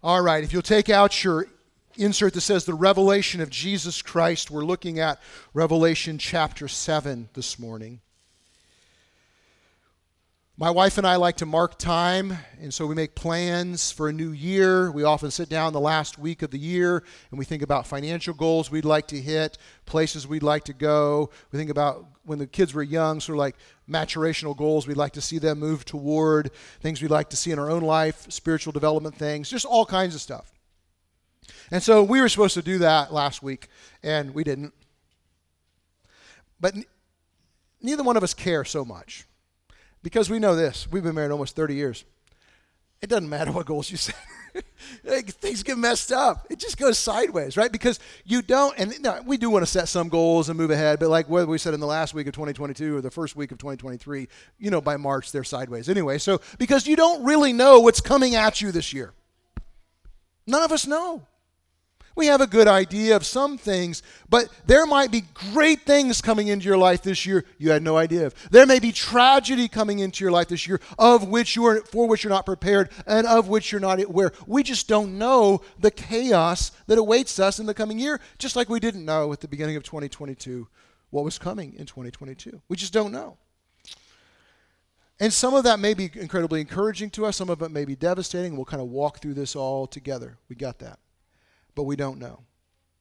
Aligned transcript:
All 0.00 0.20
right, 0.20 0.44
if 0.44 0.52
you'll 0.52 0.62
take 0.62 0.90
out 0.90 1.24
your 1.24 1.48
insert 1.96 2.34
that 2.34 2.42
says 2.42 2.64
the 2.64 2.74
revelation 2.74 3.40
of 3.40 3.50
Jesus 3.50 4.00
Christ, 4.00 4.48
we're 4.48 4.64
looking 4.64 5.00
at 5.00 5.20
Revelation 5.54 6.18
chapter 6.18 6.68
7 6.68 7.28
this 7.34 7.58
morning. 7.58 8.00
My 10.60 10.70
wife 10.70 10.98
and 10.98 11.06
I 11.06 11.14
like 11.14 11.36
to 11.36 11.46
mark 11.46 11.78
time, 11.78 12.36
and 12.60 12.74
so 12.74 12.84
we 12.84 12.96
make 12.96 13.14
plans 13.14 13.92
for 13.92 14.08
a 14.08 14.12
new 14.12 14.32
year. 14.32 14.90
We 14.90 15.04
often 15.04 15.30
sit 15.30 15.48
down 15.48 15.72
the 15.72 15.78
last 15.78 16.18
week 16.18 16.42
of 16.42 16.50
the 16.50 16.58
year 16.58 17.04
and 17.30 17.38
we 17.38 17.44
think 17.44 17.62
about 17.62 17.86
financial 17.86 18.34
goals 18.34 18.68
we'd 18.68 18.84
like 18.84 19.06
to 19.08 19.20
hit, 19.20 19.56
places 19.86 20.26
we'd 20.26 20.42
like 20.42 20.64
to 20.64 20.72
go. 20.72 21.30
We 21.52 21.60
think 21.60 21.70
about 21.70 22.06
when 22.24 22.40
the 22.40 22.46
kids 22.48 22.74
were 22.74 22.82
young, 22.82 23.20
sort 23.20 23.36
of 23.36 23.38
like 23.38 23.54
maturational 23.88 24.56
goals 24.56 24.88
we'd 24.88 24.96
like 24.96 25.12
to 25.12 25.20
see 25.20 25.38
them 25.38 25.60
move 25.60 25.84
toward, 25.84 26.50
things 26.80 27.00
we'd 27.00 27.08
like 27.12 27.30
to 27.30 27.36
see 27.36 27.52
in 27.52 27.60
our 27.60 27.70
own 27.70 27.82
life, 27.82 28.26
spiritual 28.28 28.72
development 28.72 29.14
things, 29.14 29.48
just 29.48 29.64
all 29.64 29.86
kinds 29.86 30.16
of 30.16 30.20
stuff. 30.20 30.50
And 31.70 31.84
so 31.84 32.02
we 32.02 32.20
were 32.20 32.28
supposed 32.28 32.54
to 32.54 32.62
do 32.62 32.78
that 32.78 33.12
last 33.12 33.44
week, 33.44 33.68
and 34.02 34.34
we 34.34 34.42
didn't. 34.42 34.74
But 36.58 36.74
neither 37.80 38.02
one 38.02 38.16
of 38.16 38.24
us 38.24 38.34
care 38.34 38.64
so 38.64 38.84
much. 38.84 39.27
Because 40.02 40.30
we 40.30 40.38
know 40.38 40.54
this 40.54 40.90
we've 40.90 41.02
been 41.02 41.14
married 41.14 41.32
almost 41.32 41.56
30 41.56 41.74
years. 41.74 42.04
It 43.00 43.08
doesn't 43.08 43.28
matter 43.28 43.52
what 43.52 43.66
goals 43.66 43.90
you 43.90 43.96
set. 43.96 44.16
things 45.04 45.62
get 45.62 45.78
messed 45.78 46.10
up. 46.10 46.46
It 46.50 46.58
just 46.58 46.78
goes 46.78 46.98
sideways, 46.98 47.56
right? 47.56 47.70
Because 47.70 48.00
you 48.24 48.42
don't, 48.42 48.76
and 48.78 48.92
we 49.26 49.36
do 49.36 49.50
want 49.50 49.62
to 49.64 49.70
set 49.70 49.88
some 49.88 50.08
goals 50.08 50.48
and 50.48 50.58
move 50.58 50.70
ahead, 50.70 50.98
but 50.98 51.08
like 51.08 51.28
whether 51.28 51.46
we 51.46 51.58
said 51.58 51.74
in 51.74 51.80
the 51.80 51.86
last 51.86 52.12
week 52.14 52.26
of 52.26 52.32
2022 52.32 52.96
or 52.96 53.00
the 53.00 53.10
first 53.10 53.36
week 53.36 53.52
of 53.52 53.58
2023, 53.58 54.28
you 54.58 54.70
know, 54.70 54.80
by 54.80 54.96
March 54.96 55.30
they're 55.30 55.44
sideways 55.44 55.88
anyway. 55.88 56.18
So 56.18 56.40
because 56.58 56.86
you 56.86 56.96
don't 56.96 57.24
really 57.24 57.52
know 57.52 57.80
what's 57.80 58.00
coming 58.00 58.34
at 58.34 58.60
you 58.60 58.72
this 58.72 58.92
year, 58.92 59.12
none 60.46 60.62
of 60.62 60.72
us 60.72 60.86
know. 60.86 61.22
We 62.18 62.26
have 62.26 62.40
a 62.40 62.48
good 62.48 62.66
idea 62.66 63.14
of 63.14 63.24
some 63.24 63.56
things, 63.56 64.02
but 64.28 64.48
there 64.66 64.86
might 64.86 65.12
be 65.12 65.22
great 65.52 65.82
things 65.82 66.20
coming 66.20 66.48
into 66.48 66.66
your 66.66 66.76
life 66.76 67.00
this 67.00 67.24
year 67.24 67.44
you 67.58 67.70
had 67.70 67.80
no 67.80 67.96
idea 67.96 68.26
of. 68.26 68.34
There 68.50 68.66
may 68.66 68.80
be 68.80 68.90
tragedy 68.90 69.68
coming 69.68 70.00
into 70.00 70.24
your 70.24 70.32
life 70.32 70.48
this 70.48 70.66
year 70.66 70.80
of 70.98 71.28
which 71.28 71.54
you 71.54 71.64
are 71.66 71.80
for 71.82 72.08
which 72.08 72.24
you're 72.24 72.32
not 72.32 72.44
prepared 72.44 72.90
and 73.06 73.24
of 73.24 73.46
which 73.46 73.70
you're 73.70 73.80
not 73.80 74.02
aware. 74.02 74.32
We 74.48 74.64
just 74.64 74.88
don't 74.88 75.16
know 75.16 75.60
the 75.78 75.92
chaos 75.92 76.72
that 76.88 76.98
awaits 76.98 77.38
us 77.38 77.60
in 77.60 77.66
the 77.66 77.72
coming 77.72 78.00
year, 78.00 78.20
just 78.36 78.56
like 78.56 78.68
we 78.68 78.80
didn't 78.80 79.04
know 79.04 79.32
at 79.32 79.38
the 79.38 79.46
beginning 79.46 79.76
of 79.76 79.84
2022 79.84 80.66
what 81.10 81.22
was 81.22 81.38
coming 81.38 81.74
in 81.74 81.86
2022. 81.86 82.60
We 82.68 82.76
just 82.76 82.92
don't 82.92 83.12
know. 83.12 83.36
And 85.20 85.32
some 85.32 85.54
of 85.54 85.62
that 85.62 85.78
may 85.78 85.94
be 85.94 86.10
incredibly 86.14 86.60
encouraging 86.60 87.10
to 87.10 87.26
us, 87.26 87.36
some 87.36 87.48
of 87.48 87.62
it 87.62 87.70
may 87.70 87.84
be 87.84 87.94
devastating. 87.94 88.56
We'll 88.56 88.64
kind 88.64 88.82
of 88.82 88.88
walk 88.88 89.20
through 89.22 89.34
this 89.34 89.54
all 89.54 89.86
together. 89.86 90.36
We 90.48 90.56
got 90.56 90.80
that 90.80 90.98
but 91.78 91.84
we 91.84 91.94
don't 91.94 92.18
know. 92.18 92.40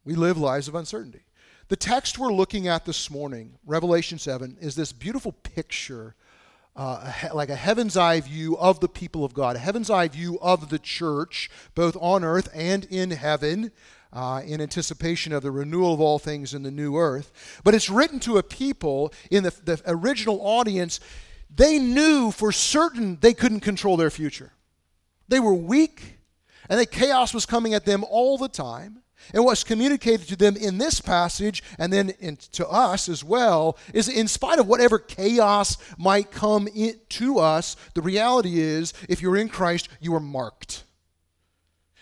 We 0.05 0.13
live 0.13 0.37
lives 0.37 0.67
of 0.67 0.75
uncertainty. 0.75 1.21
The 1.67 1.75
text 1.75 2.19
we're 2.19 2.31
looking 2.31 2.67
at 2.67 2.85
this 2.85 3.09
morning, 3.09 3.57
Revelation 3.65 4.19
7, 4.19 4.55
is 4.61 4.75
this 4.75 4.93
beautiful 4.93 5.31
picture, 5.31 6.13
uh, 6.75 7.11
like 7.33 7.49
a 7.49 7.55
heaven's 7.55 7.97
eye 7.97 8.21
view 8.21 8.55
of 8.55 8.79
the 8.79 8.87
people 8.87 9.25
of 9.25 9.33
God, 9.33 9.55
a 9.55 9.59
heaven's 9.59 9.89
eye 9.89 10.09
view 10.09 10.37
of 10.43 10.69
the 10.69 10.77
church, 10.77 11.49
both 11.73 11.97
on 11.99 12.23
earth 12.23 12.49
and 12.53 12.85
in 12.85 13.09
heaven. 13.09 13.71
Uh, 14.13 14.41
in 14.45 14.61
anticipation 14.61 15.33
of 15.33 15.43
the 15.43 15.51
renewal 15.51 15.93
of 15.93 15.99
all 15.99 16.17
things 16.17 16.53
in 16.53 16.63
the 16.63 16.71
new 16.71 16.95
earth. 16.95 17.59
But 17.65 17.75
it's 17.75 17.89
written 17.89 18.21
to 18.21 18.37
a 18.37 18.43
people 18.43 19.11
in 19.29 19.43
the, 19.43 19.53
the 19.65 19.81
original 19.85 20.39
audience, 20.41 21.01
they 21.53 21.77
knew 21.77 22.31
for 22.31 22.53
certain 22.53 23.17
they 23.19 23.33
couldn't 23.33 23.59
control 23.59 23.97
their 23.97 24.09
future. 24.09 24.53
They 25.27 25.41
were 25.41 25.53
weak, 25.53 26.16
and 26.69 26.79
that 26.79 26.91
chaos 26.91 27.33
was 27.33 27.45
coming 27.45 27.73
at 27.73 27.85
them 27.85 28.03
all 28.09 28.37
the 28.37 28.49
time. 28.49 29.01
And 29.33 29.43
what's 29.43 29.63
communicated 29.63 30.27
to 30.29 30.35
them 30.35 30.55
in 30.55 30.77
this 30.77 31.01
passage 31.01 31.63
and 31.77 31.91
then 31.91 32.11
in, 32.19 32.37
to 32.53 32.67
us 32.67 33.09
as 33.09 33.23
well 33.23 33.77
is 33.93 34.07
in 34.07 34.27
spite 34.27 34.59
of 34.59 34.67
whatever 34.67 34.99
chaos 34.99 35.77
might 35.97 36.31
come 36.31 36.67
to 37.09 37.39
us, 37.39 37.75
the 37.93 38.01
reality 38.01 38.59
is 38.59 38.93
if 39.09 39.21
you're 39.21 39.37
in 39.37 39.49
Christ, 39.49 39.89
you 39.99 40.13
are 40.15 40.19
marked. 40.19 40.83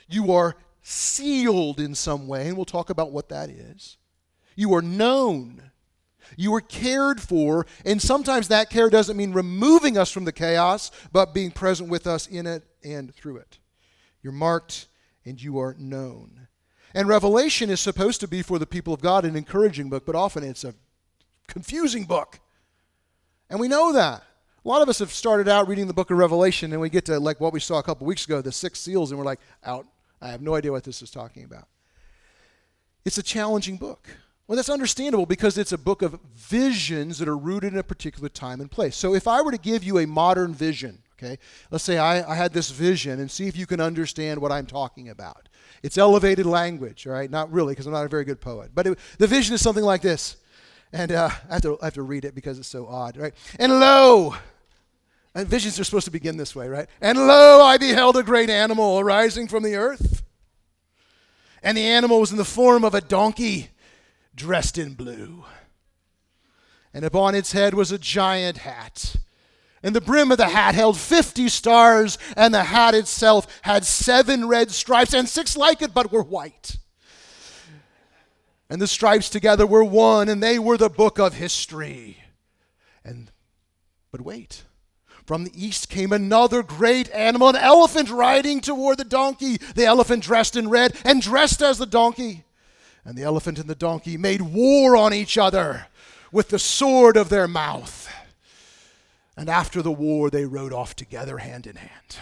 You 0.08 0.34
are 0.34 0.56
sealed 0.84 1.80
in 1.80 1.96
some 1.96 2.28
way, 2.28 2.48
and 2.48 2.56
we'll 2.56 2.66
talk 2.66 2.92
about 2.92 3.12
what 3.12 3.30
that 3.30 3.50
is. 3.50 3.98
You 4.56 4.76
are 4.76 4.82
known. 4.82 5.72
You 6.38 6.54
are 6.56 6.62
cared 6.62 7.22
for, 7.22 7.66
and 7.86 8.02
sometimes 8.02 8.48
that 8.50 8.70
care 8.70 8.90
doesn't 8.90 9.18
mean 9.18 9.34
removing 9.34 9.98
us 9.98 10.12
from 10.12 10.26
the 10.26 10.32
chaos, 10.32 10.92
but 11.12 11.34
being 11.34 11.52
present 11.52 11.90
with 11.90 12.08
us 12.08 12.28
in 12.28 12.46
it 12.46 12.64
and 12.84 13.14
through 13.14 13.38
it. 13.38 13.58
You're 14.26 14.34
marked 14.34 14.88
and 15.24 15.40
you 15.40 15.60
are 15.60 15.76
known. 15.78 16.48
And 16.96 17.08
Revelation 17.08 17.70
is 17.70 17.80
supposed 17.80 18.20
to 18.22 18.28
be 18.28 18.42
for 18.42 18.58
the 18.58 18.66
people 18.66 18.92
of 18.92 19.00
God 19.00 19.24
an 19.24 19.36
encouraging 19.36 19.88
book, 19.88 20.04
but 20.04 20.16
often 20.16 20.44
it's 20.44 20.64
a 20.64 20.74
confusing 21.48 22.06
book. 22.06 22.40
And 23.52 23.60
we 23.60 23.68
know 23.68 23.94
that. 23.94 24.24
A 24.24 24.68
lot 24.68 24.82
of 24.82 24.90
us 24.90 24.98
have 24.98 25.14
started 25.14 25.48
out 25.48 25.68
reading 25.68 25.86
the 25.86 25.94
book 25.94 26.10
of 26.10 26.18
Revelation 26.18 26.72
and 26.72 26.82
we 26.82 26.90
get 26.90 27.06
to 27.06 27.20
like 27.20 27.40
what 27.40 27.54
we 27.54 27.60
saw 27.60 27.78
a 27.78 27.84
couple 27.84 28.08
weeks 28.08 28.26
ago, 28.26 28.42
the 28.42 28.52
six 28.52 28.80
seals, 28.80 29.12
and 29.12 29.20
we're 29.20 29.26
like, 29.26 29.42
out. 29.64 29.86
I 30.20 30.30
have 30.30 30.42
no 30.42 30.56
idea 30.56 30.72
what 30.72 30.86
this 30.86 31.04
is 31.04 31.12
talking 31.12 31.44
about. 31.44 31.68
It's 33.06 33.20
a 33.20 33.24
challenging 33.24 33.78
book. 33.78 34.10
Well, 34.48 34.56
that's 34.56 34.70
understandable 34.70 35.28
because 35.28 35.60
it's 35.60 35.72
a 35.72 35.78
book 35.78 36.02
of 36.02 36.20
visions 36.34 37.20
that 37.20 37.28
are 37.28 37.38
rooted 37.38 37.74
in 37.74 37.80
a 37.80 37.84
particular 37.84 38.30
time 38.30 38.60
and 38.60 38.72
place. 38.72 38.96
So 38.96 39.14
if 39.14 39.28
I 39.28 39.44
were 39.44 39.52
to 39.52 39.60
give 39.60 39.84
you 39.84 40.00
a 40.00 40.08
modern 40.08 40.56
vision, 40.56 41.04
Okay? 41.18 41.38
Let's 41.72 41.84
say 41.84 41.98
I, 41.98 42.30
I 42.30 42.36
had 42.36 42.54
this 42.54 42.72
vision 42.72 43.20
and 43.20 43.32
see 43.32 43.48
if 43.48 43.56
you 43.56 43.66
can 43.66 43.80
understand 43.80 44.42
what 44.42 44.52
I'm 44.52 44.66
talking 44.66 45.10
about. 45.10 45.48
It's 45.82 45.98
elevated 45.98 46.46
language, 46.46 47.08
all 47.08 47.14
right? 47.14 47.30
Not 47.30 47.52
really, 47.52 47.74
because 47.74 47.86
I'm 47.86 47.94
not 47.94 48.06
a 48.06 48.10
very 48.10 48.26
good 48.26 48.42
poet. 48.42 48.72
But 48.74 48.88
it, 48.88 49.00
the 49.18 49.28
vision 49.28 49.56
is 49.56 49.62
something 49.62 49.84
like 49.84 50.02
this. 50.02 50.38
And 50.92 51.12
uh, 51.12 51.30
I, 51.50 51.54
have 51.54 51.62
to, 51.64 51.78
I 51.82 51.86
have 51.86 51.94
to 51.96 52.04
read 52.04 52.26
it 52.26 52.36
because 52.36 52.60
it's 52.60 52.68
so 52.68 52.88
odd, 52.88 53.18
right? 53.18 53.34
And 53.60 53.80
lo, 53.80 54.36
and 55.34 55.48
visions 55.48 55.80
are 55.80 55.84
supposed 55.84 56.06
to 56.06 56.12
begin 56.12 56.38
this 56.38 56.56
way, 56.56 56.68
right? 56.68 56.88
And 57.02 57.18
lo, 57.18 57.62
I 57.62 57.78
beheld 57.78 58.18
a 58.18 58.24
great 58.24 58.50
animal 58.50 59.00
arising 59.00 59.48
from 59.48 59.64
the 59.64 59.76
earth. 59.76 60.24
And 61.64 61.78
the 61.78 61.86
animal 61.86 62.20
was 62.20 62.32
in 62.32 62.38
the 62.38 62.46
form 62.46 62.84
of 62.84 62.94
a 62.94 63.02
donkey 63.02 63.70
dressed 64.36 64.78
in 64.78 64.94
blue. 64.94 65.46
And 66.94 67.04
upon 67.04 67.36
its 67.36 67.54
head 67.54 67.74
was 67.74 67.92
a 67.92 67.98
giant 67.98 68.60
hat 68.60 69.18
and 69.86 69.96
the 69.96 70.02
brim 70.02 70.32
of 70.32 70.40
the 70.40 70.50
hat 70.50 70.74
held 70.74 70.98
50 70.98 71.48
stars, 71.48 72.18
and 72.36 72.52
the 72.52 72.64
hat 72.64 72.96
itself 72.96 73.46
had 73.62 73.86
seven 73.86 74.48
red 74.48 74.72
stripes, 74.72 75.14
and 75.14 75.30
six 75.30 75.56
like 75.56 75.84
it, 75.84 75.94
but 75.94 76.12
were 76.12 76.24
white. 76.24 76.78
And 78.68 78.82
the 78.82 78.88
stripes 78.88 79.30
together 79.30 79.68
were 79.68 79.84
one, 79.84 80.28
and 80.28 80.42
they 80.42 80.58
were 80.58 80.76
the 80.76 80.90
book 80.90 81.20
of 81.20 81.36
history. 81.36 82.18
And 83.04 83.30
but 84.12 84.22
wait. 84.22 84.64
From 85.24 85.44
the 85.44 85.52
east 85.54 85.88
came 85.88 86.12
another 86.12 86.64
great 86.64 87.12
animal, 87.12 87.50
an 87.50 87.56
elephant 87.56 88.10
riding 88.10 88.62
toward 88.62 88.98
the 88.98 89.04
donkey. 89.04 89.58
The 89.76 89.86
elephant 89.86 90.24
dressed 90.24 90.56
in 90.56 90.68
red 90.68 90.98
and 91.06 91.22
dressed 91.22 91.62
as 91.62 91.78
the 91.78 91.86
donkey. 91.86 92.44
And 93.04 93.16
the 93.16 93.24
elephant 93.24 93.60
and 93.60 93.70
the 93.70 93.76
donkey 93.76 94.18
made 94.18 94.42
war 94.42 94.98
on 94.98 95.14
each 95.14 95.38
other 95.38 95.86
with 96.32 96.50
the 96.50 96.58
sword 96.58 97.18
of 97.18 97.30
their 97.30 97.48
mouth. 97.48 98.12
And 99.38 99.50
after 99.50 99.82
the 99.82 99.92
war, 99.92 100.30
they 100.30 100.46
rode 100.46 100.74
off 100.74 100.96
together 100.96 101.38
hand 101.40 101.68
in 101.68 101.76
hand. 101.76 102.18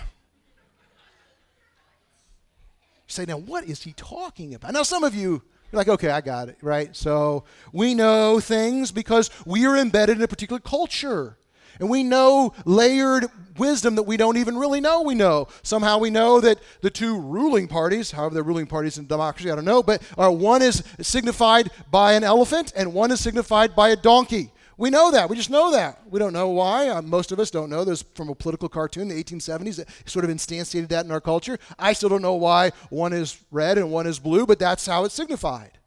say, 3.08 3.26
now 3.26 3.38
what 3.38 3.64
is 3.66 3.84
he 3.84 3.94
talking 3.94 4.56
about? 4.56 4.74
Now, 4.74 4.84
some 4.84 5.04
of 5.04 5.14
you, 5.14 5.44
you're 5.72 5.78
like, 5.78 5.88
okay, 5.88 6.10
I 6.10 6.22
got 6.22 6.50
it, 6.50 6.58
right? 6.62 6.96
So 6.96 7.44
we 7.72 7.94
know 7.94 8.40
things 8.40 8.92
because 8.92 9.30
we 9.46 9.66
are 9.68 9.78
embedded 9.78 10.18
in 10.18 10.24
a 10.24 10.28
particular 10.28 10.60
culture. 10.60 11.38
And 11.80 11.90
we 11.90 12.04
know 12.04 12.54
layered 12.66 13.26
wisdom 13.58 13.96
that 13.96 14.04
we 14.04 14.18
don't 14.18 14.38
even 14.38 14.58
really 14.58 14.80
know 14.80 15.02
we 15.02 15.16
know. 15.16 15.48
Somehow 15.64 15.98
we 15.98 16.10
know 16.10 16.40
that 16.40 16.60
the 16.82 16.90
two 16.90 17.20
ruling 17.20 17.68
parties, 17.68 18.12
however 18.12 18.36
they're 18.36 18.44
ruling 18.44 18.68
parties 18.68 18.98
in 18.98 19.08
democracy, 19.08 19.52
I 19.52 19.56
don't 19.56 19.66
know, 19.66 19.84
but 19.84 20.02
uh, 20.18 20.32
one 20.32 20.62
is 20.62 20.84
signified 21.02 21.72
by 21.90 22.14
an 22.14 22.24
elephant 22.24 22.74
and 22.76 22.94
one 22.94 23.12
is 23.12 23.20
signified 23.20 23.76
by 23.76 23.90
a 23.90 23.96
donkey. 23.96 24.52
We 24.78 24.90
know 24.90 25.12
that. 25.12 25.30
We 25.30 25.36
just 25.36 25.50
know 25.50 25.72
that. 25.72 26.02
We 26.10 26.20
don't 26.20 26.34
know 26.34 26.50
why. 26.50 26.90
Uh, 26.90 27.02
most 27.02 27.32
of 27.32 27.40
us 27.40 27.52
don't 27.52 27.70
know. 27.70 27.84
There's 27.84 28.02
from 28.16 28.30
a 28.30 28.36
political 28.36 28.70
cartoon 28.70 29.04
in 29.04 29.18
the 29.18 29.24
1870s 29.24 29.78
that 29.78 29.88
sort 30.06 30.26
of 30.26 30.32
instantiated 30.32 30.90
that 30.90 31.06
in 31.06 31.12
our 31.12 31.22
culture. 31.22 31.60
I 31.78 31.94
still 31.94 32.10
don't 32.10 32.22
know 32.22 32.36
why 32.36 32.72
one 32.90 33.14
is 33.14 33.40
red 33.52 33.78
and 33.78 33.92
one 33.92 34.08
is 34.08 34.20
blue, 34.20 34.46
but 34.46 34.60
that's 34.60 34.86
how 34.86 35.06
it's 35.06 35.14
signified. 35.14 35.78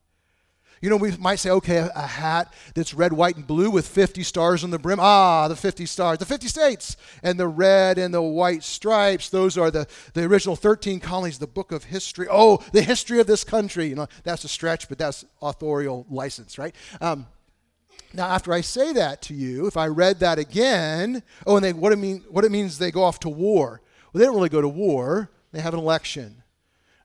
You 0.82 0.90
know, 0.90 0.96
we 0.98 1.16
might 1.16 1.36
say, 1.36 1.50
okay, 1.50 1.78
a, 1.78 1.90
a 1.94 2.06
hat 2.06 2.52
that's 2.74 2.92
red, 2.92 3.12
white, 3.12 3.36
and 3.36 3.46
blue 3.46 3.70
with 3.70 3.88
50 3.88 4.22
stars 4.22 4.62
on 4.62 4.70
the 4.70 4.78
brim. 4.78 4.98
Ah, 5.00 5.48
the 5.48 5.56
50 5.56 5.86
stars, 5.86 6.18
the 6.18 6.26
50 6.26 6.48
states. 6.48 6.96
And 7.22 7.40
the 7.40 7.48
red 7.48 7.98
and 7.98 8.12
the 8.12 8.22
white 8.22 8.62
stripes, 8.62 9.30
those 9.30 9.56
are 9.56 9.70
the, 9.70 9.86
the 10.12 10.24
original 10.24 10.54
13 10.54 11.00
colonies, 11.00 11.38
the 11.38 11.46
book 11.46 11.72
of 11.72 11.84
history. 11.84 12.26
Oh, 12.30 12.62
the 12.72 12.82
history 12.82 13.20
of 13.20 13.26
this 13.26 13.42
country. 13.42 13.86
You 13.86 13.94
know, 13.94 14.06
that's 14.22 14.44
a 14.44 14.48
stretch, 14.48 14.88
but 14.88 14.98
that's 14.98 15.24
authorial 15.40 16.06
license, 16.10 16.58
right? 16.58 16.74
Um, 17.00 17.26
now, 18.12 18.26
after 18.26 18.52
I 18.52 18.60
say 18.60 18.92
that 18.94 19.22
to 19.22 19.34
you, 19.34 19.66
if 19.66 19.76
I 19.76 19.86
read 19.86 20.20
that 20.20 20.38
again, 20.38 21.22
oh, 21.46 21.56
and 21.56 21.64
they, 21.64 21.72
what, 21.72 21.92
it 21.92 21.96
mean, 21.96 22.24
what 22.28 22.44
it 22.44 22.50
means 22.50 22.78
they 22.78 22.90
go 22.90 23.02
off 23.02 23.20
to 23.20 23.28
war. 23.28 23.80
Well, 24.12 24.20
they 24.20 24.24
don't 24.26 24.34
really 24.34 24.48
go 24.48 24.60
to 24.60 24.68
war, 24.68 25.30
they 25.52 25.60
have 25.60 25.74
an 25.74 25.80
election. 25.80 26.42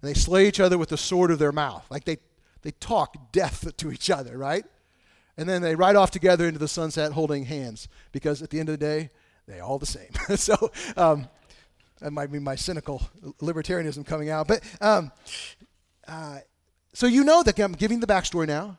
and 0.01 0.09
they 0.09 0.13
slay 0.13 0.48
each 0.48 0.59
other 0.59 0.77
with 0.77 0.89
the 0.89 0.98
sword 0.98 1.31
of 1.31 1.39
their 1.39 1.51
mouth. 1.51 1.86
Like 1.89 2.06
they, 2.06 2.18
they 2.62 2.71
talk 2.71 3.31
death 3.31 3.75
to 3.77 3.92
each 3.92 4.09
other, 4.09 4.38
right? 4.38 4.65
And 5.38 5.48
then 5.48 5.62
they 5.62 5.75
ride 5.75 5.95
off 5.95 6.12
together 6.12 6.48
into 6.48 6.59
the 6.59 6.68
sunset 6.68 7.13
holding 7.13 7.45
hands 7.45 7.88
because 8.12 8.42
at 8.42 8.50
the 8.50 8.59
end 8.59 8.69
of 8.69 8.74
the 8.74 8.86
day, 8.86 9.09
they're 9.47 9.63
all 9.63 9.80
the 9.80 9.86
same. 9.86 10.12
so 10.36 10.71
um, 10.95 11.27
that 12.00 12.12
might 12.12 12.31
be 12.31 12.39
my 12.39 12.56
cynical 12.56 13.01
libertarianism 13.42 14.06
coming 14.06 14.30
out. 14.30 14.47
But 14.47 14.62
um, 14.80 15.12
uh, 16.07 16.39
so 16.94 17.07
you 17.07 17.24
know 17.24 17.44
that 17.44 17.59
I'm 17.59 17.74
giving 17.74 18.00
the 18.00 18.07
backstory 18.07 18.47
now. 18.47 18.77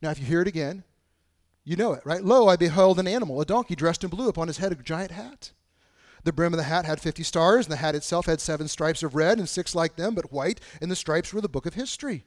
Now, 0.00 0.10
if 0.10 0.18
you 0.18 0.26
hear 0.26 0.42
it 0.42 0.48
again, 0.48 0.84
you 1.64 1.76
know 1.76 1.92
it, 1.92 2.02
right? 2.04 2.22
Lo, 2.22 2.48
I 2.48 2.56
beheld 2.56 2.98
an 2.98 3.08
animal, 3.08 3.40
a 3.40 3.44
donkey 3.44 3.74
dressed 3.74 4.04
in 4.04 4.10
blue, 4.10 4.28
upon 4.28 4.48
his 4.48 4.58
head 4.58 4.72
a 4.72 4.76
giant 4.76 5.10
hat. 5.10 5.52
The 6.24 6.32
brim 6.32 6.52
of 6.52 6.58
the 6.58 6.64
hat 6.64 6.84
had 6.84 7.00
50 7.00 7.22
stars, 7.22 7.66
and 7.66 7.72
the 7.72 7.76
hat 7.78 7.94
itself 7.94 8.26
had 8.26 8.40
seven 8.40 8.68
stripes 8.68 9.02
of 9.02 9.14
red, 9.14 9.38
and 9.38 9.48
six 9.48 9.74
like 9.74 9.96
them, 9.96 10.14
but 10.14 10.32
white, 10.32 10.60
and 10.80 10.90
the 10.90 10.96
stripes 10.96 11.32
were 11.32 11.40
the 11.40 11.48
book 11.48 11.66
of 11.66 11.74
history. 11.74 12.24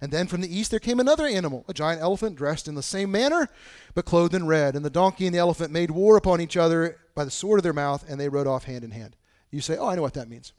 And 0.00 0.12
then 0.12 0.26
from 0.26 0.40
the 0.40 0.56
east 0.56 0.70
there 0.70 0.80
came 0.80 0.98
another 0.98 1.26
animal, 1.26 1.64
a 1.68 1.74
giant 1.74 2.00
elephant 2.00 2.36
dressed 2.36 2.68
in 2.68 2.74
the 2.74 2.82
same 2.82 3.10
manner, 3.10 3.48
but 3.94 4.06
clothed 4.06 4.34
in 4.34 4.46
red. 4.46 4.74
And 4.74 4.84
the 4.84 4.90
donkey 4.90 5.26
and 5.26 5.34
the 5.34 5.40
elephant 5.40 5.72
made 5.72 5.90
war 5.90 6.16
upon 6.16 6.40
each 6.40 6.56
other 6.56 6.96
by 7.14 7.24
the 7.24 7.30
sword 7.30 7.58
of 7.58 7.64
their 7.64 7.72
mouth, 7.72 8.04
and 8.08 8.18
they 8.18 8.28
rode 8.28 8.46
off 8.46 8.64
hand 8.64 8.82
in 8.82 8.92
hand. 8.92 9.16
You 9.50 9.60
say, 9.60 9.76
Oh, 9.76 9.88
I 9.88 9.96
know 9.96 10.02
what 10.02 10.14
that 10.14 10.28
means. 10.28 10.52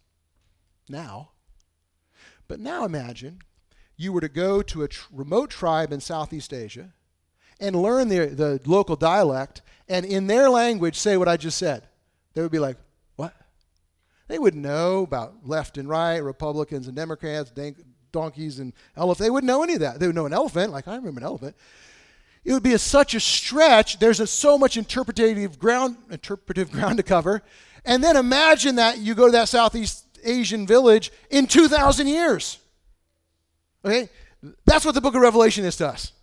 Now. 0.88 1.31
But 2.48 2.60
now 2.60 2.86
imagine 2.86 3.39
you 3.95 4.12
were 4.13 4.22
to 4.22 4.30
go 4.30 4.62
to 4.62 4.84
a 4.84 4.88
tr- 4.88 5.07
remote 5.12 5.50
tribe 5.50 5.92
in 5.94 6.01
Southeast 6.01 6.54
Asia 6.54 6.94
and 7.62 7.75
learn 7.75 8.10
the, 8.10 8.25
the 8.25 8.60
local 8.66 8.96
dialect, 8.98 9.62
and 9.88 10.06
in 10.06 10.28
their 10.28 10.50
language 10.50 10.98
say 10.98 11.16
what 11.16 11.28
I 11.28 11.38
just 11.38 11.58
said. 11.58 11.88
They 12.34 12.42
would 12.42 12.52
be 12.52 12.60
like, 12.60 12.78
What? 13.16 13.34
They 14.28 14.40
would 14.40 14.56
know 14.56 15.04
about 15.04 15.48
left 15.48 15.78
and 15.78 15.88
right, 15.88 16.18
Republicans 16.18 16.88
and 16.88 16.96
Democrats, 16.96 17.52
donkeys 18.12 18.60
and 18.60 18.74
elephants. 18.98 19.25
They 19.25 19.30
wouldn't 19.30 19.48
know 19.48 19.63
any 19.63 19.75
of 19.75 19.80
that. 19.81 20.00
They 20.00 20.08
would 20.08 20.16
know 20.16 20.25
an 20.25 20.34
elephant, 20.34 20.72
like 20.72 20.88
I 20.88 20.96
remember 20.96 21.19
an 21.19 21.25
elephant. 21.25 21.56
It 22.44 22.54
would 22.54 22.63
be 22.63 22.74
a, 22.74 22.80
such 22.80 23.13
a 23.13 23.19
stretch. 23.19 24.00
There's 24.00 24.19
a, 24.19 24.25
so 24.25 24.58
much 24.58 24.75
interpretative 24.75 25.60
ground, 25.60 25.98
interpretive 26.10 26.72
ground 26.74 26.98
to 26.98 27.04
cover. 27.04 27.44
And 27.86 28.04
then 28.04 28.18
imagine 28.18 28.75
that 28.75 28.98
you 28.98 29.16
go 29.16 29.28
to 29.28 29.31
that 29.34 29.50
Southeast 29.50 30.06
Asian 30.24 30.66
village 30.66 31.12
in 31.30 31.48
2,000 31.48 32.08
years. 32.08 32.58
Okay? 33.86 34.10
That's 34.66 34.86
what 34.86 34.96
the 34.96 35.02
book 35.02 35.16
of 35.16 35.22
Revelation 35.22 35.66
is 35.66 35.75
to 35.78 35.88
us. 35.88 36.13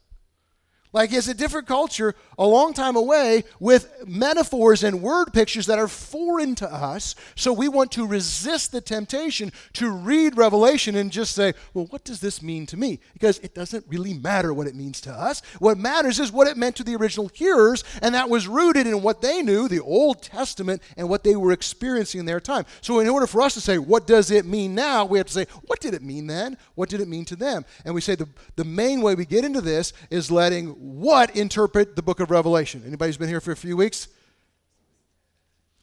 Like 0.92 1.12
it's 1.12 1.28
a 1.28 1.34
different 1.34 1.66
culture 1.66 2.14
a 2.38 2.46
long 2.46 2.72
time 2.72 2.96
away 2.96 3.44
with 3.58 4.06
metaphors 4.06 4.84
and 4.84 5.02
word 5.02 5.32
pictures 5.32 5.66
that 5.66 5.78
are 5.78 5.88
foreign 5.88 6.54
to 6.54 6.72
us. 6.72 7.14
So 7.34 7.52
we 7.52 7.68
want 7.68 7.92
to 7.92 8.06
resist 8.06 8.72
the 8.72 8.80
temptation 8.80 9.52
to 9.74 9.90
read 9.90 10.36
Revelation 10.36 10.94
and 10.94 11.10
just 11.10 11.34
say, 11.34 11.54
well, 11.74 11.86
what 11.86 12.04
does 12.04 12.20
this 12.20 12.40
mean 12.40 12.64
to 12.66 12.76
me? 12.76 13.00
Because 13.12 13.38
it 13.40 13.54
doesn't 13.54 13.84
really 13.88 14.14
matter 14.14 14.54
what 14.54 14.68
it 14.68 14.76
means 14.76 15.00
to 15.02 15.12
us. 15.12 15.42
What 15.58 15.78
matters 15.78 16.20
is 16.20 16.30
what 16.30 16.46
it 16.46 16.56
meant 16.56 16.76
to 16.76 16.84
the 16.84 16.96
original 16.96 17.28
hearers, 17.28 17.82
and 18.00 18.14
that 18.14 18.30
was 18.30 18.46
rooted 18.46 18.86
in 18.86 19.02
what 19.02 19.20
they 19.20 19.42
knew, 19.42 19.68
the 19.68 19.80
Old 19.80 20.22
Testament, 20.22 20.82
and 20.96 21.08
what 21.08 21.24
they 21.24 21.34
were 21.34 21.52
experiencing 21.52 22.20
in 22.20 22.26
their 22.26 22.40
time. 22.40 22.64
So 22.80 23.00
in 23.00 23.08
order 23.08 23.26
for 23.26 23.42
us 23.42 23.54
to 23.54 23.60
say, 23.60 23.78
what 23.78 24.06
does 24.06 24.30
it 24.30 24.46
mean 24.46 24.74
now? 24.74 25.04
We 25.04 25.18
have 25.18 25.26
to 25.26 25.32
say, 25.32 25.46
what 25.66 25.80
did 25.80 25.94
it 25.94 26.02
mean 26.02 26.28
then? 26.28 26.56
What 26.76 26.88
did 26.88 27.00
it 27.00 27.08
mean 27.08 27.24
to 27.26 27.36
them? 27.36 27.64
And 27.84 27.94
we 27.94 28.00
say 28.00 28.14
the, 28.14 28.28
the 28.56 28.64
main 28.64 29.00
way 29.02 29.16
we 29.16 29.26
get 29.26 29.44
into 29.44 29.60
this 29.60 29.92
is 30.10 30.30
letting 30.30 30.77
what 30.78 31.34
interpret 31.34 31.96
the 31.96 32.02
book 32.02 32.20
of 32.20 32.30
Revelation? 32.30 32.82
Anybody 32.86 33.08
who's 33.08 33.16
been 33.16 33.28
here 33.28 33.40
for 33.40 33.50
a 33.50 33.56
few 33.56 33.76
weeks? 33.76 34.06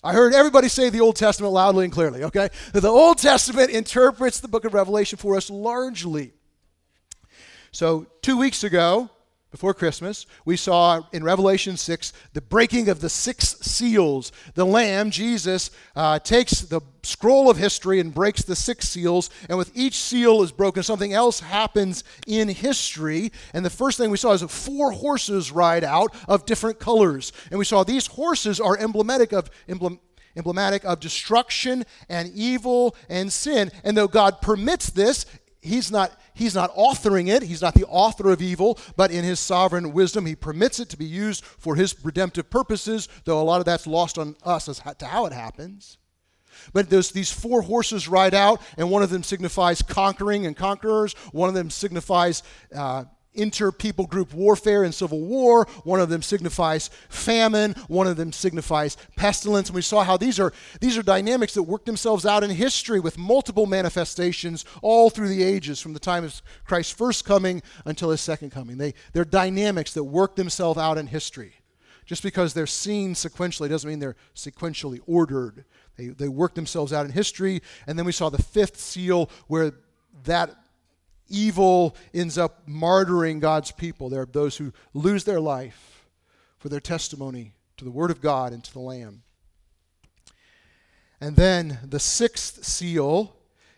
I 0.01 0.13
heard 0.13 0.33
everybody 0.33 0.69
say 0.69 0.89
the 0.89 1.01
Old 1.01 1.15
Testament 1.15 1.51
loudly 1.51 1.83
and 1.83 1.93
clearly, 1.93 2.23
okay? 2.23 2.49
The 2.71 2.87
Old 2.87 3.17
Testament 3.17 3.71
interprets 3.71 4.39
the 4.39 4.47
book 4.47 4.63
of 4.63 4.73
Revelation 4.73 5.17
for 5.17 5.35
us 5.35 5.49
largely. 5.49 6.31
So, 7.71 8.07
two 8.21 8.37
weeks 8.37 8.63
ago, 8.63 9.09
before 9.55 9.73
Christmas, 9.73 10.25
we 10.43 10.57
saw 10.57 11.03
in 11.13 11.23
Revelation 11.23 11.77
6 11.77 12.11
the 12.33 12.41
breaking 12.41 12.89
of 12.89 12.99
the 12.99 13.07
six 13.07 13.55
seals. 13.61 14.33
The 14.53 14.65
Lamb, 14.65 15.11
Jesus, 15.11 15.71
uh, 15.95 16.19
takes 16.19 16.59
the 16.59 16.81
scroll 17.03 17.49
of 17.49 17.55
history 17.55 18.01
and 18.01 18.13
breaks 18.13 18.43
the 18.43 18.57
six 18.57 18.89
seals, 18.89 19.29
and 19.47 19.57
with 19.57 19.71
each 19.73 19.95
seal 19.95 20.43
is 20.43 20.51
broken, 20.51 20.83
something 20.83 21.13
else 21.13 21.39
happens 21.39 22.03
in 22.27 22.49
history. 22.49 23.31
And 23.53 23.63
the 23.63 23.69
first 23.69 23.97
thing 23.97 24.09
we 24.11 24.17
saw 24.17 24.33
is 24.33 24.41
four 24.41 24.91
horses 24.91 25.53
ride 25.53 25.85
out 25.85 26.13
of 26.27 26.45
different 26.45 26.77
colors. 26.77 27.31
And 27.49 27.57
we 27.57 27.63
saw 27.63 27.85
these 27.85 28.07
horses 28.07 28.59
are 28.59 28.77
emblematic 28.77 29.31
of 29.31 29.49
emblem, 29.69 30.01
emblematic 30.35 30.83
of 30.83 30.99
destruction 30.99 31.85
and 32.09 32.29
evil 32.35 32.93
and 33.07 33.31
sin. 33.31 33.71
And 33.85 33.95
though 33.95 34.09
God 34.09 34.41
permits 34.41 34.89
this, 34.89 35.25
he's 35.65 35.91
not 35.91 36.11
he's 36.33 36.55
not 36.55 36.73
authoring 36.75 37.27
it. 37.27 37.43
He's 37.43 37.61
not 37.61 37.73
the 37.73 37.85
author 37.85 38.29
of 38.29 38.41
evil 38.41 38.79
but 38.95 39.11
in 39.11 39.23
his 39.23 39.39
sovereign 39.39 39.93
wisdom 39.93 40.25
he 40.25 40.35
permits 40.35 40.79
it 40.79 40.89
to 40.89 40.97
be 40.97 41.05
used 41.05 41.43
for 41.43 41.75
his 41.75 41.95
redemptive 42.03 42.49
purposes 42.49 43.09
though 43.25 43.41
a 43.41 43.43
lot 43.43 43.59
of 43.59 43.65
that's 43.65 43.87
lost 43.87 44.17
on 44.17 44.35
us 44.43 44.69
as 44.69 44.81
to 44.99 45.05
how 45.05 45.25
it 45.25 45.33
happens. 45.33 45.97
But 46.73 46.89
there's 46.89 47.11
these 47.11 47.31
four 47.31 47.61
horses 47.61 48.07
ride 48.07 48.33
out 48.33 48.61
and 48.77 48.89
one 48.89 49.03
of 49.03 49.09
them 49.09 49.23
signifies 49.23 49.81
conquering 49.81 50.45
and 50.45 50.55
conquerors. 50.55 51.13
One 51.31 51.49
of 51.49 51.55
them 51.55 51.69
signifies 51.69 52.43
uh, 52.73 53.05
inter-people 53.35 54.07
group 54.07 54.33
warfare 54.33 54.83
and 54.83 54.93
civil 54.93 55.21
war. 55.21 55.65
One 55.83 55.99
of 55.99 56.09
them 56.09 56.21
signifies 56.21 56.89
famine. 57.09 57.73
One 57.87 58.07
of 58.07 58.17
them 58.17 58.31
signifies 58.31 58.97
pestilence. 59.15 59.69
And 59.69 59.75
we 59.75 59.81
saw 59.81 60.03
how 60.03 60.17
these 60.17 60.39
are 60.39 60.53
these 60.81 60.97
are 60.97 61.03
dynamics 61.03 61.53
that 61.53 61.63
work 61.63 61.85
themselves 61.85 62.25
out 62.25 62.43
in 62.43 62.49
history 62.49 62.99
with 62.99 63.17
multiple 63.17 63.65
manifestations 63.65 64.65
all 64.81 65.09
through 65.09 65.29
the 65.29 65.43
ages, 65.43 65.79
from 65.79 65.93
the 65.93 65.99
time 65.99 66.23
of 66.23 66.41
Christ's 66.65 66.93
first 66.93 67.25
coming 67.25 67.61
until 67.85 68.09
his 68.09 68.21
second 68.21 68.51
coming. 68.51 68.77
They 68.77 68.93
they're 69.13 69.25
dynamics 69.25 69.93
that 69.93 70.03
work 70.03 70.35
themselves 70.35 70.79
out 70.79 70.97
in 70.97 71.07
history. 71.07 71.53
Just 72.05 72.21
because 72.21 72.53
they're 72.53 72.67
seen 72.67 73.15
sequentially 73.15 73.67
doesn't 73.67 73.89
mean 73.89 73.99
they're 73.99 74.15
sequentially 74.35 74.99
ordered. 75.07 75.65
They, 75.97 76.07
they 76.07 76.27
work 76.27 76.53
themselves 76.53 76.93
out 76.93 77.05
in 77.05 77.11
history. 77.11 77.61
And 77.87 77.97
then 77.97 78.05
we 78.05 78.11
saw 78.11 78.29
the 78.29 78.41
fifth 78.41 78.79
seal 78.79 79.29
where 79.47 79.71
that 80.25 80.55
evil 81.27 81.95
ends 82.13 82.37
up 82.37 82.67
martyring 82.67 83.39
God's 83.39 83.71
people. 83.71 84.09
There 84.09 84.21
are 84.21 84.27
those 84.27 84.57
who 84.57 84.73
lose 84.93 85.23
their 85.23 85.39
life 85.39 86.05
for 86.57 86.69
their 86.69 86.79
testimony 86.79 87.53
to 87.77 87.85
the 87.85 87.91
Word 87.91 88.11
of 88.11 88.21
God 88.21 88.53
and 88.53 88.63
to 88.63 88.73
the 88.73 88.79
Lamb. 88.79 89.23
And 91.21 91.35
then 91.35 91.79
the 91.83 91.99
sixth 91.99 92.65
seal 92.65 93.35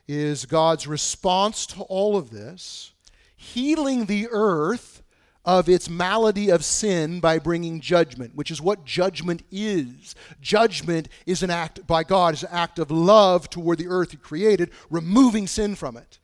is 0.07 0.45
God's 0.45 0.87
response 0.87 1.65
to 1.67 1.81
all 1.83 2.17
of 2.17 2.29
this, 2.29 2.91
healing 3.35 4.05
the 4.05 4.27
earth 4.31 5.03
of 5.45 5.69
its 5.69 5.89
malady 5.89 6.49
of 6.49 6.65
sin 6.65 7.19
by 7.19 7.39
bringing 7.39 7.79
judgment, 7.79 8.35
which 8.35 8.51
is 8.51 8.61
what 8.61 8.83
judgment 8.83 9.43
is. 9.49 10.13
Judgment 10.41 11.07
is 11.25 11.41
an 11.43 11.49
act 11.49 11.87
by 11.87 12.03
God, 12.03 12.33
is 12.33 12.43
an 12.43 12.49
act 12.51 12.79
of 12.79 12.91
love 12.91 13.49
toward 13.49 13.77
the 13.77 13.87
earth 13.87 14.11
He 14.11 14.17
created, 14.17 14.71
removing 14.89 15.47
sin 15.47 15.75
from 15.75 15.95
it 15.95 16.19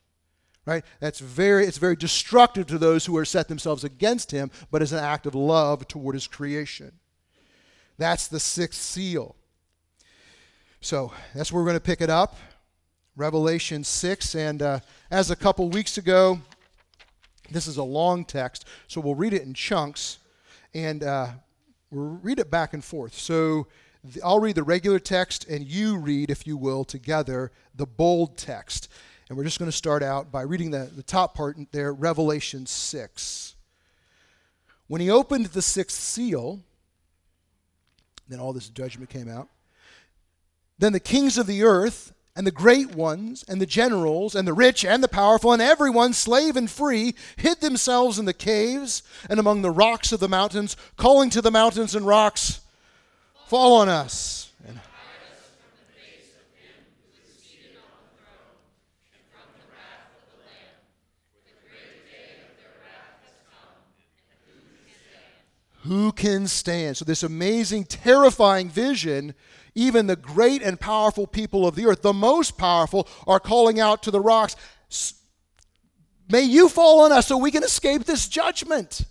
right? 0.66 0.84
That's 1.00 1.20
very 1.20 1.66
it's 1.66 1.78
very 1.78 1.96
destructive 1.96 2.66
to 2.68 2.78
those 2.78 3.06
who 3.06 3.16
are 3.16 3.24
set 3.24 3.48
themselves 3.48 3.84
against 3.84 4.30
him 4.30 4.50
but 4.70 4.82
as 4.82 4.92
an 4.92 4.98
act 4.98 5.26
of 5.26 5.34
love 5.34 5.86
toward 5.88 6.14
his 6.14 6.26
creation. 6.26 6.92
That's 7.98 8.28
the 8.28 8.40
sixth 8.40 8.80
seal. 8.80 9.36
So 10.80 11.12
that's 11.34 11.52
where 11.52 11.62
we're 11.62 11.68
going 11.68 11.80
to 11.80 11.84
pick 11.84 12.00
it 12.00 12.10
up. 12.10 12.36
Revelation 13.16 13.84
6 13.84 14.34
and 14.34 14.60
uh, 14.60 14.80
as 15.10 15.30
a 15.30 15.36
couple 15.36 15.68
weeks 15.68 15.98
ago 15.98 16.40
this 17.50 17.68
is 17.68 17.76
a 17.76 17.82
long 17.84 18.24
text 18.24 18.64
so 18.88 19.00
we'll 19.00 19.14
read 19.14 19.32
it 19.32 19.42
in 19.42 19.54
chunks 19.54 20.18
and 20.74 21.04
uh, 21.04 21.28
we'll 21.90 22.18
read 22.22 22.38
it 22.38 22.50
back 22.50 22.74
and 22.74 22.84
forth. 22.84 23.14
So 23.14 23.68
I'll 24.22 24.40
read 24.40 24.56
the 24.56 24.62
regular 24.62 24.98
text, 24.98 25.48
and 25.48 25.66
you 25.66 25.96
read, 25.96 26.30
if 26.30 26.46
you 26.46 26.56
will, 26.56 26.84
together 26.84 27.52
the 27.74 27.86
bold 27.86 28.36
text. 28.36 28.88
And 29.28 29.38
we're 29.38 29.44
just 29.44 29.58
going 29.58 29.70
to 29.70 29.76
start 29.76 30.02
out 30.02 30.30
by 30.30 30.42
reading 30.42 30.70
the, 30.70 30.90
the 30.94 31.02
top 31.02 31.34
part 31.34 31.56
there, 31.72 31.92
Revelation 31.92 32.66
6. 32.66 33.54
When 34.86 35.00
he 35.00 35.10
opened 35.10 35.46
the 35.46 35.62
sixth 35.62 35.98
seal, 35.98 36.60
then 38.28 38.38
all 38.38 38.52
this 38.52 38.68
judgment 38.68 39.08
came 39.08 39.28
out. 39.28 39.48
Then 40.78 40.92
the 40.92 41.00
kings 41.00 41.38
of 41.38 41.46
the 41.46 41.62
earth, 41.62 42.12
and 42.36 42.46
the 42.46 42.50
great 42.50 42.94
ones, 42.94 43.44
and 43.48 43.60
the 43.60 43.66
generals, 43.66 44.34
and 44.34 44.46
the 44.46 44.52
rich, 44.52 44.84
and 44.84 45.02
the 45.02 45.08
powerful, 45.08 45.52
and 45.52 45.62
everyone, 45.62 46.12
slave 46.12 46.56
and 46.56 46.70
free, 46.70 47.14
hid 47.36 47.60
themselves 47.60 48.18
in 48.18 48.24
the 48.24 48.32
caves 48.34 49.02
and 49.30 49.38
among 49.38 49.62
the 49.62 49.70
rocks 49.70 50.12
of 50.12 50.20
the 50.20 50.28
mountains, 50.28 50.76
calling 50.96 51.30
to 51.30 51.40
the 51.40 51.50
mountains 51.50 51.94
and 51.94 52.06
rocks, 52.06 52.60
Fall 53.46 53.74
on 53.76 53.88
us 53.88 54.50
Who 65.84 66.12
can 66.12 66.46
stand? 66.46 66.96
So, 66.96 67.04
this 67.04 67.22
amazing, 67.22 67.84
terrifying 67.84 68.70
vision, 68.70 69.34
even 69.74 70.06
the 70.06 70.16
great 70.16 70.62
and 70.62 70.80
powerful 70.80 71.26
people 71.26 71.66
of 71.66 71.74
the 71.74 71.86
earth, 71.86 72.00
the 72.00 72.14
most 72.14 72.56
powerful, 72.56 73.06
are 73.26 73.40
calling 73.40 73.78
out 73.80 74.02
to 74.04 74.10
the 74.10 74.20
rocks, 74.20 74.56
may 76.30 76.42
you 76.42 76.70
fall 76.70 77.00
on 77.00 77.12
us 77.12 77.26
so 77.26 77.36
we 77.36 77.50
can 77.50 77.62
escape 77.62 78.04
this 78.04 78.28
judgment. 78.28 79.02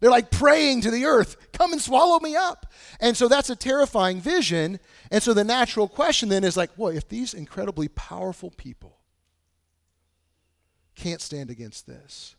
They're 0.00 0.10
like 0.10 0.32
praying 0.32 0.80
to 0.80 0.90
the 0.90 1.04
earth, 1.04 1.36
come 1.52 1.72
and 1.72 1.80
swallow 1.80 2.18
me 2.18 2.34
up. 2.34 2.72
And 3.00 3.16
so 3.16 3.28
that's 3.28 3.50
a 3.50 3.56
terrifying 3.56 4.20
vision. 4.20 4.80
And 5.12 5.22
so 5.22 5.32
the 5.32 5.44
natural 5.44 5.86
question 5.86 6.28
then 6.28 6.42
is 6.42 6.56
like, 6.56 6.70
well, 6.76 6.90
if 6.90 7.08
these 7.08 7.34
incredibly 7.34 7.86
powerful 7.86 8.50
people 8.50 8.98
can't 10.96 11.20
stand 11.20 11.50
against 11.50 11.86
this, 11.86 12.34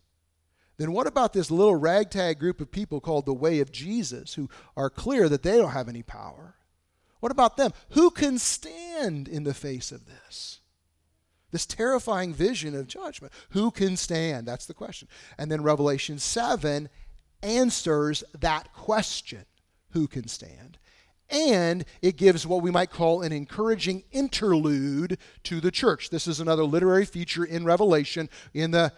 then 0.81 0.91
what 0.91 1.07
about 1.07 1.33
this 1.33 1.51
little 1.51 1.75
ragtag 1.75 2.39
group 2.39 2.61
of 2.61 2.71
people 2.71 3.00
called 3.00 3.25
the 3.25 3.33
Way 3.33 3.59
of 3.59 3.71
Jesus 3.71 4.33
who 4.33 4.50
are 4.75 4.89
clear 4.89 5.29
that 5.29 5.43
they 5.43 5.57
don't 5.57 5.71
have 5.71 5.89
any 5.89 6.03
power? 6.03 6.55
What 7.19 7.31
about 7.31 7.57
them? 7.57 7.71
Who 7.91 8.09
can 8.09 8.39
stand 8.39 9.27
in 9.27 9.43
the 9.43 9.53
face 9.53 9.91
of 9.91 10.05
this? 10.05 10.59
This 11.51 11.65
terrifying 11.65 12.33
vision 12.33 12.75
of 12.75 12.88
judgment. 12.88 13.33
Who 13.51 13.71
can 13.71 13.97
stand? 13.97 14.47
That's 14.47 14.65
the 14.65 14.73
question. 14.73 15.07
And 15.38 15.51
then 15.51 15.63
Revelation 15.63 16.17
7 16.17 16.89
answers 17.43 18.23
that 18.39 18.73
question 18.73 19.45
who 19.91 20.07
can 20.07 20.27
stand? 20.27 20.77
And 21.29 21.85
it 22.01 22.17
gives 22.17 22.45
what 22.45 22.61
we 22.61 22.71
might 22.71 22.91
call 22.91 23.21
an 23.21 23.31
encouraging 23.31 24.03
interlude 24.11 25.17
to 25.43 25.61
the 25.61 25.71
church. 25.71 26.09
This 26.09 26.27
is 26.27 26.39
another 26.39 26.63
literary 26.63 27.05
feature 27.05 27.45
in 27.45 27.63
Revelation. 27.63 28.29
In 28.53 28.71
the, 28.71 28.91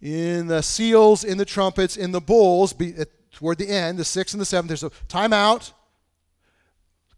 in 0.00 0.46
the 0.46 0.62
seals, 0.62 1.24
in 1.24 1.38
the 1.38 1.44
trumpets, 1.44 1.96
in 1.96 2.12
the 2.12 2.20
bowls, 2.20 2.72
be, 2.72 2.94
at, 2.96 3.08
toward 3.32 3.58
the 3.58 3.68
end, 3.68 3.98
the 3.98 4.04
sixth 4.04 4.34
and 4.34 4.40
the 4.40 4.44
seventh, 4.46 4.68
there's 4.68 4.82
a 4.82 4.90
timeout. 5.08 5.72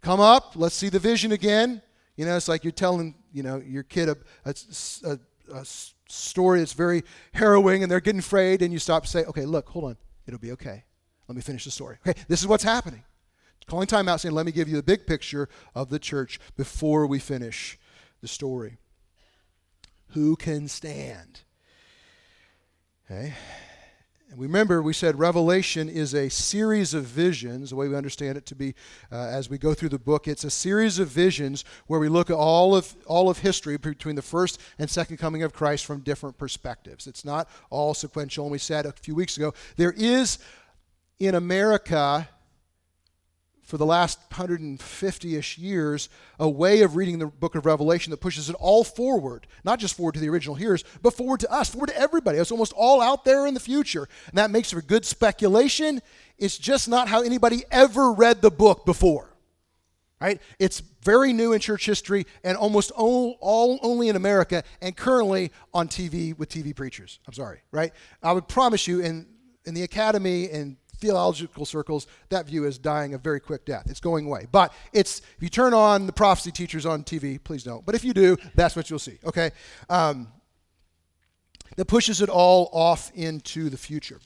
Come 0.00 0.20
up, 0.20 0.52
let's 0.56 0.74
see 0.74 0.88
the 0.88 0.98
vision 0.98 1.32
again. 1.32 1.80
You 2.16 2.26
know, 2.26 2.36
it's 2.36 2.48
like 2.48 2.64
you're 2.64 2.72
telling, 2.72 3.14
you 3.32 3.42
know, 3.42 3.62
your 3.64 3.84
kid 3.84 4.08
a, 4.08 4.16
a, 4.44 4.54
a, 5.04 5.18
a 5.54 5.64
story 6.08 6.58
that's 6.58 6.72
very 6.72 7.04
harrowing 7.32 7.82
and 7.82 7.90
they're 7.90 8.00
getting 8.00 8.18
afraid, 8.18 8.62
and 8.62 8.72
you 8.72 8.78
stop 8.78 9.04
and 9.04 9.10
say, 9.10 9.24
okay, 9.24 9.44
look, 9.44 9.68
hold 9.68 9.84
on. 9.84 9.96
It'll 10.26 10.40
be 10.40 10.52
okay. 10.52 10.84
Let 11.28 11.36
me 11.36 11.42
finish 11.42 11.64
the 11.64 11.70
story. 11.70 11.98
Okay, 12.06 12.20
this 12.28 12.40
is 12.40 12.46
what's 12.46 12.64
happening. 12.64 13.04
Calling 13.66 13.86
time 13.86 14.08
out, 14.08 14.20
saying, 14.20 14.34
let 14.34 14.44
me 14.44 14.52
give 14.52 14.68
you 14.68 14.76
the 14.76 14.82
big 14.82 15.06
picture 15.06 15.48
of 15.74 15.88
the 15.88 15.98
church 15.98 16.40
before 16.56 17.06
we 17.06 17.18
finish 17.18 17.78
the 18.20 18.28
story. 18.28 18.78
Who 20.08 20.36
can 20.36 20.68
stand? 20.68 21.42
Okay. 23.12 23.34
And 24.30 24.40
remember, 24.40 24.80
we 24.80 24.94
said 24.94 25.18
Revelation 25.18 25.90
is 25.90 26.14
a 26.14 26.30
series 26.30 26.94
of 26.94 27.04
visions, 27.04 27.68
the 27.68 27.76
way 27.76 27.86
we 27.86 27.94
understand 27.94 28.38
it 28.38 28.46
to 28.46 28.54
be 28.54 28.74
uh, 29.10 29.16
as 29.16 29.50
we 29.50 29.58
go 29.58 29.74
through 29.74 29.90
the 29.90 29.98
book. 29.98 30.26
It's 30.26 30.44
a 30.44 30.50
series 30.50 30.98
of 30.98 31.08
visions 31.08 31.66
where 31.88 32.00
we 32.00 32.08
look 32.08 32.30
at 32.30 32.36
all 32.36 32.74
of, 32.74 32.94
all 33.06 33.28
of 33.28 33.36
history 33.36 33.76
between 33.76 34.14
the 34.14 34.22
first 34.22 34.58
and 34.78 34.88
second 34.88 35.18
coming 35.18 35.42
of 35.42 35.52
Christ 35.52 35.84
from 35.84 36.00
different 36.00 36.38
perspectives. 36.38 37.06
It's 37.06 37.22
not 37.22 37.50
all 37.68 37.92
sequential. 37.92 38.46
And 38.46 38.52
we 38.52 38.56
said 38.56 38.86
a 38.86 38.92
few 38.92 39.14
weeks 39.14 39.36
ago, 39.36 39.52
there 39.76 39.92
is 39.94 40.38
in 41.18 41.34
America 41.34 42.26
for 43.72 43.78
the 43.78 43.86
last 43.86 44.18
150 44.28 45.34
ish 45.34 45.56
years 45.56 46.10
a 46.38 46.46
way 46.46 46.82
of 46.82 46.94
reading 46.94 47.18
the 47.18 47.28
book 47.28 47.54
of 47.54 47.64
Revelation 47.64 48.10
that 48.10 48.18
pushes 48.18 48.50
it 48.50 48.56
all 48.60 48.84
forward, 48.84 49.46
not 49.64 49.78
just 49.78 49.96
forward 49.96 50.12
to 50.12 50.20
the 50.20 50.28
original 50.28 50.54
hearers, 50.54 50.84
but 51.00 51.14
forward 51.14 51.40
to 51.40 51.50
us, 51.50 51.70
forward 51.70 51.86
to 51.86 51.98
everybody. 51.98 52.36
It's 52.36 52.52
almost 52.52 52.74
all 52.76 53.00
out 53.00 53.24
there 53.24 53.46
in 53.46 53.54
the 53.54 53.60
future. 53.60 54.10
And 54.26 54.36
that 54.36 54.50
makes 54.50 54.72
for 54.72 54.82
good 54.82 55.06
speculation. 55.06 56.02
It's 56.36 56.58
just 56.58 56.86
not 56.86 57.08
how 57.08 57.22
anybody 57.22 57.64
ever 57.70 58.12
read 58.12 58.42
the 58.42 58.50
book 58.50 58.84
before. 58.84 59.34
Right? 60.20 60.42
It's 60.58 60.80
very 61.02 61.32
new 61.32 61.54
in 61.54 61.60
church 61.60 61.86
history 61.86 62.26
and 62.44 62.58
almost 62.58 62.90
all, 62.90 63.38
all 63.40 63.78
only 63.80 64.10
in 64.10 64.16
America 64.16 64.64
and 64.82 64.94
currently 64.94 65.50
on 65.72 65.88
TV 65.88 66.36
with 66.36 66.50
TV 66.50 66.76
preachers. 66.76 67.20
I'm 67.26 67.32
sorry, 67.32 67.62
right? 67.70 67.94
I 68.22 68.32
would 68.32 68.48
promise 68.48 68.86
you 68.86 69.00
in 69.00 69.28
in 69.64 69.74
the 69.74 69.82
academy 69.82 70.50
and 70.50 70.76
theological 71.02 71.66
circles, 71.66 72.06
that 72.30 72.46
view 72.46 72.64
is 72.64 72.78
dying 72.78 73.12
a 73.12 73.18
very 73.18 73.40
quick 73.40 73.66
death. 73.66 73.90
It's 73.90 74.00
going 74.00 74.26
away. 74.26 74.46
But 74.50 74.72
it's 74.94 75.18
if 75.18 75.42
you 75.42 75.50
turn 75.50 75.74
on 75.74 76.06
the 76.06 76.12
prophecy 76.12 76.52
teachers 76.52 76.86
on 76.86 77.04
TV, 77.04 77.42
please 77.42 77.64
don't. 77.64 77.84
But 77.84 77.94
if 77.94 78.04
you 78.04 78.14
do, 78.14 78.38
that's 78.54 78.74
what 78.76 78.88
you'll 78.88 78.98
see. 78.98 79.18
Okay, 79.24 79.50
um, 79.90 80.28
that 81.76 81.86
pushes 81.86 82.22
it 82.22 82.30
all 82.30 82.70
off 82.72 83.10
into 83.14 83.68
the 83.68 83.76
future. 83.76 84.20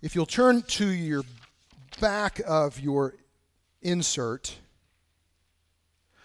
If 0.00 0.14
you'll 0.14 0.24
turn 0.24 0.62
to 0.62 0.86
your 0.86 1.24
back 2.00 2.40
of 2.46 2.80
your 2.80 3.14
insert. 3.82 4.56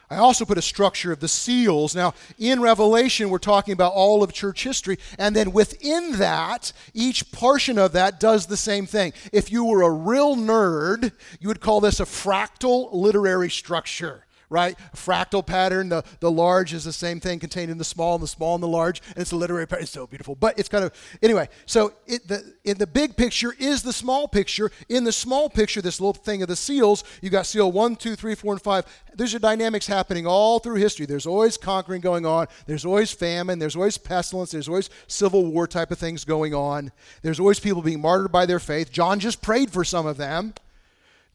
I 0.10 0.18
also 0.18 0.46
put 0.46 0.58
a 0.58 0.62
structure 0.62 1.12
of 1.12 1.20
the 1.20 1.28
seals. 1.28 1.96
Now, 1.96 2.14
in 2.38 2.62
Revelation, 2.62 3.30
we're 3.30 3.38
talking 3.40 3.74
about 3.74 3.94
all 3.94 4.24
of 4.24 4.34
church 4.34 4.64
history, 4.64 4.98
and 5.18 5.36
then 5.36 5.52
within 5.52 6.14
that, 6.14 6.72
each 6.94 7.32
portion 7.32 7.78
of 7.78 7.94
that 7.94 8.20
does 8.20 8.46
the 8.46 8.58
same 8.58 8.86
thing. 8.86 9.14
If 9.32 9.52
you 9.52 9.66
were 9.66 9.82
a 9.82 9.90
real 9.90 10.36
nerd, 10.36 11.12
you 11.40 11.48
would 11.48 11.62
call 11.62 11.82
this 11.82 12.00
a 12.00 12.06
fractal 12.06 12.90
literary 12.94 13.50
structure 13.50 14.25
right? 14.50 14.78
Fractal 14.96 15.46
pattern. 15.46 15.90
The, 15.90 16.04
the 16.20 16.32
large 16.32 16.74
is 16.74 16.84
the 16.84 16.94
same 16.94 17.20
thing 17.20 17.40
contained 17.40 17.72
in 17.72 17.78
the 17.78 17.84
small, 17.84 18.16
and 18.16 18.24
the 18.24 18.28
small 18.28 18.56
and 18.56 18.64
the 18.64 18.68
large, 18.68 19.02
and 19.10 19.18
it's 19.18 19.32
a 19.32 19.36
literary 19.36 19.68
pattern. 19.68 19.84
It's 19.84 19.92
so 19.92 20.08
beautiful. 20.08 20.36
But 20.36 20.58
it's 20.60 20.70
kind 20.70 20.84
of, 20.84 20.94
anyway, 21.22 21.50
so 21.66 21.94
it, 22.06 22.28
the, 22.28 22.54
in 22.64 22.78
the 22.78 22.88
big 22.88 23.16
picture 23.16 23.54
is 23.60 23.84
the 23.84 23.94
small 23.94 24.28
picture. 24.28 24.72
In 24.90 25.04
the 25.04 25.12
small 25.12 25.50
picture, 25.50 25.82
this 25.82 26.00
little 26.00 26.14
thing 26.14 26.42
of 26.42 26.48
the 26.48 26.56
seals, 26.56 27.04
you 27.22 27.30
got 27.30 27.46
seal 27.46 27.72
one, 27.72 27.96
two, 27.96 28.16
three, 28.16 28.36
four, 28.36 28.54
and 28.54 28.62
five. 28.62 28.86
There's 29.16 29.34
your 29.34 29.40
dynamics 29.40 29.88
happening 29.88 30.28
all 30.28 30.60
through 30.60 30.75
history. 30.75 31.06
There's 31.06 31.25
always 31.25 31.58
conquering 31.58 32.02
going 32.02 32.25
on. 32.25 32.48
There's 32.66 32.86
always 32.86 33.12
famine. 33.12 33.60
There's 33.60 33.75
always 33.75 33.98
pestilence. 33.98 34.52
There's 34.52 34.68
always 34.68 34.90
civil 35.08 35.46
war 35.46 35.68
type 35.68 35.92
of 35.92 35.98
things 35.98 36.25
going 36.25 36.54
on. 36.54 36.92
There's 37.22 37.40
always 37.40 37.60
people 37.60 37.82
being 37.82 38.02
martyred 38.02 38.32
by 38.32 38.46
their 38.46 38.60
faith. 38.60 38.92
John 38.92 39.20
just 39.20 39.42
prayed 39.42 39.72
for 39.72 39.84
some 39.84 40.06
of 40.06 40.18
them. 40.18 40.54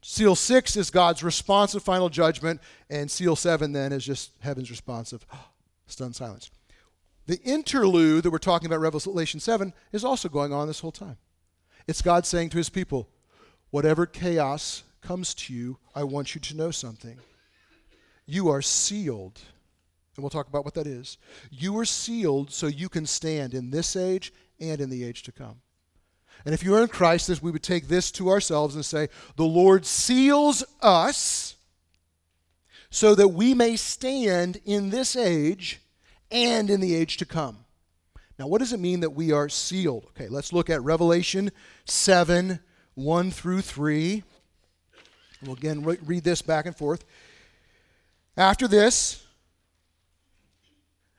Seal 0.03 0.35
six 0.35 0.77
is 0.77 0.91
God's 0.91 1.23
response 1.23 1.75
of 1.75 1.83
final 1.83 2.09
judgment, 2.09 2.61
and 2.89 3.11
seal 3.11 3.37
seven 3.37 3.73
then 3.73 3.93
is 3.93 4.05
just 4.05 4.33
heaven's 4.41 4.71
response 4.71 5.13
of 5.13 5.27
stunned 5.87 6.17
silence. 6.17 6.51
The 7.27 7.41
interlude 7.43 8.25
that 8.25 8.31
we're 8.31 8.39
talking 8.39 8.67
about, 8.67 8.81
Revelation 8.81 9.41
7, 9.41 9.73
is 9.93 10.05
also 10.05 10.29
going 10.29 10.53
on 10.53 10.67
this 10.67 10.81
whole 10.81 10.91
time. 10.91 11.17
It's 11.87 12.03
God 12.03 12.27
saying 12.27 12.51
to 12.51 12.57
his 12.59 12.71
people, 12.71 13.09
whatever 13.71 14.07
chaos 14.07 14.83
comes 15.01 15.35
to 15.35 15.55
you, 15.55 15.79
I 15.95 16.05
want 16.05 16.35
you 16.35 16.41
to 16.41 16.57
know 16.57 16.71
something. 16.71 17.19
You 18.27 18.49
are 18.49 18.63
sealed. 18.63 19.41
And 20.17 20.23
we'll 20.23 20.31
talk 20.31 20.49
about 20.49 20.65
what 20.65 20.75
that 20.75 20.87
is. 20.87 21.19
You 21.51 21.79
are 21.79 21.85
sealed 21.85 22.51
so 22.51 22.67
you 22.67 22.89
can 22.89 23.07
stand 23.07 23.55
in 23.55 23.71
this 23.71 23.97
age 23.97 24.33
and 24.59 24.81
in 24.81 24.91
the 24.91 25.05
age 25.05 25.23
to 25.25 25.33
come. 25.33 25.61
And 26.45 26.55
if 26.55 26.63
you 26.65 26.75
are 26.75 26.83
in 26.83 26.89
Christ, 26.89 27.43
we 27.43 27.51
would 27.51 27.63
take 27.63 27.89
this 27.89 28.11
to 28.13 28.31
ourselves 28.31 28.75
and 28.75 28.85
say, 28.85 29.09
The 29.37 29.45
Lord 29.45 29.85
seals 29.85 30.65
us 30.81 31.57
so 32.91 33.15
that 33.15 33.29
we 33.29 33.55
may 33.55 33.77
stand 33.77 34.61
in 34.65 34.91
this 34.91 35.17
age 35.17 35.81
and 36.31 36.71
in 36.71 36.81
the 36.81 36.95
age 36.95 37.17
to 37.19 37.27
come. 37.27 37.59
Now, 38.39 38.47
what 38.47 38.59
does 38.59 38.73
it 38.73 38.81
mean 38.81 39.01
that 39.01 39.11
we 39.11 39.33
are 39.33 39.49
sealed? 39.49 40.07
Okay, 40.11 40.29
let's 40.29 40.53
look 40.53 40.71
at 40.71 40.83
Revelation 40.83 41.51
7 41.85 42.61
1 42.95 43.31
through 43.31 43.61
3. 43.61 44.23
We'll 45.43 45.55
again 45.55 45.83
re- 45.83 45.99
read 46.05 46.25
this 46.25 46.43
back 46.43 46.67
and 46.67 46.77
forth. 46.77 47.05
After 48.37 48.67
this, 48.67 49.25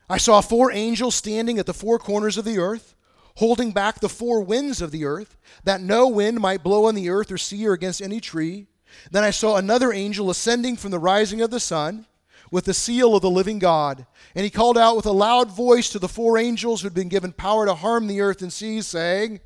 I 0.09 0.17
saw 0.17 0.41
four 0.41 0.71
angels 0.71 1.15
standing 1.15 1.59
at 1.59 1.65
the 1.65 1.73
four 1.73 1.97
corners 1.99 2.37
of 2.37 2.45
the 2.45 2.57
earth 2.57 2.95
holding 3.35 3.71
back 3.71 3.99
the 3.99 4.09
four 4.09 4.41
winds 4.41 4.81
of 4.81 4.91
the 4.91 5.05
earth, 5.05 5.37
that 5.63 5.81
no 5.81 6.07
wind 6.07 6.39
might 6.39 6.63
blow 6.63 6.85
on 6.85 6.95
the 6.95 7.09
earth 7.09 7.31
or 7.31 7.37
sea 7.37 7.67
or 7.67 7.73
against 7.73 8.01
any 8.01 8.19
tree. 8.19 8.67
Then 9.09 9.23
I 9.23 9.31
saw 9.31 9.55
another 9.55 9.93
angel 9.93 10.29
ascending 10.29 10.77
from 10.77 10.91
the 10.91 10.99
rising 10.99 11.41
of 11.41 11.51
the 11.51 11.59
sun 11.59 12.05
with 12.51 12.65
the 12.65 12.73
seal 12.73 13.15
of 13.15 13.21
the 13.21 13.29
living 13.29 13.59
God. 13.59 14.05
And 14.35 14.43
he 14.43 14.49
called 14.49 14.77
out 14.77 14.97
with 14.97 15.05
a 15.05 15.11
loud 15.11 15.49
voice 15.49 15.89
to 15.89 15.99
the 15.99 16.09
four 16.09 16.37
angels 16.37 16.81
who 16.81 16.85
had 16.85 16.93
been 16.93 17.07
given 17.07 17.31
power 17.31 17.65
to 17.65 17.73
harm 17.73 18.07
the 18.07 18.21
earth 18.21 18.41
and 18.41 18.51
seas, 18.51 18.87
saying, 18.87 19.39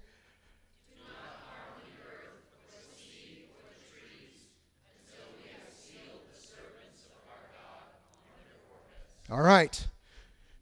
Do 0.89 0.96
not 0.98 1.13
harm 1.46 1.82
the 1.86 2.01
earth 2.04 2.42
or 2.68 2.82
sea 2.98 3.46
or 3.62 3.70
trees 3.94 4.48
until 5.08 5.27
we 5.38 5.50
have 5.50 5.72
sealed 5.72 6.25
the 6.34 6.42
servants 6.42 7.06
of 7.06 7.22
God. 9.30 9.38
All 9.38 9.44
right. 9.44 9.86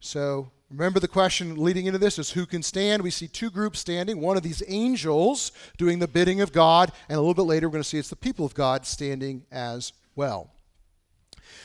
So 0.01 0.51
Remember 0.73 0.99
the 0.99 1.07
question 1.07 1.55
leading 1.55 1.85
into 1.85 1.99
this 1.99 2.17
is 2.17 2.31
who 2.31 2.47
can 2.47 2.63
stand? 2.63 3.03
We 3.03 3.11
see 3.11 3.27
two 3.27 3.51
groups 3.51 3.79
standing. 3.79 4.19
One 4.19 4.37
of 4.37 4.43
these 4.43 4.63
angels 4.67 5.51
doing 5.77 5.99
the 5.99 6.07
bidding 6.07 6.41
of 6.41 6.51
God, 6.51 6.91
and 7.07 7.15
a 7.15 7.21
little 7.21 7.35
bit 7.35 7.43
later 7.43 7.67
we're 7.67 7.73
going 7.73 7.83
to 7.83 7.87
see 7.87 7.99
it's 7.99 8.09
the 8.09 8.15
people 8.15 8.43
of 8.43 8.55
God 8.55 8.87
standing 8.87 9.45
as 9.51 9.93
well. 10.15 10.51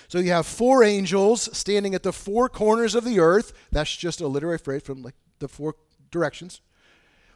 So 0.08 0.18
you 0.18 0.30
have 0.32 0.44
four 0.44 0.84
angels 0.84 1.48
standing 1.56 1.94
at 1.94 2.02
the 2.02 2.12
four 2.12 2.50
corners 2.50 2.94
of 2.94 3.04
the 3.04 3.18
earth. 3.18 3.54
That's 3.72 3.96
just 3.96 4.20
a 4.20 4.26
literary 4.26 4.58
phrase 4.58 4.82
from 4.82 5.02
like 5.02 5.14
the 5.38 5.48
four 5.48 5.76
directions, 6.10 6.60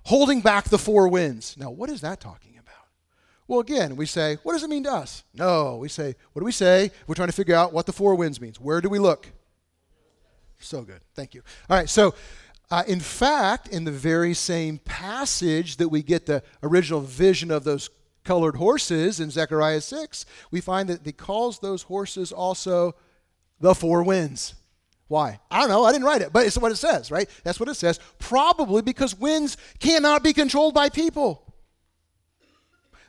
holding 0.04 0.42
back 0.42 0.64
the 0.64 0.78
four 0.78 1.08
winds. 1.08 1.56
Now, 1.56 1.70
what 1.70 1.88
is 1.88 2.02
that 2.02 2.20
talking 2.20 2.58
about? 2.58 2.86
Well, 3.48 3.60
again, 3.60 3.96
we 3.96 4.04
say, 4.04 4.36
what 4.42 4.52
does 4.52 4.62
it 4.62 4.68
mean 4.68 4.84
to 4.84 4.92
us? 4.92 5.24
No, 5.32 5.76
we 5.76 5.88
say, 5.88 6.16
what 6.34 6.40
do 6.40 6.44
we 6.44 6.52
say? 6.52 6.90
We're 7.06 7.14
trying 7.14 7.28
to 7.28 7.34
figure 7.34 7.54
out 7.54 7.72
what 7.72 7.86
the 7.86 7.92
four 7.94 8.14
winds 8.14 8.42
means. 8.42 8.60
Where 8.60 8.82
do 8.82 8.90
we 8.90 8.98
look? 8.98 9.32
So 10.62 10.82
good. 10.82 11.00
Thank 11.14 11.34
you. 11.34 11.42
All 11.68 11.76
right, 11.76 11.88
so 11.88 12.14
Uh, 12.70 12.82
in 12.86 13.00
fact, 13.00 13.68
in 13.68 13.84
the 13.84 13.90
very 13.92 14.32
same 14.32 14.78
passage 14.78 15.76
that 15.76 15.90
we 15.90 16.02
get 16.02 16.24
the 16.24 16.42
original 16.62 17.02
vision 17.02 17.50
of 17.50 17.64
those 17.64 17.90
colored 18.24 18.56
horses 18.56 19.20
in 19.20 19.30
Zechariah 19.30 19.82
6, 19.82 20.24
we 20.50 20.58
find 20.62 20.88
that 20.88 21.04
he 21.04 21.12
calls 21.12 21.58
those 21.58 21.82
horses 21.82 22.32
also 22.32 22.94
the 23.60 23.74
four 23.74 24.02
winds. 24.02 24.54
Why? 25.08 25.38
I 25.50 25.60
don't 25.60 25.68
know. 25.68 25.84
I 25.84 25.92
didn't 25.92 26.06
write 26.06 26.22
it, 26.22 26.32
but 26.32 26.46
it's 26.46 26.56
what 26.56 26.72
it 26.72 26.76
says, 26.76 27.10
right? 27.10 27.28
That's 27.44 27.60
what 27.60 27.68
it 27.68 27.74
says. 27.74 28.00
Probably 28.18 28.80
because 28.80 29.14
winds 29.14 29.58
cannot 29.78 30.22
be 30.22 30.32
controlled 30.32 30.72
by 30.72 30.88
people. 30.88 31.51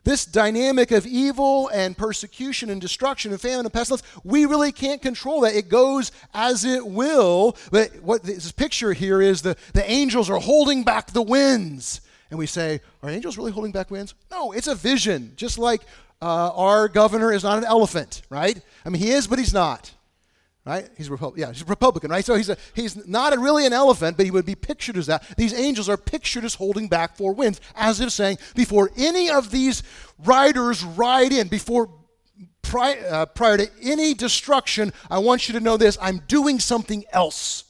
This 0.03 0.25
dynamic 0.25 0.91
of 0.91 1.05
evil 1.05 1.69
and 1.69 1.97
persecution 1.97 2.69
and 2.69 2.81
destruction 2.81 3.31
and 3.31 3.39
famine 3.39 3.65
and 3.65 3.73
pestilence, 3.73 4.03
we 4.23 4.45
really 4.45 4.71
can't 4.71 5.01
control 5.01 5.41
that. 5.41 5.55
It 5.55 5.69
goes 5.69 6.11
as 6.33 6.65
it 6.65 6.85
will. 6.85 7.55
But 7.71 8.01
what 8.01 8.23
this 8.23 8.51
picture 8.51 8.93
here 8.93 9.21
is 9.21 9.41
the, 9.41 9.55
the 9.73 9.89
angels 9.89 10.29
are 10.29 10.39
holding 10.39 10.83
back 10.83 11.11
the 11.11 11.21
winds. 11.21 12.01
And 12.29 12.37
we 12.37 12.47
say, 12.47 12.81
Are 13.01 13.09
angels 13.09 13.37
really 13.37 13.51
holding 13.51 13.71
back 13.71 13.91
winds? 13.91 14.13
No, 14.29 14.51
it's 14.51 14.67
a 14.67 14.75
vision. 14.75 15.33
Just 15.37 15.57
like 15.57 15.81
uh, 16.21 16.51
our 16.53 16.87
governor 16.89 17.31
is 17.31 17.43
not 17.43 17.57
an 17.57 17.63
elephant, 17.63 18.23
right? 18.29 18.59
I 18.85 18.89
mean, 18.89 19.01
he 19.01 19.11
is, 19.11 19.27
but 19.27 19.39
he's 19.39 19.53
not 19.53 19.91
right? 20.65 20.89
He's 20.97 21.09
Republican. 21.09 21.41
Yeah, 21.41 21.51
he's 21.51 21.61
a 21.61 21.65
Republican, 21.65 22.11
right? 22.11 22.23
So 22.23 22.35
he's 22.35 22.49
a, 22.49 22.57
he's 22.73 23.05
not 23.07 23.33
a, 23.33 23.39
really 23.39 23.65
an 23.65 23.73
elephant, 23.73 24.17
but 24.17 24.25
he 24.25 24.31
would 24.31 24.45
be 24.45 24.55
pictured 24.55 24.97
as 24.97 25.07
that. 25.07 25.23
These 25.37 25.53
angels 25.53 25.89
are 25.89 25.97
pictured 25.97 26.45
as 26.45 26.55
holding 26.55 26.87
back 26.87 27.15
four 27.15 27.33
winds, 27.33 27.59
as 27.75 27.99
if 27.99 28.11
saying, 28.11 28.37
before 28.55 28.91
any 28.97 29.29
of 29.29 29.51
these 29.51 29.83
riders 30.19 30.83
ride 30.83 31.33
in, 31.33 31.47
before 31.47 31.89
prior, 32.61 33.05
uh, 33.09 33.25
prior 33.25 33.57
to 33.57 33.69
any 33.81 34.13
destruction, 34.13 34.93
I 35.09 35.19
want 35.19 35.47
you 35.47 35.53
to 35.53 35.59
know 35.59 35.77
this: 35.77 35.97
I'm 36.01 36.19
doing 36.27 36.59
something 36.59 37.03
else. 37.11 37.65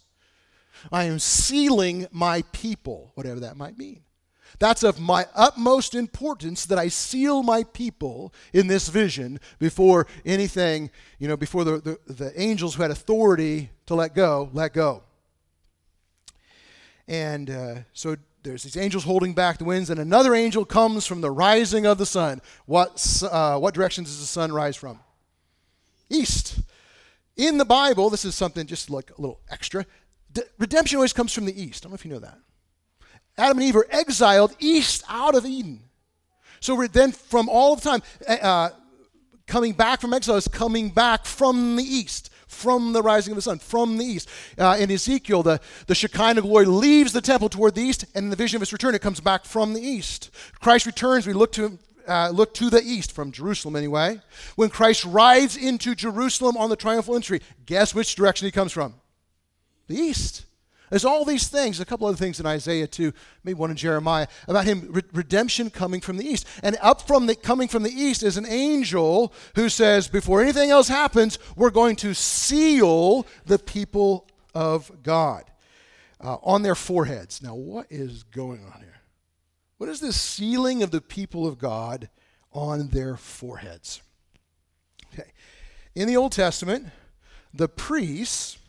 I 0.91 1.05
am 1.05 1.17
sealing 1.17 2.07
my 2.12 2.43
people, 2.51 3.12
whatever 3.15 3.39
that 3.41 3.57
might 3.57 3.77
mean. 3.77 4.03
That's 4.63 4.82
of 4.82 4.98
my 4.98 5.27
utmost 5.36 5.93
importance 5.93 6.65
that 6.67 6.79
I 6.79 6.88
seal 6.88 7.43
my 7.43 7.63
people 7.65 8.34
in 8.53 8.67
this 8.67 8.88
vision 8.88 9.41
before 9.60 10.08
anything, 10.25 10.89
you 11.20 11.27
know, 11.27 11.36
before 11.36 11.65
the, 11.65 12.00
the, 12.08 12.13
the 12.13 12.41
angels 12.41 12.75
who 12.75 12.82
had 12.82 12.89
authority 12.89 13.72
to 13.88 13.96
let 13.96 14.15
go, 14.15 14.50
let 14.53 14.72
go. 14.72 15.03
And 17.10 17.50
uh, 17.50 17.75
so 17.91 18.15
there's 18.43 18.63
these 18.63 18.77
angels 18.77 19.03
holding 19.03 19.34
back 19.34 19.58
the 19.58 19.65
winds, 19.65 19.89
and 19.89 20.00
another 20.00 20.34
angel 20.34 20.63
comes 20.63 21.05
from 21.05 21.20
the 21.20 21.29
rising 21.29 21.86
of 21.86 21.98
the 21.98 22.05
sun. 22.05 22.41
What, 22.65 23.22
uh, 23.29 23.60
what 23.60 23.74
direction 23.74 24.05
does 24.05 24.17
the 24.22 24.25
sun 24.25 24.53
rise 24.53 24.77
from? 24.77 25.01
East. 26.10 26.62
In 27.36 27.58
the 27.58 27.65
Bible, 27.65 28.10
this 28.10 28.24
is 28.24 28.34
something 28.34 28.65
just 28.65 28.89
like 28.89 29.12
a 29.17 29.20
little 29.20 29.41
extra. 29.50 29.86
redemption 30.58 30.96
always 30.96 31.12
comes 31.12 31.34
from 31.34 31.43
the 31.43 31.62
east. 31.62 31.84
I 31.84 31.88
don't 31.88 31.91
know 31.91 31.96
if 31.96 32.05
you 32.05 32.13
know 32.13 32.20
that. 32.20 32.38
Adam 33.37 33.57
and 33.57 33.67
Eve 33.67 33.75
are 33.75 33.87
exiled 33.89 34.55
east 34.59 35.03
out 35.09 35.35
of 35.35 35.45
Eden. 35.45 35.81
So 36.59 36.75
we're 36.75 36.87
then 36.87 37.11
from 37.11 37.49
all 37.49 37.75
the 37.75 37.81
time, 37.81 38.01
eh, 38.25 38.37
uh, 38.41 38.69
coming 39.47 39.73
back 39.73 40.01
from 40.01 40.13
exile 40.13 40.37
is 40.37 40.47
coming 40.47 40.89
back 40.89 41.25
from 41.25 41.75
the 41.75 41.83
east, 41.83 42.29
from 42.47 42.93
the 42.93 43.01
rising 43.01 43.31
of 43.31 43.35
the 43.35 43.41
sun, 43.41 43.59
from 43.59 43.97
the 43.97 44.05
east. 44.05 44.29
Uh, 44.57 44.77
in 44.79 44.89
Ezekiel, 44.89 45.43
the, 45.43 45.59
the 45.87 45.95
Shekinah 45.95 46.41
glory 46.41 46.65
leaves 46.65 47.11
the 47.11 47.21
temple 47.21 47.49
toward 47.49 47.75
the 47.75 47.81
east, 47.81 48.05
and 48.15 48.25
in 48.25 48.29
the 48.29 48.35
vision 48.35 48.55
of 48.57 48.61
its 48.61 48.71
return, 48.71 48.95
it 48.95 49.01
comes 49.01 49.19
back 49.19 49.45
from 49.45 49.73
the 49.73 49.81
east. 49.81 50.29
Christ 50.61 50.85
returns, 50.85 51.27
we 51.27 51.33
look 51.33 51.51
to 51.53 51.77
uh, 52.07 52.29
look 52.29 52.53
to 52.53 52.69
the 52.69 52.81
east, 52.81 53.13
from 53.13 53.31
Jerusalem 53.31 53.77
anyway. 53.77 54.19
When 54.55 54.69
Christ 54.69 55.05
rides 55.05 55.55
into 55.55 55.95
Jerusalem 55.95 56.57
on 56.57 56.69
the 56.69 56.75
triumphal 56.75 57.15
entry, 57.15 57.41
guess 57.65 57.95
which 57.95 58.15
direction 58.15 58.45
he 58.45 58.51
comes 58.51 58.73
from? 58.73 58.95
The 59.87 59.95
east. 59.95 60.45
There's 60.93 61.05
all 61.05 61.25
these 61.25 61.47
things, 61.47 61.79
a 61.79 61.85
couple 61.85 62.05
other 62.05 62.17
things 62.17 62.39
in 62.39 62.45
Isaiah 62.45 62.85
too, 62.85 63.13
maybe 63.43 63.55
one 63.55 63.71
in 63.71 63.75
Jeremiah, 63.75 64.27
about 64.47 64.65
him 64.65 64.89
re- 64.91 65.01
redemption 65.11 65.72
coming 65.72 66.01
from 66.01 66.18
the 66.18 66.24
east. 66.24 66.46
And 66.61 66.77
up 66.83 67.07
from 67.07 67.25
the 67.25 67.33
coming 67.33 67.68
from 67.68 67.81
the 67.81 67.89
east 67.89 68.22
is 68.22 68.37
an 68.37 68.46
angel 68.46 69.33
who 69.55 69.70
says, 69.70 70.07
before 70.07 70.39
anything 70.39 70.70
else 70.70 70.87
happens, 70.87 71.39
we're 71.55 71.72
going 71.72 71.96
to 71.96 72.13
seal 72.13 73.25
the 73.48 73.57
people 73.57 74.27
of 74.53 75.01
God 75.01 75.46
uh, 76.22 76.37
on 76.44 76.61
their 76.61 76.75
foreheads. 76.75 77.41
Now, 77.41 77.55
what 77.55 77.87
is 77.89 78.22
going 78.22 78.63
on 78.63 78.79
here? 78.79 79.01
What 79.79 79.89
is 79.89 80.00
this 80.00 80.22
sealing 80.22 80.83
of 80.83 80.91
the 80.91 81.01
people 81.01 81.48
of 81.48 81.57
God 81.57 82.07
on 82.51 82.89
their 82.89 83.18
foreheads? 83.18 84.03
Okay. 85.11 85.31
In 85.96 86.07
the 86.07 86.18
Old 86.18 86.33
Testament, 86.33 86.85
the 87.51 87.68
priests 87.68 88.59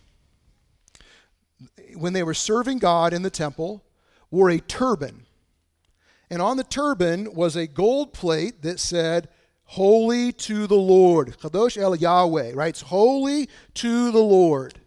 when 1.96 2.12
they 2.12 2.22
were 2.22 2.34
serving 2.34 2.78
God 2.78 3.12
in 3.12 3.22
the 3.22 3.30
temple, 3.30 3.84
wore 4.30 4.50
a 4.50 4.58
turban. 4.58 5.26
And 6.30 6.40
on 6.40 6.56
the 6.56 6.64
turban 6.64 7.34
was 7.34 7.56
a 7.56 7.66
gold 7.66 8.12
plate 8.12 8.62
that 8.62 8.80
said, 8.80 9.28
Holy 9.66 10.32
to 10.32 10.66
the 10.66 10.76
Lord. 10.76 11.38
Kadosh 11.38 11.78
El 11.78 11.96
Yahweh? 11.96 12.52
It's 12.68 12.82
holy 12.82 13.48
to 13.74 14.10
the 14.10 14.22
Lord. 14.22 14.80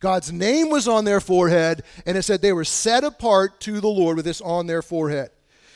God's 0.00 0.32
name 0.32 0.70
was 0.70 0.86
on 0.86 1.04
their 1.04 1.20
forehead, 1.20 1.82
and 2.06 2.16
it 2.16 2.22
said 2.22 2.40
they 2.40 2.52
were 2.52 2.64
set 2.64 3.04
apart 3.04 3.60
to 3.62 3.80
the 3.80 3.88
Lord 3.88 4.16
with 4.16 4.24
this 4.24 4.40
on 4.40 4.66
their 4.66 4.82
forehead. 4.82 5.30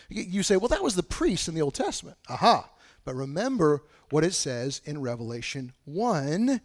You 0.09 0.43
say, 0.43 0.57
well, 0.57 0.69
that 0.69 0.83
was 0.83 0.95
the 0.95 1.03
priests 1.03 1.49
in 1.49 1.55
the 1.55 1.63
Old 1.63 1.75
Testament. 1.75 2.17
Aha. 2.29 2.71
But 3.05 3.15
remember 3.17 3.83
what 4.11 4.25
it 4.25 4.35
says 4.35 4.81
in 4.85 5.01
Revelation 5.01 5.73
1, 5.87 6.61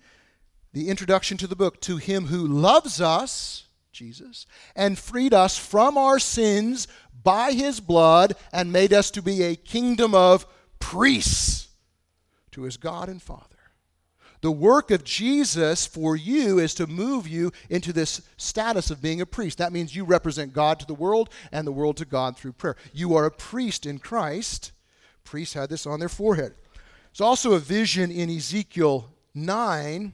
the 0.73 0.89
introduction 0.89 1.37
to 1.37 1.47
the 1.47 1.55
book. 1.55 1.81
To 1.81 1.97
him 1.97 2.25
who 2.25 2.45
loves 2.45 3.01
us, 3.01 3.66
Jesus, 3.97 4.45
and 4.75 4.97
freed 4.97 5.33
us 5.33 5.57
from 5.57 5.97
our 5.97 6.19
sins 6.19 6.87
by 7.23 7.51
his 7.51 7.79
blood 7.79 8.35
and 8.53 8.71
made 8.71 8.93
us 8.93 9.09
to 9.09 9.23
be 9.23 9.41
a 9.41 9.55
kingdom 9.55 10.13
of 10.13 10.45
priests 10.77 11.69
to 12.51 12.61
his 12.61 12.77
God 12.77 13.09
and 13.09 13.19
Father. 13.19 13.43
The 14.41 14.51
work 14.51 14.91
of 14.91 15.03
Jesus 15.03 15.87
for 15.87 16.15
you 16.15 16.59
is 16.59 16.75
to 16.75 16.85
move 16.85 17.27
you 17.27 17.51
into 17.71 17.91
this 17.91 18.21
status 18.37 18.91
of 18.91 19.01
being 19.01 19.19
a 19.19 19.25
priest. 19.25 19.57
That 19.57 19.73
means 19.73 19.95
you 19.95 20.05
represent 20.05 20.53
God 20.53 20.79
to 20.79 20.85
the 20.85 20.93
world 20.93 21.31
and 21.51 21.65
the 21.65 21.71
world 21.71 21.97
to 21.97 22.05
God 22.05 22.37
through 22.37 22.53
prayer. 22.53 22.75
You 22.93 23.15
are 23.15 23.25
a 23.25 23.31
priest 23.31 23.87
in 23.87 23.97
Christ. 23.97 24.73
Priests 25.23 25.55
had 25.55 25.69
this 25.69 25.87
on 25.87 25.99
their 25.99 26.07
forehead. 26.07 26.53
There's 27.09 27.21
also 27.21 27.53
a 27.53 27.59
vision 27.59 28.11
in 28.11 28.29
Ezekiel 28.29 29.09
9 29.33 30.13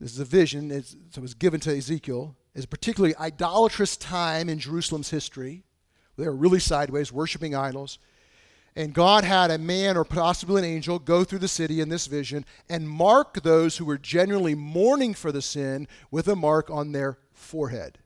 this 0.00 0.12
is 0.12 0.20
a 0.20 0.24
vision 0.24 0.68
that 0.68 1.20
was 1.20 1.34
given 1.34 1.58
to 1.60 1.76
Ezekiel. 1.76 2.36
It's 2.58 2.64
a 2.64 2.68
particularly 2.68 3.14
idolatrous 3.14 3.96
time 3.96 4.48
in 4.48 4.58
Jerusalem's 4.58 5.10
history. 5.10 5.62
They 6.16 6.24
were 6.24 6.34
really 6.34 6.58
sideways, 6.58 7.12
worshiping 7.12 7.54
idols. 7.54 8.00
And 8.74 8.92
God 8.92 9.22
had 9.22 9.52
a 9.52 9.58
man 9.58 9.96
or 9.96 10.02
possibly 10.02 10.62
an 10.62 10.68
angel 10.68 10.98
go 10.98 11.22
through 11.22 11.38
the 11.38 11.46
city 11.46 11.80
in 11.80 11.88
this 11.88 12.08
vision 12.08 12.44
and 12.68 12.90
mark 12.90 13.44
those 13.44 13.76
who 13.76 13.84
were 13.84 13.96
genuinely 13.96 14.56
mourning 14.56 15.14
for 15.14 15.30
the 15.30 15.40
sin 15.40 15.86
with 16.10 16.26
a 16.26 16.34
mark 16.34 16.68
on 16.68 16.90
their 16.90 17.18
forehead. 17.32 17.98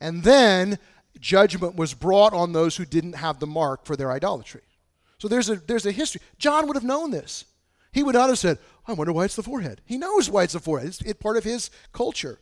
And 0.00 0.24
then 0.24 0.80
judgment 1.20 1.76
was 1.76 1.94
brought 1.94 2.32
on 2.32 2.52
those 2.52 2.76
who 2.76 2.84
didn't 2.84 3.12
have 3.12 3.38
the 3.38 3.46
mark 3.46 3.86
for 3.86 3.94
their 3.94 4.10
idolatry. 4.10 4.62
So 5.18 5.28
there's 5.28 5.48
a, 5.48 5.54
there's 5.54 5.86
a 5.86 5.92
history. 5.92 6.20
John 6.36 6.66
would 6.66 6.74
have 6.74 6.82
known 6.82 7.12
this. 7.12 7.44
He 7.92 8.02
would 8.02 8.16
not 8.16 8.28
have 8.28 8.40
said, 8.40 8.58
I 8.88 8.94
wonder 8.94 9.12
why 9.12 9.26
it's 9.26 9.36
the 9.36 9.44
forehead. 9.44 9.82
He 9.84 9.98
knows 9.98 10.28
why 10.28 10.42
it's 10.42 10.54
the 10.54 10.58
forehead. 10.58 10.88
It's, 10.88 11.00
it's 11.02 11.22
part 11.22 11.36
of 11.36 11.44
his 11.44 11.70
culture. 11.92 12.40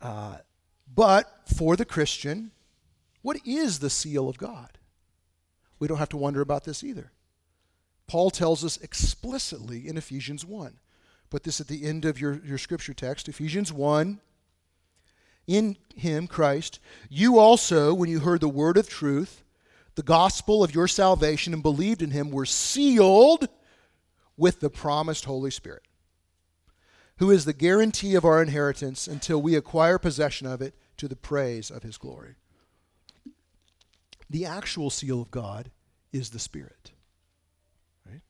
Uh, 0.00 0.36
but 0.94 1.30
for 1.56 1.76
the 1.76 1.84
Christian, 1.84 2.50
what 3.22 3.38
is 3.44 3.78
the 3.78 3.90
seal 3.90 4.28
of 4.28 4.38
God? 4.38 4.78
We 5.78 5.88
don't 5.88 5.98
have 5.98 6.08
to 6.10 6.16
wonder 6.16 6.40
about 6.40 6.64
this 6.64 6.82
either. 6.82 7.12
Paul 8.06 8.30
tells 8.30 8.64
us 8.64 8.76
explicitly 8.78 9.88
in 9.88 9.96
Ephesians 9.96 10.44
1. 10.44 10.78
Put 11.28 11.42
this 11.42 11.60
at 11.60 11.66
the 11.66 11.84
end 11.84 12.04
of 12.04 12.20
your, 12.20 12.40
your 12.44 12.58
scripture 12.58 12.94
text 12.94 13.28
Ephesians 13.28 13.72
1. 13.72 14.20
In 15.46 15.76
him, 15.94 16.26
Christ, 16.26 16.80
you 17.08 17.38
also, 17.38 17.94
when 17.94 18.10
you 18.10 18.20
heard 18.20 18.40
the 18.40 18.48
word 18.48 18.76
of 18.76 18.88
truth, 18.88 19.44
the 19.94 20.02
gospel 20.02 20.62
of 20.62 20.74
your 20.74 20.88
salvation 20.88 21.52
and 21.52 21.62
believed 21.62 22.02
in 22.02 22.10
him 22.10 22.30
were 22.30 22.46
sealed 22.46 23.48
with 24.36 24.60
the 24.60 24.70
promised 24.70 25.24
Holy 25.24 25.50
Spirit, 25.50 25.82
who 27.18 27.30
is 27.30 27.44
the 27.44 27.52
guarantee 27.52 28.14
of 28.14 28.24
our 28.24 28.42
inheritance 28.42 29.06
until 29.08 29.40
we 29.40 29.54
acquire 29.54 29.98
possession 29.98 30.46
of 30.46 30.60
it 30.60 30.74
to 30.98 31.08
the 31.08 31.16
praise 31.16 31.70
of 31.70 31.82
his 31.82 31.96
glory. 31.96 32.34
The 34.28 34.44
actual 34.44 34.90
seal 34.90 35.22
of 35.22 35.30
God 35.30 35.70
is 36.12 36.30
the 36.30 36.38
Spirit. 36.38 36.92
Right? 38.04 38.22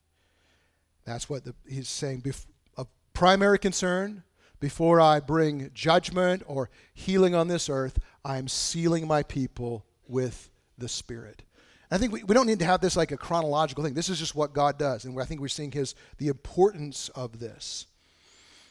That's 1.05 1.29
what 1.29 1.43
the, 1.43 1.55
he's 1.67 1.89
saying. 1.89 2.21
Bef- 2.21 2.45
a 2.77 2.85
primary 3.13 3.59
concern 3.59 4.23
before 4.59 5.01
I 5.01 5.19
bring 5.19 5.71
judgment 5.73 6.43
or 6.45 6.69
healing 6.93 7.35
on 7.35 7.47
this 7.47 7.69
earth, 7.69 7.99
I'm 8.23 8.47
sealing 8.47 9.07
my 9.07 9.23
people 9.23 9.85
with 10.07 10.49
the 10.77 10.87
Spirit. 10.87 11.43
I 11.89 11.97
think 11.97 12.11
we, 12.11 12.23
we 12.23 12.33
don't 12.33 12.47
need 12.47 12.59
to 12.59 12.65
have 12.65 12.81
this 12.81 12.97
like 12.97 13.11
a 13.11 13.17
chronological 13.17 13.83
thing. 13.83 13.93
This 13.93 14.09
is 14.09 14.19
just 14.19 14.35
what 14.35 14.53
God 14.53 14.77
does. 14.77 15.05
And 15.05 15.19
I 15.19 15.25
think 15.25 15.41
we're 15.41 15.47
seeing 15.47 15.71
his 15.71 15.95
the 16.17 16.27
importance 16.27 17.09
of 17.09 17.39
this. 17.39 17.85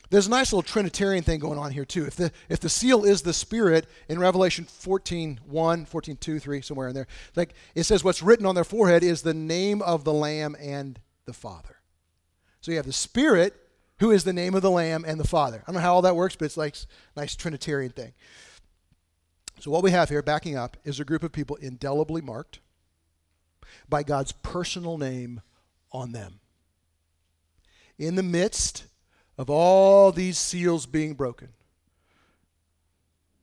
There's 0.09 0.29
a 0.29 0.31
nice 0.31 0.53
little 0.53 0.62
Trinitarian 0.62 1.25
thing 1.25 1.40
going 1.40 1.59
on 1.59 1.73
here, 1.73 1.85
too. 1.85 2.07
If 2.07 2.16
the, 2.16 2.31
if 2.49 2.61
the 2.61 2.69
seal 2.69 3.05
is 3.05 3.23
the 3.23 3.33
Spirit, 3.33 3.87
in 4.09 4.19
Revelation 4.19 4.64
14 4.64 5.40
1, 5.45 5.85
14 5.85 6.16
2, 6.16 6.38
3, 6.38 6.61
somewhere 6.61 6.88
in 6.88 6.95
there, 6.95 7.09
like 7.35 7.55
it 7.75 7.85
says 7.85 8.05
what's 8.05 8.23
written 8.23 8.47
on 8.47 8.55
their 8.55 8.64
forehead 8.64 9.03
is 9.03 9.23
the 9.23 9.35
name 9.35 9.83
of 9.83 10.05
the 10.05 10.12
Lamb 10.12 10.57
and 10.61 11.01
the 11.25 11.33
Father. 11.33 11.77
So 12.61 12.71
you 12.71 12.77
have 12.77 12.87
the 12.87 12.92
Spirit, 12.92 13.55
who 13.99 14.11
is 14.11 14.25
the 14.25 14.33
name 14.33 14.55
of 14.55 14.62
the 14.62 14.71
Lamb 14.71 15.05
and 15.07 15.19
the 15.19 15.27
Father. 15.27 15.62
I 15.62 15.73
don't 15.73 15.77
know 15.77 15.81
how 15.81 15.95
all 15.95 16.03
that 16.03 16.16
works, 16.16 16.37
but 16.37 16.45
it's 16.45 16.57
like 16.57 16.77
nice 17.16 17.35
Trinitarian 17.35 17.92
thing. 17.92 18.12
So 19.59 19.71
what 19.71 19.83
we 19.83 19.90
have 19.90 20.09
here, 20.09 20.23
backing 20.23 20.57
up, 20.57 20.77
is 20.85 21.01
a 21.01 21.05
group 21.05 21.23
of 21.23 21.33
people 21.33 21.57
indelibly 21.57 22.21
marked 22.21 22.61
by 23.88 24.03
God's 24.03 24.33
personal 24.33 24.99
name 24.99 25.40
on 25.92 26.12
them. 26.12 26.40
In 27.99 28.14
the 28.14 28.23
midst 28.23 28.85
of 29.38 29.51
all 29.51 30.12
these 30.12 30.38
seals 30.38 30.87
being 30.87 31.14
broken 31.14 31.49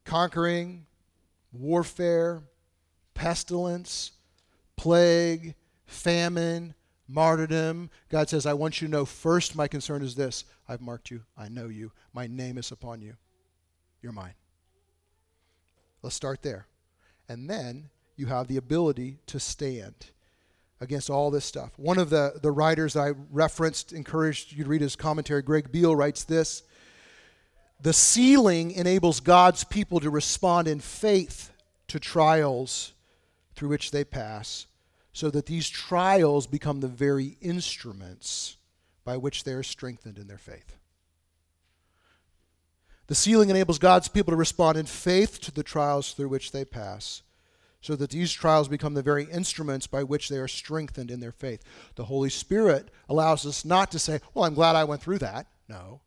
conquering, 0.05 0.85
warfare, 1.51 2.43
pestilence, 3.13 4.11
plague, 4.75 5.55
famine, 5.85 6.73
martyrdom. 7.07 7.89
God 8.09 8.29
says, 8.29 8.45
I 8.45 8.53
want 8.53 8.81
you 8.81 8.87
to 8.87 8.91
know 8.91 9.05
first, 9.05 9.55
my 9.55 9.67
concern 9.67 10.01
is 10.01 10.15
this 10.15 10.45
I've 10.67 10.81
marked 10.81 11.11
you, 11.11 11.21
I 11.37 11.49
know 11.49 11.67
you, 11.67 11.91
my 12.13 12.27
name 12.27 12.57
is 12.57 12.71
upon 12.71 13.01
you. 13.01 13.15
You're 14.01 14.11
mine. 14.11 14.33
Let's 16.01 16.15
start 16.15 16.41
there. 16.41 16.67
And 17.29 17.49
then 17.49 17.89
you 18.17 18.25
have 18.25 18.47
the 18.47 18.57
ability 18.57 19.19
to 19.27 19.39
stand 19.39 20.07
against 20.83 21.09
all 21.09 21.31
this 21.31 21.45
stuff. 21.45 21.71
One 21.77 21.97
of 21.97 22.09
the, 22.09 22.39
the 22.41 22.51
writers 22.51 22.95
I 22.95 23.13
referenced, 23.31 23.93
encouraged 23.93 24.51
you 24.51 24.65
to 24.65 24.69
read 24.69 24.81
his 24.81 24.95
commentary, 24.95 25.41
Greg 25.41 25.71
Beale, 25.71 25.95
writes 25.95 26.23
this 26.23 26.63
The 27.81 27.93
sealing 27.93 28.71
enables 28.71 29.19
God's 29.19 29.63
people 29.63 29.99
to 30.01 30.09
respond 30.09 30.67
in 30.67 30.79
faith 30.79 31.51
to 31.87 31.99
trials 31.99 32.93
through 33.55 33.69
which 33.69 33.91
they 33.91 34.03
pass, 34.03 34.67
so 35.13 35.31
that 35.31 35.45
these 35.45 35.69
trials 35.69 36.45
become 36.45 36.81
the 36.81 36.87
very 36.87 37.37
instruments 37.41 38.57
by 39.05 39.17
which 39.17 39.43
they 39.43 39.53
are 39.53 39.63
strengthened 39.63 40.17
in 40.17 40.27
their 40.27 40.37
faith. 40.37 40.75
The 43.07 43.15
sealing 43.15 43.49
enables 43.49 43.79
God's 43.79 44.07
people 44.07 44.31
to 44.31 44.37
respond 44.37 44.77
in 44.77 44.85
faith 44.85 45.39
to 45.41 45.51
the 45.51 45.63
trials 45.63 46.13
through 46.13 46.29
which 46.29 46.51
they 46.51 46.65
pass 46.65 47.21
so 47.83 47.97
that 47.97 48.11
these 48.11 48.31
trials 48.31 48.69
become 48.69 48.93
the 48.93 49.01
very 49.03 49.25
instruments 49.25 49.87
by 49.87 50.03
which 50.03 50.29
they 50.29 50.37
are 50.37 50.47
strengthened 50.47 51.11
in 51.11 51.19
their 51.19 51.33
faith. 51.33 51.61
The 51.95 52.05
Holy 52.05 52.29
Spirit 52.29 52.89
allows 53.09 53.45
us 53.45 53.65
not 53.65 53.91
to 53.91 53.99
say, 53.99 54.21
Well, 54.33 54.45
I'm 54.45 54.53
glad 54.53 54.77
I 54.77 54.85
went 54.85 55.01
through 55.01 55.19
that. 55.19 55.47
No. 55.67 55.99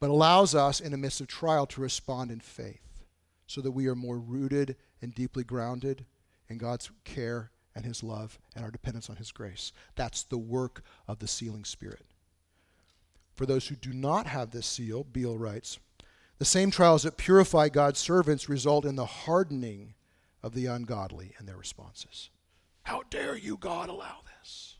But 0.00 0.10
allows 0.10 0.54
us 0.54 0.78
in 0.78 0.92
the 0.92 0.96
midst 0.96 1.20
of 1.20 1.26
trial 1.26 1.66
to 1.66 1.80
respond 1.80 2.30
in 2.30 2.38
faith 2.38 3.02
so 3.48 3.60
that 3.62 3.72
we 3.72 3.88
are 3.88 3.96
more 3.96 4.18
rooted 4.18 4.76
and 5.02 5.12
deeply 5.12 5.42
grounded 5.42 6.06
in 6.48 6.56
God's 6.56 6.88
care 7.02 7.50
and 7.74 7.84
His 7.84 8.04
love 8.04 8.38
and 8.54 8.64
our 8.64 8.70
dependence 8.70 9.10
on 9.10 9.16
His 9.16 9.32
grace. 9.32 9.72
That's 9.96 10.22
the 10.22 10.38
work 10.38 10.84
of 11.08 11.18
the 11.18 11.26
sealing 11.26 11.64
Spirit. 11.64 12.06
For 13.34 13.44
those 13.44 13.66
who 13.66 13.74
do 13.74 13.92
not 13.92 14.28
have 14.28 14.52
this 14.52 14.66
seal, 14.66 15.02
Beale 15.02 15.36
writes, 15.36 15.80
the 16.38 16.44
same 16.44 16.70
trials 16.70 17.02
that 17.02 17.16
purify 17.16 17.70
God's 17.70 17.98
servants 17.98 18.48
result 18.48 18.84
in 18.84 18.94
the 18.94 19.06
hardening 19.06 19.94
of 20.46 20.54
the 20.54 20.66
ungodly 20.66 21.32
and 21.38 21.48
their 21.48 21.56
responses. 21.56 22.30
How 22.84 23.02
dare 23.10 23.36
you, 23.36 23.56
God, 23.56 23.88
allow 23.88 24.18
this? 24.38 24.76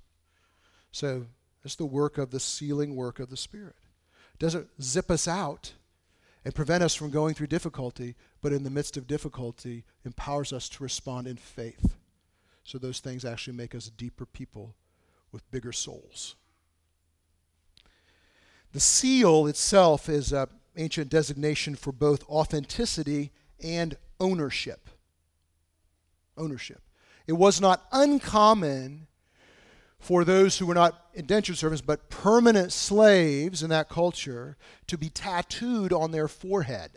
So, 0.93 1.27
it's 1.65 1.75
the 1.75 1.85
work 1.85 2.19
of 2.19 2.31
the 2.31 2.39
sealing 2.39 2.95
work 2.95 3.19
of 3.19 3.31
the 3.31 3.37
Spirit. 3.37 3.75
It 4.35 4.39
doesn't 4.39 4.69
zip 4.81 5.11
us 5.11 5.27
out 5.27 5.73
and 6.45 6.55
prevent 6.55 6.85
us 6.85 6.95
from 6.95 7.11
going 7.11 7.35
through 7.35 7.49
difficulty, 7.49 8.15
but 8.41 8.53
in 8.53 8.63
the 8.63 8.71
midst 8.71 8.97
of 8.97 9.09
difficulty, 9.09 9.85
empowers 10.05 10.53
us 10.53 10.69
to 10.69 10.85
respond 10.85 11.27
in 11.27 11.37
faith. 11.37 11.97
So, 12.63 12.79
those 12.79 13.01
things 13.01 13.25
actually 13.25 13.57
make 13.57 13.75
us 13.75 13.91
deeper 13.91 14.25
people 14.25 14.77
with 15.33 15.51
bigger 15.51 15.73
souls. 15.73 16.37
The 18.73 18.79
seal 18.79 19.49
itself 19.49 20.09
is 20.09 20.33
an 20.33 20.47
ancient 20.77 21.11
designation 21.11 21.75
for 21.75 21.91
both 21.91 22.29
authenticity 22.29 23.33
and 23.61 23.97
ownership 24.21 24.86
ownership. 26.37 26.83
It 27.27 27.35
was 27.35 27.61
not 27.61 27.85
uncommon 27.93 29.07
for 29.99 30.25
those 30.25 30.59
who 30.59 30.67
were 30.67 30.75
not 30.75 31.07
indentured 31.15 31.57
servants 31.57 31.81
but 31.81 32.09
permanent 32.11 32.73
slaves 32.73 33.63
in 33.63 33.71
that 33.71 33.89
culture 33.89 34.57
to 34.87 34.97
be 34.97 35.09
tattooed 35.09 35.93
on 35.93 36.13
their 36.13 36.29
forehead 36.29 36.93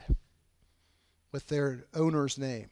with 1.32 1.48
their 1.48 1.86
owner's 1.94 2.38
name. 2.38 2.70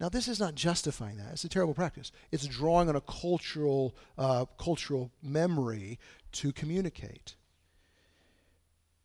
Now, 0.00 0.08
this 0.08 0.26
is 0.26 0.40
not 0.40 0.54
justifying 0.54 1.16
that. 1.18 1.32
It's 1.32 1.44
a 1.44 1.48
terrible 1.48 1.74
practice. 1.74 2.10
It's 2.32 2.46
drawing 2.46 2.88
on 2.88 2.96
a 2.96 3.00
cultural, 3.00 3.94
uh, 4.18 4.44
cultural 4.58 5.12
memory 5.22 5.98
to 6.32 6.52
communicate 6.52 7.36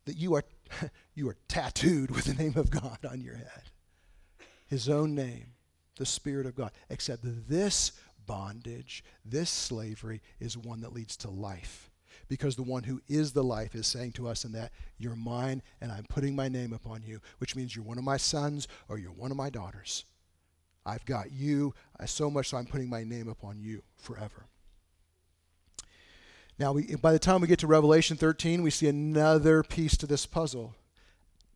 that 0.04 0.16
you 0.16 0.34
are, 0.34 0.44
you 1.14 1.28
are 1.28 1.36
tattooed 1.48 2.10
with 2.10 2.24
the 2.24 2.34
name 2.34 2.54
of 2.56 2.70
God 2.70 2.98
on 3.08 3.20
your 3.20 3.36
head, 3.36 3.70
His 4.66 4.88
own 4.88 5.14
name 5.14 5.52
the 6.00 6.06
Spirit 6.06 6.46
of 6.46 6.56
God. 6.56 6.72
Except 6.88 7.22
this 7.48 7.92
bondage, 8.26 9.04
this 9.24 9.50
slavery, 9.50 10.22
is 10.40 10.56
one 10.56 10.80
that 10.80 10.94
leads 10.94 11.16
to 11.18 11.30
life. 11.30 11.90
Because 12.26 12.56
the 12.56 12.62
one 12.62 12.84
who 12.84 13.00
is 13.08 13.32
the 13.32 13.44
life 13.44 13.74
is 13.74 13.86
saying 13.86 14.12
to 14.12 14.26
us 14.26 14.44
in 14.44 14.52
that, 14.52 14.72
You're 14.98 15.14
mine, 15.14 15.62
and 15.80 15.92
I'm 15.92 16.06
putting 16.08 16.34
my 16.34 16.48
name 16.48 16.72
upon 16.72 17.02
you, 17.04 17.20
which 17.38 17.54
means 17.54 17.76
you're 17.76 17.84
one 17.84 17.98
of 17.98 18.04
my 18.04 18.16
sons 18.16 18.66
or 18.88 18.98
you're 18.98 19.12
one 19.12 19.30
of 19.30 19.36
my 19.36 19.50
daughters. 19.50 20.04
I've 20.86 21.04
got 21.04 21.30
you, 21.30 21.74
so 22.06 22.30
much 22.30 22.48
so 22.48 22.56
I'm 22.56 22.66
putting 22.66 22.88
my 22.88 23.04
name 23.04 23.28
upon 23.28 23.60
you 23.60 23.82
forever. 23.98 24.46
Now, 26.58 26.72
we, 26.72 26.94
by 26.96 27.12
the 27.12 27.18
time 27.18 27.42
we 27.42 27.46
get 27.46 27.58
to 27.60 27.66
Revelation 27.66 28.16
13, 28.16 28.62
we 28.62 28.70
see 28.70 28.88
another 28.88 29.62
piece 29.62 29.96
to 29.98 30.06
this 30.06 30.24
puzzle. 30.24 30.74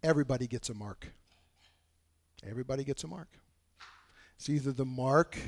Everybody 0.03 0.47
gets 0.47 0.69
a 0.69 0.75
mark. 0.75 1.09
Everybody 2.47 2.85
gets 2.85 3.05
a 3.05 3.09
mark. 3.09 3.29
It's 4.45 4.51
either 4.51 4.73
the 4.73 4.85
mark 4.85 5.39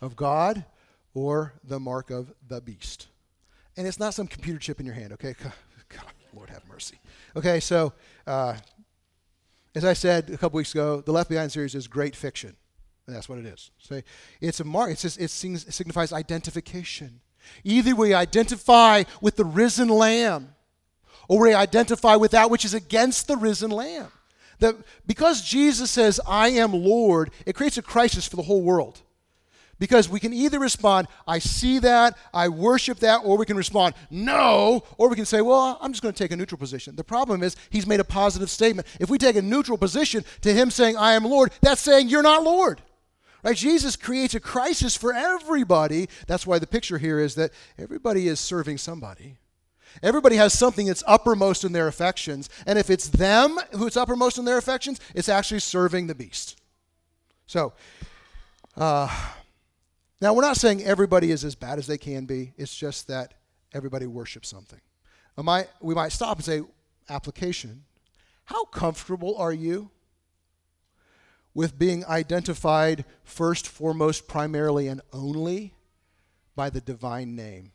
of 0.00 0.14
God 0.14 0.64
or 1.12 1.54
the 1.64 1.80
mark 1.80 2.10
of 2.10 2.32
the 2.46 2.60
beast. 2.60 3.08
And 3.76 3.84
it's 3.84 3.98
not 3.98 4.14
some 4.14 4.28
computer 4.28 4.60
chip 4.60 4.78
in 4.78 4.86
your 4.86 4.94
hand, 4.94 5.12
okay? 5.14 5.34
God, 5.88 6.04
Lord 6.32 6.48
have 6.50 6.62
mercy. 6.68 7.00
Okay, 7.34 7.58
so 7.58 7.94
uh, 8.28 8.54
as 9.74 9.84
I 9.84 9.92
said 9.92 10.30
a 10.30 10.36
couple 10.36 10.58
weeks 10.58 10.70
ago, 10.70 11.00
the 11.00 11.10
Left 11.10 11.28
Behind 11.28 11.50
series 11.50 11.74
is 11.74 11.88
great 11.88 12.14
fiction. 12.14 12.54
And 13.08 13.16
that's 13.16 13.28
what 13.28 13.40
it 13.40 13.46
is. 13.46 13.72
So 13.78 14.02
it's 14.40 14.60
a 14.60 14.64
mark. 14.64 14.92
It's 14.92 15.02
just, 15.02 15.18
it, 15.18 15.24
it 15.24 15.72
signifies 15.74 16.12
identification. 16.12 17.22
Either 17.64 17.96
we 17.96 18.14
identify 18.14 19.02
with 19.20 19.34
the 19.34 19.44
risen 19.44 19.88
lamb 19.88 20.54
or 21.26 21.40
we 21.40 21.54
identify 21.54 22.14
with 22.14 22.30
that 22.30 22.50
which 22.50 22.64
is 22.64 22.72
against 22.72 23.26
the 23.26 23.36
risen 23.36 23.72
lamb. 23.72 24.12
That 24.60 24.76
because 25.06 25.42
Jesus 25.42 25.90
says, 25.90 26.20
I 26.26 26.48
am 26.48 26.72
Lord, 26.72 27.30
it 27.46 27.54
creates 27.54 27.78
a 27.78 27.82
crisis 27.82 28.26
for 28.26 28.36
the 28.36 28.42
whole 28.42 28.62
world. 28.62 29.02
Because 29.78 30.08
we 30.08 30.18
can 30.18 30.32
either 30.32 30.58
respond, 30.58 31.06
I 31.26 31.38
see 31.38 31.78
that, 31.78 32.16
I 32.34 32.48
worship 32.48 32.98
that, 32.98 33.18
or 33.18 33.36
we 33.36 33.46
can 33.46 33.56
respond, 33.56 33.94
no, 34.10 34.82
or 34.96 35.08
we 35.08 35.14
can 35.14 35.24
say, 35.24 35.40
well, 35.40 35.78
I'm 35.80 35.92
just 35.92 36.02
going 36.02 36.12
to 36.12 36.18
take 36.18 36.32
a 36.32 36.36
neutral 36.36 36.58
position. 36.58 36.96
The 36.96 37.04
problem 37.04 37.44
is, 37.44 37.54
he's 37.70 37.86
made 37.86 38.00
a 38.00 38.04
positive 38.04 38.50
statement. 38.50 38.88
If 38.98 39.08
we 39.08 39.18
take 39.18 39.36
a 39.36 39.42
neutral 39.42 39.78
position 39.78 40.24
to 40.40 40.52
him 40.52 40.72
saying, 40.72 40.96
I 40.96 41.12
am 41.12 41.24
Lord, 41.24 41.52
that's 41.60 41.80
saying 41.80 42.08
you're 42.08 42.22
not 42.22 42.42
Lord. 42.42 42.82
Right? 43.44 43.56
Jesus 43.56 43.94
creates 43.94 44.34
a 44.34 44.40
crisis 44.40 44.96
for 44.96 45.14
everybody. 45.14 46.08
That's 46.26 46.44
why 46.44 46.58
the 46.58 46.66
picture 46.66 46.98
here 46.98 47.20
is 47.20 47.36
that 47.36 47.52
everybody 47.78 48.26
is 48.26 48.40
serving 48.40 48.78
somebody. 48.78 49.36
Everybody 50.02 50.36
has 50.36 50.56
something 50.56 50.86
that's 50.86 51.02
uppermost 51.06 51.64
in 51.64 51.72
their 51.72 51.88
affections. 51.88 52.48
And 52.66 52.78
if 52.78 52.90
it's 52.90 53.08
them 53.08 53.58
who's 53.72 53.96
uppermost 53.96 54.38
in 54.38 54.44
their 54.44 54.58
affections, 54.58 55.00
it's 55.14 55.28
actually 55.28 55.60
serving 55.60 56.06
the 56.06 56.14
beast. 56.14 56.60
So, 57.46 57.72
uh, 58.76 59.08
now 60.20 60.34
we're 60.34 60.42
not 60.42 60.56
saying 60.56 60.82
everybody 60.82 61.30
is 61.30 61.44
as 61.44 61.54
bad 61.54 61.78
as 61.78 61.86
they 61.86 61.98
can 61.98 62.26
be. 62.26 62.52
It's 62.56 62.76
just 62.76 63.08
that 63.08 63.34
everybody 63.72 64.06
worships 64.06 64.48
something. 64.48 64.80
Might, 65.36 65.68
we 65.80 65.94
might 65.94 66.10
stop 66.10 66.38
and 66.38 66.44
say, 66.44 66.62
application. 67.08 67.84
How 68.44 68.64
comfortable 68.64 69.36
are 69.36 69.52
you 69.52 69.90
with 71.54 71.78
being 71.78 72.04
identified 72.06 73.04
first, 73.22 73.68
foremost, 73.68 74.26
primarily, 74.26 74.88
and 74.88 75.00
only 75.12 75.74
by 76.56 76.70
the 76.70 76.80
divine 76.80 77.36
name? 77.36 77.72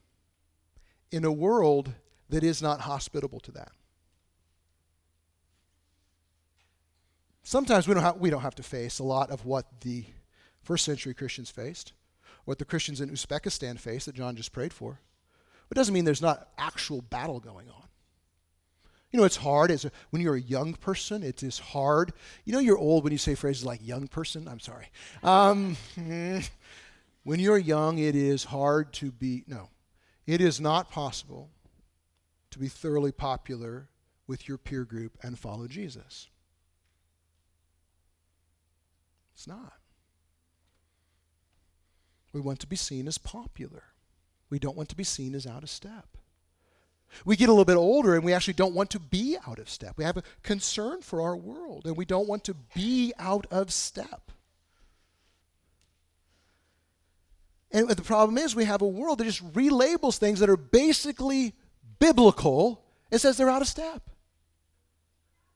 In 1.11 1.23
a 1.23 1.31
world 1.31 1.93
that 2.29 2.43
is 2.43 2.61
not 2.61 2.81
hospitable 2.81 3.39
to 3.41 3.51
that. 3.51 3.71
Sometimes 7.43 7.87
we 7.87 7.93
don't, 7.93 8.03
have, 8.03 8.17
we 8.17 8.29
don't 8.29 8.41
have 8.41 8.55
to 8.55 8.63
face 8.63 8.99
a 8.99 9.03
lot 9.03 9.29
of 9.29 9.45
what 9.45 9.81
the 9.81 10.05
first 10.61 10.85
century 10.85 11.13
Christians 11.13 11.49
faced, 11.49 11.91
what 12.45 12.57
the 12.57 12.65
Christians 12.65 13.01
in 13.01 13.09
Uzbekistan 13.09 13.77
faced 13.77 14.05
that 14.05 14.15
John 14.15 14.35
just 14.35 14.53
prayed 14.53 14.71
for. 14.73 14.99
It 15.69 15.75
doesn't 15.75 15.93
mean 15.93 16.05
there's 16.05 16.21
not 16.21 16.49
actual 16.57 17.01
battle 17.01 17.39
going 17.39 17.69
on. 17.69 17.83
You 19.11 19.19
know, 19.19 19.25
it's 19.25 19.35
hard. 19.35 19.69
As 19.71 19.85
a, 19.85 19.91
when 20.09 20.21
you're 20.21 20.35
a 20.35 20.41
young 20.41 20.73
person, 20.73 21.21
it 21.21 21.43
is 21.43 21.59
hard. 21.59 22.13
You 22.45 22.53
know, 22.53 22.59
you're 22.59 22.77
old 22.77 23.03
when 23.03 23.11
you 23.11 23.19
say 23.19 23.35
phrases 23.35 23.65
like 23.65 23.85
young 23.85 24.07
person. 24.07 24.47
I'm 24.47 24.59
sorry. 24.59 24.87
Um, 25.21 25.77
when 27.23 27.39
you're 27.39 27.57
young, 27.57 27.99
it 27.99 28.15
is 28.15 28.45
hard 28.45 28.93
to 28.93 29.11
be, 29.11 29.43
no, 29.47 29.69
it 30.25 30.41
is 30.41 30.59
not 30.59 30.89
possible 30.89 31.49
to 32.53 32.59
be 32.59 32.67
thoroughly 32.67 33.11
popular 33.11 33.89
with 34.27 34.47
your 34.47 34.57
peer 34.57 34.85
group 34.85 35.17
and 35.21 35.37
follow 35.37 35.67
Jesus. 35.67 36.29
It's 39.35 39.47
not. 39.47 39.73
We 42.31 42.41
want 42.41 42.59
to 42.59 42.67
be 42.67 42.75
seen 42.75 43.07
as 43.07 43.17
popular. 43.17 43.83
We 44.49 44.59
don't 44.59 44.77
want 44.77 44.89
to 44.89 44.95
be 44.95 45.03
seen 45.03 45.35
as 45.35 45.45
out 45.45 45.63
of 45.63 45.69
step. 45.69 46.17
We 47.25 47.35
get 47.35 47.49
a 47.49 47.51
little 47.51 47.65
bit 47.65 47.75
older 47.75 48.15
and 48.15 48.23
we 48.23 48.33
actually 48.33 48.55
don't 48.55 48.73
want 48.73 48.89
to 48.91 48.99
be 48.99 49.37
out 49.47 49.59
of 49.59 49.69
step. 49.69 49.95
We 49.97 50.03
have 50.03 50.17
a 50.17 50.23
concern 50.41 51.01
for 51.01 51.21
our 51.21 51.35
world 51.35 51.85
and 51.85 51.95
we 51.95 52.05
don't 52.05 52.27
want 52.27 52.43
to 52.45 52.55
be 52.75 53.13
out 53.19 53.45
of 53.51 53.71
step. 53.71 54.31
And 57.71 57.89
the 57.89 58.03
problem 58.03 58.37
is, 58.37 58.55
we 58.55 58.65
have 58.65 58.83
a 58.83 58.87
world 58.87 59.17
that 59.17 59.25
just 59.25 59.53
relabels 59.53 60.17
things 60.17 60.39
that 60.39 60.49
are 60.49 60.57
basically 60.57 61.55
biblical 62.03 62.83
it 63.13 63.19
says 63.19 63.37
they're 63.37 63.49
out 63.49 63.61
of 63.61 63.67
step. 63.67 64.09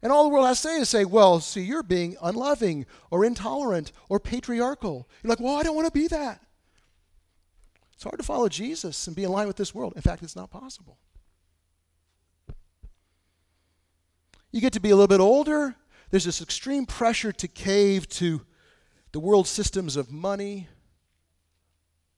And 0.03 0.11
all 0.11 0.23
the 0.23 0.29
world 0.29 0.45
has 0.45 0.61
to 0.61 0.67
say 0.67 0.75
is 0.75 0.89
say, 0.89 1.05
well, 1.05 1.39
see, 1.39 1.61
you're 1.61 1.81
being 1.81 2.15
unloving 2.21 2.85
or 3.09 3.25
intolerant 3.25 3.91
or 4.09 4.19
patriarchal. 4.19 5.09
You're 5.23 5.29
like, 5.29 5.39
well, 5.39 5.55
I 5.55 5.63
don't 5.63 5.75
want 5.75 5.87
to 5.87 5.91
be 5.91 6.07
that. 6.07 6.39
It's 7.93 8.03
hard 8.03 8.19
to 8.19 8.23
follow 8.23 8.47
Jesus 8.47 9.07
and 9.07 9.15
be 9.15 9.23
in 9.23 9.31
line 9.31 9.47
with 9.47 9.55
this 9.55 9.73
world. 9.73 9.93
In 9.95 10.03
fact, 10.03 10.21
it's 10.21 10.35
not 10.35 10.51
possible. 10.51 10.99
You 14.51 14.61
get 14.61 14.73
to 14.73 14.79
be 14.79 14.91
a 14.91 14.95
little 14.95 15.07
bit 15.07 15.19
older, 15.19 15.75
there's 16.11 16.25
this 16.25 16.43
extreme 16.43 16.85
pressure 16.85 17.31
to 17.31 17.47
cave 17.47 18.07
to 18.09 18.45
the 19.13 19.19
world 19.19 19.47
systems 19.47 19.95
of 19.95 20.11
money, 20.11 20.67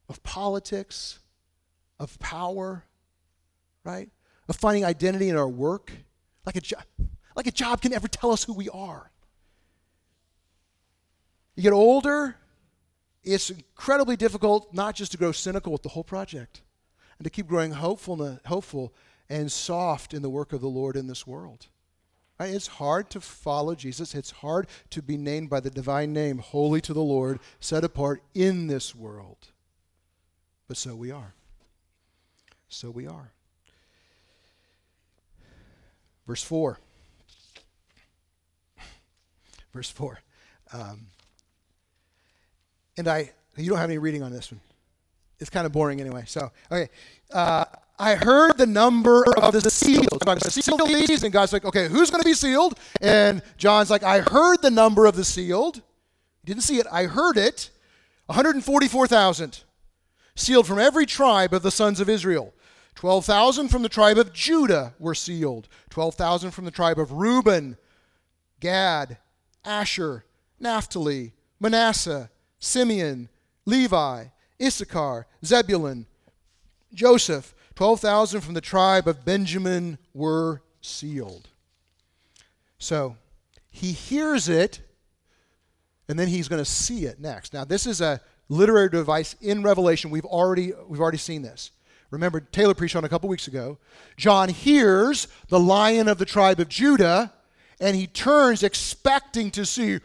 of 0.10 0.22
politics, 0.22 1.20
of 1.98 2.20
power, 2.20 2.84
right? 3.86 4.10
Of 4.50 4.56
finding 4.56 4.84
identity 4.84 5.30
in 5.30 5.38
our 5.38 5.48
work. 5.48 5.92
Like 6.46 6.56
a, 6.56 6.62
job, 6.62 6.84
like 7.36 7.48
a 7.48 7.52
job 7.52 7.82
can 7.82 7.92
never 7.92 8.08
tell 8.08 8.32
us 8.32 8.44
who 8.44 8.54
we 8.54 8.68
are. 8.70 9.12
You 11.56 11.64
get 11.64 11.74
older, 11.74 12.36
it's 13.24 13.50
incredibly 13.50 14.16
difficult 14.16 14.74
not 14.74 14.96
just 14.96 15.12
to 15.12 15.18
grow 15.18 15.32
cynical 15.32 15.72
with 15.72 15.84
the 15.84 15.90
whole 15.90 16.04
project 16.04 16.62
and 17.18 17.26
to 17.26 17.30
keep 17.30 17.48
growing 17.48 17.72
hopeful, 17.72 18.40
hopeful 18.46 18.94
and 19.30 19.52
soft 19.52 20.14
in 20.14 20.22
the 20.22 20.30
work 20.30 20.54
of 20.54 20.62
the 20.62 20.68
Lord 20.68 20.96
in 20.96 21.08
this 21.08 21.28
world. 21.28 21.68
Right? 22.40 22.54
It's 22.54 22.68
hard 22.68 23.10
to 23.12 23.22
follow 23.22 23.76
Jesus. 23.76 24.16
It's 24.16 24.32
hard 24.32 24.68
to 24.92 25.02
be 25.02 25.18
named 25.18 25.50
by 25.50 25.60
the 25.60 25.70
divine 25.70 26.14
name, 26.14 26.38
holy 26.38 26.82
to 26.82 26.94
the 26.94 27.04
Lord, 27.04 27.40
set 27.60 27.84
apart 27.84 28.24
in 28.34 28.68
this 28.68 28.96
world. 28.96 29.50
But 30.68 30.78
so 30.78 30.96
we 30.96 31.12
are. 31.12 31.34
So 32.70 32.90
we 32.90 33.06
are. 33.06 33.34
Verse 36.30 36.44
4. 36.44 36.78
Verse 39.74 39.90
4. 39.90 40.20
Um, 40.72 41.08
and 43.00 43.08
I, 43.08 43.32
you 43.58 43.68
don't 43.68 43.80
have 43.80 43.90
any 43.90 43.98
reading 43.98 44.22
on 44.22 44.32
this 44.32 44.52
one. 44.52 44.62
It's 45.40 45.50
kind 45.50 45.66
of 45.66 45.72
boring 45.72 46.00
anyway. 46.00 46.26
So, 46.28 46.52
okay. 46.72 46.92
Uh, 47.34 47.66
I 47.98 48.14
heard 48.14 48.60
the 48.60 48.68
number 48.68 49.26
of 49.38 49.54
the 49.54 49.72
seals. 49.72 50.06
God 50.24 50.40
sealed 50.44 50.88
these, 50.88 51.24
and 51.24 51.34
God's 51.34 51.52
like, 51.52 51.66
okay, 51.66 51.88
who's 51.88 52.12
going 52.12 52.22
to 52.22 52.30
be 52.30 52.36
sealed? 52.36 52.78
And 53.02 53.42
John's 53.58 53.90
like, 53.90 54.04
I 54.04 54.20
heard 54.20 54.62
the 54.62 54.70
number 54.70 55.08
of 55.08 55.16
the 55.16 55.26
sealed. 55.26 55.82
Didn't 56.46 56.62
see 56.62 56.78
it. 56.78 56.86
I 56.92 57.06
heard 57.06 57.38
it. 57.38 57.72
144,000 58.28 59.64
sealed 60.36 60.68
from 60.68 60.78
every 60.78 61.08
tribe 61.08 61.56
of 61.56 61.64
the 61.64 61.72
sons 61.72 62.00
of 62.00 62.08
Israel. 62.08 62.54
12,000 63.00 63.70
from 63.70 63.82
the 63.82 63.88
tribe 63.88 64.18
of 64.18 64.34
Judah 64.34 64.94
were 65.00 65.16
sealed. 65.16 65.70
12,000 65.90 66.52
from 66.52 66.66
the 66.66 66.70
tribe 66.70 67.00
of 67.00 67.14
Reuben, 67.14 67.78
Gad, 68.60 69.18
Asher, 69.64 70.26
Naphtali, 70.60 71.32
Manasseh, 71.62 72.30
Simeon, 72.60 73.30
Levi, 73.64 74.26
Issachar, 74.62 75.28
Zebulun, 75.46 76.08
Joseph. 76.94 77.56
12,000 77.76 78.42
from 78.42 78.54
the 78.54 78.60
tribe 78.60 79.08
of 79.08 79.24
Benjamin 79.24 79.98
were 80.14 80.62
sealed. 80.82 81.48
So 82.80 83.16
he 83.72 83.94
hears 83.94 84.50
it, 84.50 84.82
and 86.10 86.20
then 86.20 86.28
he's 86.28 86.50
going 86.50 86.62
to 86.62 86.70
see 86.70 87.06
it 87.06 87.18
next. 87.22 87.54
Now, 87.54 87.64
this 87.64 87.88
is 87.88 88.02
a 88.02 88.20
literary 88.50 88.90
device 88.90 89.38
in 89.40 89.64
Revelation. 89.64 90.12
We've 90.12 90.26
already, 90.26 90.74
we've 90.90 91.00
already 91.00 91.18
seen 91.18 91.44
this. 91.44 91.72
Remember, 92.12 92.40
Taylor 92.40 92.74
preached 92.74 92.96
on 92.96 93.04
a 93.04 93.10
couple 93.10 93.30
weeks 93.30 93.48
ago. 93.48 93.78
John 94.18 94.50
hears 94.50 95.28
the 95.48 95.60
lion 95.60 96.08
of 96.08 96.18
the 96.18 96.26
tribe 96.26 96.60
of 96.60 96.70
Judah, 96.70 97.34
and 97.80 97.96
he 97.96 98.08
turns 98.08 98.64
expecting 98.64 99.52
to 99.52 99.66
see 99.66 100.00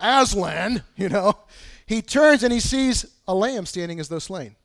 Aslan, 0.00 0.82
you 0.96 1.08
know. 1.08 1.38
He 1.86 2.00
turns 2.00 2.42
and 2.42 2.52
he 2.52 2.60
sees 2.60 3.06
a 3.26 3.34
lamb 3.34 3.66
standing 3.66 4.00
as 4.00 4.08
though 4.08 4.18
slain 4.18 4.56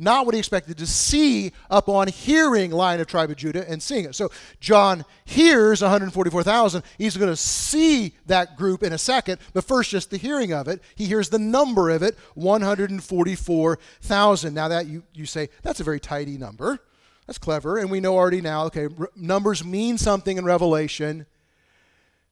not 0.00 0.24
what 0.24 0.34
he 0.34 0.38
expected 0.38 0.78
to 0.78 0.86
see 0.86 1.52
upon 1.68 2.08
hearing 2.08 2.70
Lion 2.70 3.00
of 3.00 3.06
Tribe 3.06 3.28
of 3.30 3.36
Judah 3.36 3.70
and 3.70 3.82
seeing 3.82 4.06
it. 4.06 4.14
So 4.14 4.30
John 4.58 5.04
hears 5.26 5.82
144,000. 5.82 6.82
He's 6.96 7.18
going 7.18 7.30
to 7.30 7.36
see 7.36 8.14
that 8.26 8.56
group 8.56 8.82
in 8.82 8.94
a 8.94 8.98
second, 8.98 9.38
but 9.52 9.64
first 9.64 9.90
just 9.90 10.10
the 10.10 10.16
hearing 10.16 10.54
of 10.54 10.68
it. 10.68 10.80
He 10.94 11.04
hears 11.04 11.28
the 11.28 11.38
number 11.38 11.90
of 11.90 12.02
it, 12.02 12.16
144,000. 12.34 14.54
Now 14.54 14.68
that 14.68 14.86
you, 14.86 15.02
you 15.12 15.26
say, 15.26 15.50
that's 15.62 15.80
a 15.80 15.84
very 15.84 16.00
tidy 16.00 16.38
number. 16.38 16.78
That's 17.26 17.38
clever. 17.38 17.76
And 17.76 17.90
we 17.90 18.00
know 18.00 18.16
already 18.16 18.40
now, 18.40 18.64
okay, 18.66 18.88
numbers 19.14 19.62
mean 19.64 19.98
something 19.98 20.38
in 20.38 20.46
Revelation. 20.46 21.26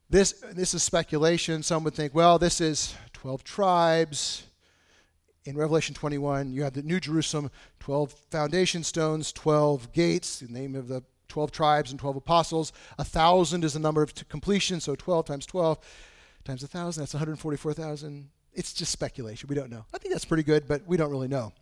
This, 0.08 0.32
this 0.52 0.72
is 0.72 0.82
speculation. 0.82 1.62
Some 1.62 1.84
would 1.84 1.92
think, 1.94 2.14
well, 2.14 2.38
this 2.38 2.62
is 2.62 2.94
12 3.12 3.44
tribes 3.44 4.47
in 5.48 5.56
Revelation 5.56 5.94
21, 5.94 6.52
you 6.52 6.62
have 6.62 6.74
the 6.74 6.82
New 6.82 7.00
Jerusalem, 7.00 7.50
12 7.80 8.12
foundation 8.12 8.84
stones, 8.84 9.32
12 9.32 9.92
gates, 9.92 10.40
the 10.40 10.52
name 10.52 10.74
of 10.74 10.88
the 10.88 11.02
12 11.28 11.50
tribes 11.50 11.90
and 11.90 11.98
12 11.98 12.16
apostles. 12.16 12.70
A 12.98 13.04
thousand 13.04 13.64
is 13.64 13.72
the 13.72 13.78
number 13.78 14.02
of 14.02 14.12
completion, 14.28 14.78
so 14.78 14.94
12 14.94 15.24
times 15.24 15.46
12 15.46 15.78
times 16.44 16.62
a 16.62 16.66
thousand, 16.66 17.00
that's 17.00 17.14
144,000. 17.14 18.28
It's 18.52 18.74
just 18.74 18.92
speculation. 18.92 19.48
We 19.48 19.54
don't 19.54 19.70
know. 19.70 19.86
I 19.94 19.98
think 19.98 20.12
that's 20.12 20.26
pretty 20.26 20.42
good, 20.42 20.68
but 20.68 20.86
we 20.86 20.98
don't 20.98 21.10
really 21.10 21.28
know. 21.28 21.54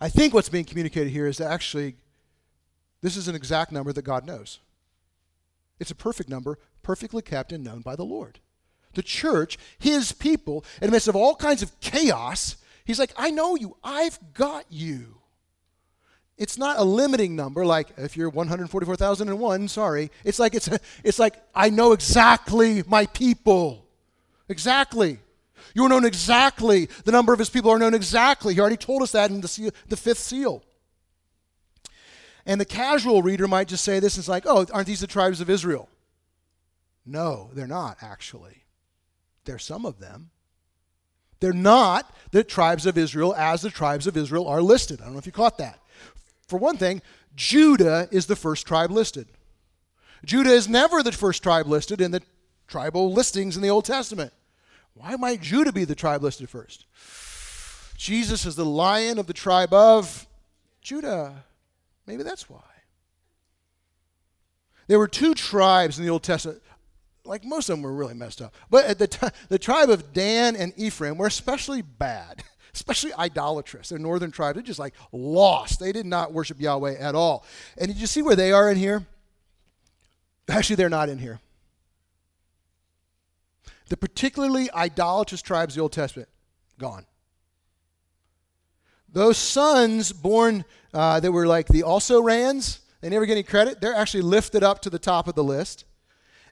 I 0.00 0.08
think 0.08 0.32
what's 0.32 0.48
being 0.48 0.64
communicated 0.64 1.10
here 1.10 1.26
is 1.26 1.36
that 1.38 1.50
actually 1.50 1.96
this 3.02 3.18
is 3.18 3.28
an 3.28 3.34
exact 3.34 3.72
number 3.72 3.92
that 3.92 4.02
God 4.02 4.26
knows. 4.26 4.58
It's 5.78 5.90
a 5.90 5.94
perfect 5.94 6.30
number, 6.30 6.58
perfectly 6.82 7.20
kept 7.20 7.52
and 7.52 7.62
known 7.62 7.82
by 7.82 7.94
the 7.94 8.04
Lord 8.04 8.40
the 8.94 9.02
church, 9.02 9.58
his 9.78 10.12
people, 10.12 10.64
in 10.80 10.88
the 10.88 10.92
midst 10.92 11.08
of 11.08 11.16
all 11.16 11.34
kinds 11.34 11.62
of 11.62 11.78
chaos, 11.80 12.56
he's 12.84 12.98
like, 12.98 13.12
I 13.16 13.30
know 13.30 13.56
you. 13.56 13.76
I've 13.82 14.18
got 14.34 14.64
you. 14.68 15.18
It's 16.36 16.56
not 16.56 16.78
a 16.78 16.84
limiting 16.84 17.34
number 17.34 17.66
like 17.66 17.88
if 17.96 18.16
you're 18.16 18.30
144,001, 18.30 19.68
sorry. 19.68 20.10
It's 20.24 20.38
like 20.38 20.54
it's 20.54 20.68
a, 20.68 20.78
it's 21.02 21.18
like 21.18 21.34
I 21.54 21.68
know 21.68 21.92
exactly 21.92 22.84
my 22.86 23.06
people. 23.06 23.84
Exactly. 24.48 25.18
You 25.74 25.84
are 25.84 25.88
known 25.88 26.04
exactly. 26.04 26.86
The 27.04 27.12
number 27.12 27.32
of 27.32 27.40
his 27.40 27.50
people 27.50 27.70
are 27.70 27.78
known 27.78 27.92
exactly. 27.92 28.54
He 28.54 28.60
already 28.60 28.76
told 28.76 29.02
us 29.02 29.12
that 29.12 29.30
in 29.30 29.40
the, 29.40 29.48
seal, 29.48 29.70
the 29.88 29.96
fifth 29.96 30.18
seal. 30.18 30.62
And 32.46 32.60
the 32.60 32.64
casual 32.64 33.22
reader 33.22 33.46
might 33.46 33.68
just 33.68 33.84
say 33.84 34.00
this 34.00 34.16
is 34.16 34.28
like, 34.28 34.44
oh, 34.46 34.64
aren't 34.72 34.86
these 34.86 35.00
the 35.00 35.06
tribes 35.06 35.40
of 35.40 35.50
Israel? 35.50 35.88
No, 37.04 37.50
they're 37.52 37.66
not 37.66 37.98
actually. 38.00 38.64
There's 39.48 39.64
some 39.64 39.86
of 39.86 39.98
them. 39.98 40.28
They're 41.40 41.54
not 41.54 42.14
the 42.32 42.44
tribes 42.44 42.84
of 42.84 42.98
Israel 42.98 43.34
as 43.34 43.62
the 43.62 43.70
tribes 43.70 44.06
of 44.06 44.14
Israel 44.14 44.46
are 44.46 44.60
listed. 44.60 45.00
I 45.00 45.04
don't 45.04 45.14
know 45.14 45.18
if 45.18 45.24
you 45.24 45.32
caught 45.32 45.56
that. 45.56 45.80
For 46.46 46.58
one 46.58 46.76
thing, 46.76 47.00
Judah 47.34 48.08
is 48.10 48.26
the 48.26 48.36
first 48.36 48.66
tribe 48.66 48.90
listed. 48.90 49.26
Judah 50.22 50.50
is 50.50 50.68
never 50.68 51.02
the 51.02 51.12
first 51.12 51.42
tribe 51.42 51.66
listed 51.66 52.02
in 52.02 52.10
the 52.10 52.20
tribal 52.66 53.10
listings 53.10 53.56
in 53.56 53.62
the 53.62 53.70
Old 53.70 53.86
Testament. 53.86 54.34
Why 54.92 55.16
might 55.16 55.40
Judah 55.40 55.72
be 55.72 55.84
the 55.84 55.94
tribe 55.94 56.22
listed 56.22 56.50
first? 56.50 56.84
Jesus 57.96 58.44
is 58.44 58.54
the 58.54 58.66
lion 58.66 59.18
of 59.18 59.28
the 59.28 59.32
tribe 59.32 59.72
of 59.72 60.26
Judah. 60.82 61.44
Maybe 62.06 62.22
that's 62.22 62.50
why. 62.50 62.60
There 64.88 64.98
were 64.98 65.08
two 65.08 65.32
tribes 65.32 65.98
in 65.98 66.04
the 66.04 66.10
Old 66.10 66.22
Testament 66.22 66.60
like 67.28 67.44
most 67.44 67.68
of 67.68 67.76
them 67.76 67.82
were 67.82 67.92
really 67.92 68.14
messed 68.14 68.40
up. 68.40 68.54
But 68.70 68.86
at 68.86 68.98
the 68.98 69.06
t- 69.06 69.28
the 69.48 69.58
tribe 69.58 69.90
of 69.90 70.12
Dan 70.12 70.56
and 70.56 70.72
Ephraim 70.76 71.18
were 71.18 71.26
especially 71.26 71.82
bad, 71.82 72.42
especially 72.74 73.12
idolatrous. 73.14 73.90
Their 73.90 73.98
northern 73.98 74.30
tribe, 74.30 74.54
they're 74.54 74.62
just 74.62 74.78
like 74.78 74.94
lost. 75.12 75.78
They 75.78 75.92
did 75.92 76.06
not 76.06 76.32
worship 76.32 76.60
Yahweh 76.60 76.96
at 76.98 77.14
all. 77.14 77.44
And 77.76 77.88
did 77.88 77.98
you 77.98 78.06
see 78.06 78.22
where 78.22 78.36
they 78.36 78.52
are 78.52 78.70
in 78.70 78.76
here? 78.76 79.06
Actually, 80.48 80.76
they're 80.76 80.88
not 80.88 81.08
in 81.08 81.18
here. 81.18 81.40
The 83.90 83.96
particularly 83.96 84.70
idolatrous 84.72 85.42
tribes 85.42 85.74
of 85.74 85.76
the 85.76 85.82
Old 85.82 85.92
Testament, 85.92 86.28
gone. 86.78 87.06
Those 89.10 89.38
sons 89.38 90.12
born 90.12 90.64
uh, 90.92 91.20
that 91.20 91.32
were 91.32 91.46
like 91.46 91.68
the 91.68 91.82
also 91.82 92.20
rans, 92.20 92.80
they 93.00 93.08
never 93.08 93.26
get 93.26 93.32
any 93.32 93.42
credit. 93.42 93.80
They're 93.80 93.94
actually 93.94 94.22
lifted 94.22 94.62
up 94.62 94.80
to 94.82 94.90
the 94.90 94.98
top 94.98 95.28
of 95.28 95.34
the 95.34 95.44
list. 95.44 95.84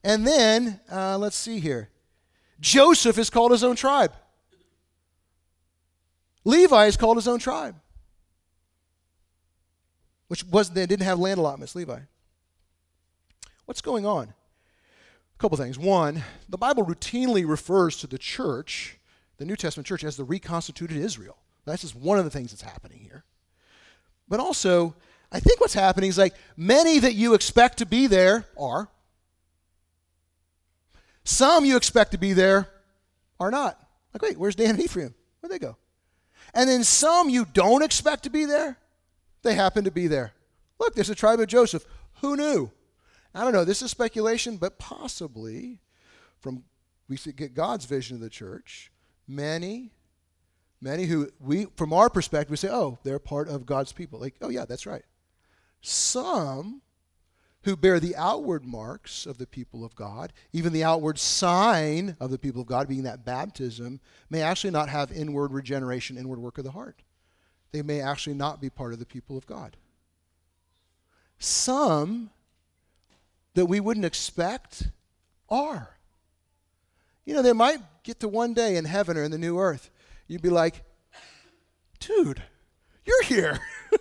And 0.06 0.24
then, 0.24 0.78
uh, 0.88 1.18
let's 1.18 1.36
see 1.36 1.58
here. 1.58 1.90
Joseph 2.60 3.18
is 3.18 3.28
called 3.28 3.50
his 3.50 3.64
own 3.64 3.74
tribe. 3.74 4.12
Levi 6.44 6.86
is 6.86 6.96
called 6.96 7.16
his 7.16 7.26
own 7.26 7.40
tribe, 7.40 7.74
which 10.28 10.44
wasn't 10.44 10.76
they 10.76 10.86
didn't 10.86 11.06
have 11.06 11.18
land 11.18 11.40
allotments. 11.40 11.74
Levi. 11.74 11.98
What's 13.64 13.80
going 13.80 14.06
on? 14.06 14.28
A 14.28 15.38
couple 15.38 15.58
things. 15.58 15.76
One, 15.76 16.22
the 16.48 16.56
Bible 16.56 16.86
routinely 16.86 17.44
refers 17.46 17.96
to 17.96 18.06
the 18.06 18.16
church, 18.16 18.98
the 19.38 19.44
New 19.44 19.56
Testament 19.56 19.88
church, 19.88 20.04
as 20.04 20.16
the 20.16 20.22
reconstituted 20.22 20.98
Israel. 20.98 21.36
That's 21.64 21.82
just 21.82 21.96
one 21.96 22.20
of 22.20 22.24
the 22.24 22.30
things 22.30 22.52
that's 22.52 22.62
happening 22.62 23.00
here. 23.00 23.24
But 24.28 24.38
also, 24.38 24.94
I 25.32 25.40
think 25.40 25.60
what's 25.60 25.74
happening 25.74 26.10
is 26.10 26.16
like 26.16 26.36
many 26.56 27.00
that 27.00 27.14
you 27.14 27.34
expect 27.34 27.78
to 27.78 27.86
be 27.86 28.06
there 28.06 28.46
are. 28.56 28.88
Some 31.26 31.64
you 31.64 31.76
expect 31.76 32.12
to 32.12 32.18
be 32.18 32.32
there 32.32 32.68
are 33.40 33.50
not. 33.50 33.78
Like, 34.14 34.22
wait, 34.22 34.38
where's 34.38 34.54
Dan 34.54 34.70
and 34.70 34.80
Ephraim? 34.80 35.12
Where'd 35.40 35.52
they 35.52 35.58
go? 35.58 35.76
And 36.54 36.70
then 36.70 36.84
some 36.84 37.28
you 37.28 37.44
don't 37.44 37.82
expect 37.82 38.22
to 38.22 38.30
be 38.30 38.44
there, 38.44 38.78
they 39.42 39.54
happen 39.54 39.84
to 39.84 39.90
be 39.90 40.06
there. 40.06 40.32
Look, 40.78 40.94
there's 40.94 41.10
a 41.10 41.16
tribe 41.16 41.40
of 41.40 41.48
Joseph. 41.48 41.84
Who 42.20 42.36
knew? 42.36 42.70
I 43.34 43.42
don't 43.42 43.52
know. 43.52 43.64
This 43.64 43.82
is 43.82 43.90
speculation, 43.90 44.56
but 44.56 44.78
possibly 44.78 45.80
from 46.38 46.62
we 47.08 47.16
get 47.16 47.54
God's 47.54 47.84
vision 47.86 48.16
of 48.16 48.20
the 48.20 48.30
church. 48.30 48.92
Many, 49.26 49.90
many 50.80 51.06
who 51.06 51.30
we, 51.40 51.66
from 51.76 51.92
our 51.92 52.08
perspective, 52.08 52.50
we 52.50 52.56
say, 52.56 52.70
oh, 52.70 52.98
they're 53.02 53.18
part 53.18 53.48
of 53.48 53.66
God's 53.66 53.92
people. 53.92 54.20
Like, 54.20 54.36
oh 54.40 54.48
yeah, 54.48 54.64
that's 54.64 54.86
right. 54.86 55.04
Some 55.80 56.82
who 57.66 57.76
bear 57.76 57.98
the 57.98 58.14
outward 58.14 58.64
marks 58.64 59.26
of 59.26 59.38
the 59.38 59.46
people 59.46 59.84
of 59.84 59.96
God, 59.96 60.32
even 60.52 60.72
the 60.72 60.84
outward 60.84 61.18
sign 61.18 62.16
of 62.20 62.30
the 62.30 62.38
people 62.38 62.60
of 62.62 62.68
God, 62.68 62.86
being 62.86 63.02
that 63.02 63.24
baptism, 63.24 63.98
may 64.30 64.40
actually 64.40 64.70
not 64.70 64.88
have 64.88 65.10
inward 65.10 65.52
regeneration, 65.52 66.16
inward 66.16 66.38
work 66.38 66.58
of 66.58 66.64
the 66.64 66.70
heart. 66.70 67.02
They 67.72 67.82
may 67.82 68.00
actually 68.00 68.34
not 68.34 68.60
be 68.60 68.70
part 68.70 68.92
of 68.92 69.00
the 69.00 69.04
people 69.04 69.36
of 69.36 69.48
God. 69.48 69.76
Some 71.40 72.30
that 73.54 73.66
we 73.66 73.80
wouldn't 73.80 74.06
expect 74.06 74.84
are. 75.48 75.98
You 77.24 77.34
know, 77.34 77.42
they 77.42 77.52
might 77.52 77.80
get 78.04 78.20
to 78.20 78.28
one 78.28 78.54
day 78.54 78.76
in 78.76 78.84
heaven 78.84 79.16
or 79.16 79.24
in 79.24 79.32
the 79.32 79.38
new 79.38 79.58
earth. 79.58 79.90
You'd 80.28 80.40
be 80.40 80.50
like, 80.50 80.84
dude, 81.98 82.44
you're 83.04 83.24
here. 83.24 83.58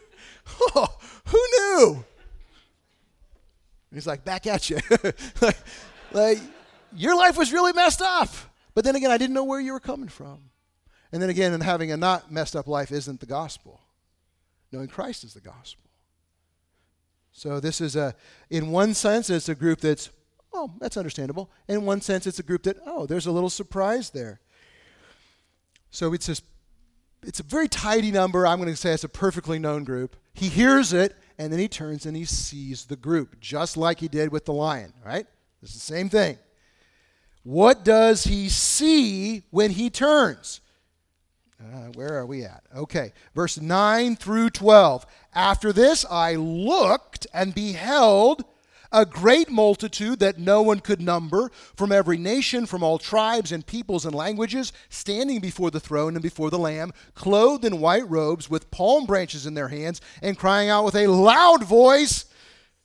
oh, 0.76 0.88
who 1.26 1.40
knew? 1.58 2.06
He's 3.96 4.08
like, 4.08 4.24
back 4.24 4.48
at 4.48 4.70
you. 4.70 4.78
like, 5.42 5.58
like, 6.12 6.40
your 6.96 7.16
life 7.16 7.38
was 7.38 7.52
really 7.52 7.74
messed 7.74 8.02
up. 8.02 8.30
But 8.74 8.84
then 8.84 8.96
again, 8.96 9.12
I 9.12 9.18
didn't 9.18 9.34
know 9.34 9.44
where 9.44 9.60
you 9.60 9.74
were 9.74 9.80
coming 9.80 10.10
from. 10.10 10.50
And 11.12 11.22
then 11.22 11.30
again, 11.30 11.54
and 11.54 11.64
having 11.64 11.92
a 11.92 11.98
not 11.98 12.32
messed 12.32 12.56
up 12.56 12.68
life 12.68 12.92
isn't 12.92 13.20
the 13.20 13.26
gospel. 13.26 13.82
Knowing 14.72 14.88
Christ 14.88 15.24
is 15.24 15.34
the 15.34 15.42
gospel. 15.42 15.90
So 17.32 17.60
this 17.60 17.82
is 17.82 17.96
a, 17.96 18.16
in 18.50 18.72
one 18.72 18.94
sense, 18.94 19.30
it's 19.30 19.50
a 19.50 19.56
group 19.56 19.82
that's, 19.82 20.10
oh, 20.54 20.72
that's 20.80 20.98
understandable. 20.98 21.50
In 21.68 21.86
one 21.86 22.02
sense, 22.02 22.26
it's 22.28 22.40
a 22.40 22.44
group 22.44 22.64
that, 22.64 22.78
oh, 22.86 23.06
there's 23.06 23.26
a 23.26 23.32
little 23.32 23.50
surprise 23.50 24.10
there. 24.10 24.40
So 25.90 26.14
it's 26.14 26.28
just, 26.28 26.44
it's 27.24 27.40
a 27.40 27.44
very 27.44 27.68
tidy 27.68 28.12
number. 28.12 28.46
I'm 28.46 28.60
going 28.60 28.70
to 28.70 28.76
say 28.76 28.92
it's 28.92 29.04
a 29.04 29.10
perfectly 29.10 29.60
known 29.60 29.84
group. 29.84 30.16
He 30.34 30.50
hears 30.50 30.94
it 30.94 31.16
and 31.38 31.52
then 31.52 31.60
he 31.60 31.68
turns 31.68 32.06
and 32.06 32.16
he 32.16 32.26
sees 32.26 32.86
the 32.86 32.96
group, 32.96 33.40
just 33.40 33.78
like 33.78 34.00
he 34.00 34.08
did 34.08 34.32
with 34.32 34.46
the 34.46 34.54
lion, 34.54 34.94
right? 35.06 35.26
It's 35.62 35.74
the 35.74 35.80
same 35.80 36.10
thing. 36.10 36.38
What 37.44 37.84
does 37.84 38.24
he 38.24 38.50
see 38.50 39.44
when 39.52 39.72
he 39.72 39.90
turns? 39.90 40.62
Uh, 41.60 41.90
where 41.94 42.16
are 42.18 42.26
we 42.26 42.44
at? 42.44 42.64
Okay, 42.76 43.14
verse 43.34 43.60
9 43.60 44.16
through 44.16 44.50
12. 44.50 45.06
After 45.34 45.72
this 45.72 46.06
I 46.10 46.36
looked 46.36 47.28
and 47.34 47.56
beheld 47.56 48.44
a 48.96 49.06
great 49.06 49.52
multitude 49.52 50.20
that 50.20 50.40
no 50.40 50.62
one 50.62 50.80
could 50.80 51.02
number, 51.02 51.52
from 51.76 51.92
every 51.92 52.18
nation, 52.18 52.66
from 52.66 52.82
all 52.82 52.98
tribes 52.98 53.52
and 53.52 53.66
peoples 53.68 54.06
and 54.06 54.16
languages, 54.16 54.72
standing 54.88 55.42
before 55.42 55.70
the 55.70 55.82
throne 55.82 56.16
and 56.16 56.24
before 56.24 56.50
the 56.50 56.58
Lamb, 56.58 56.94
clothed 57.14 57.66
in 57.66 57.82
white 57.82 58.10
robes, 58.10 58.50
with 58.50 58.72
palm 58.72 59.06
branches 59.06 59.46
in 59.46 59.54
their 59.54 59.68
hands, 59.68 60.00
and 60.22 60.38
crying 60.38 60.70
out 60.70 60.86
with 60.86 60.96
a 60.96 61.08
loud 61.08 61.64
voice 61.64 62.26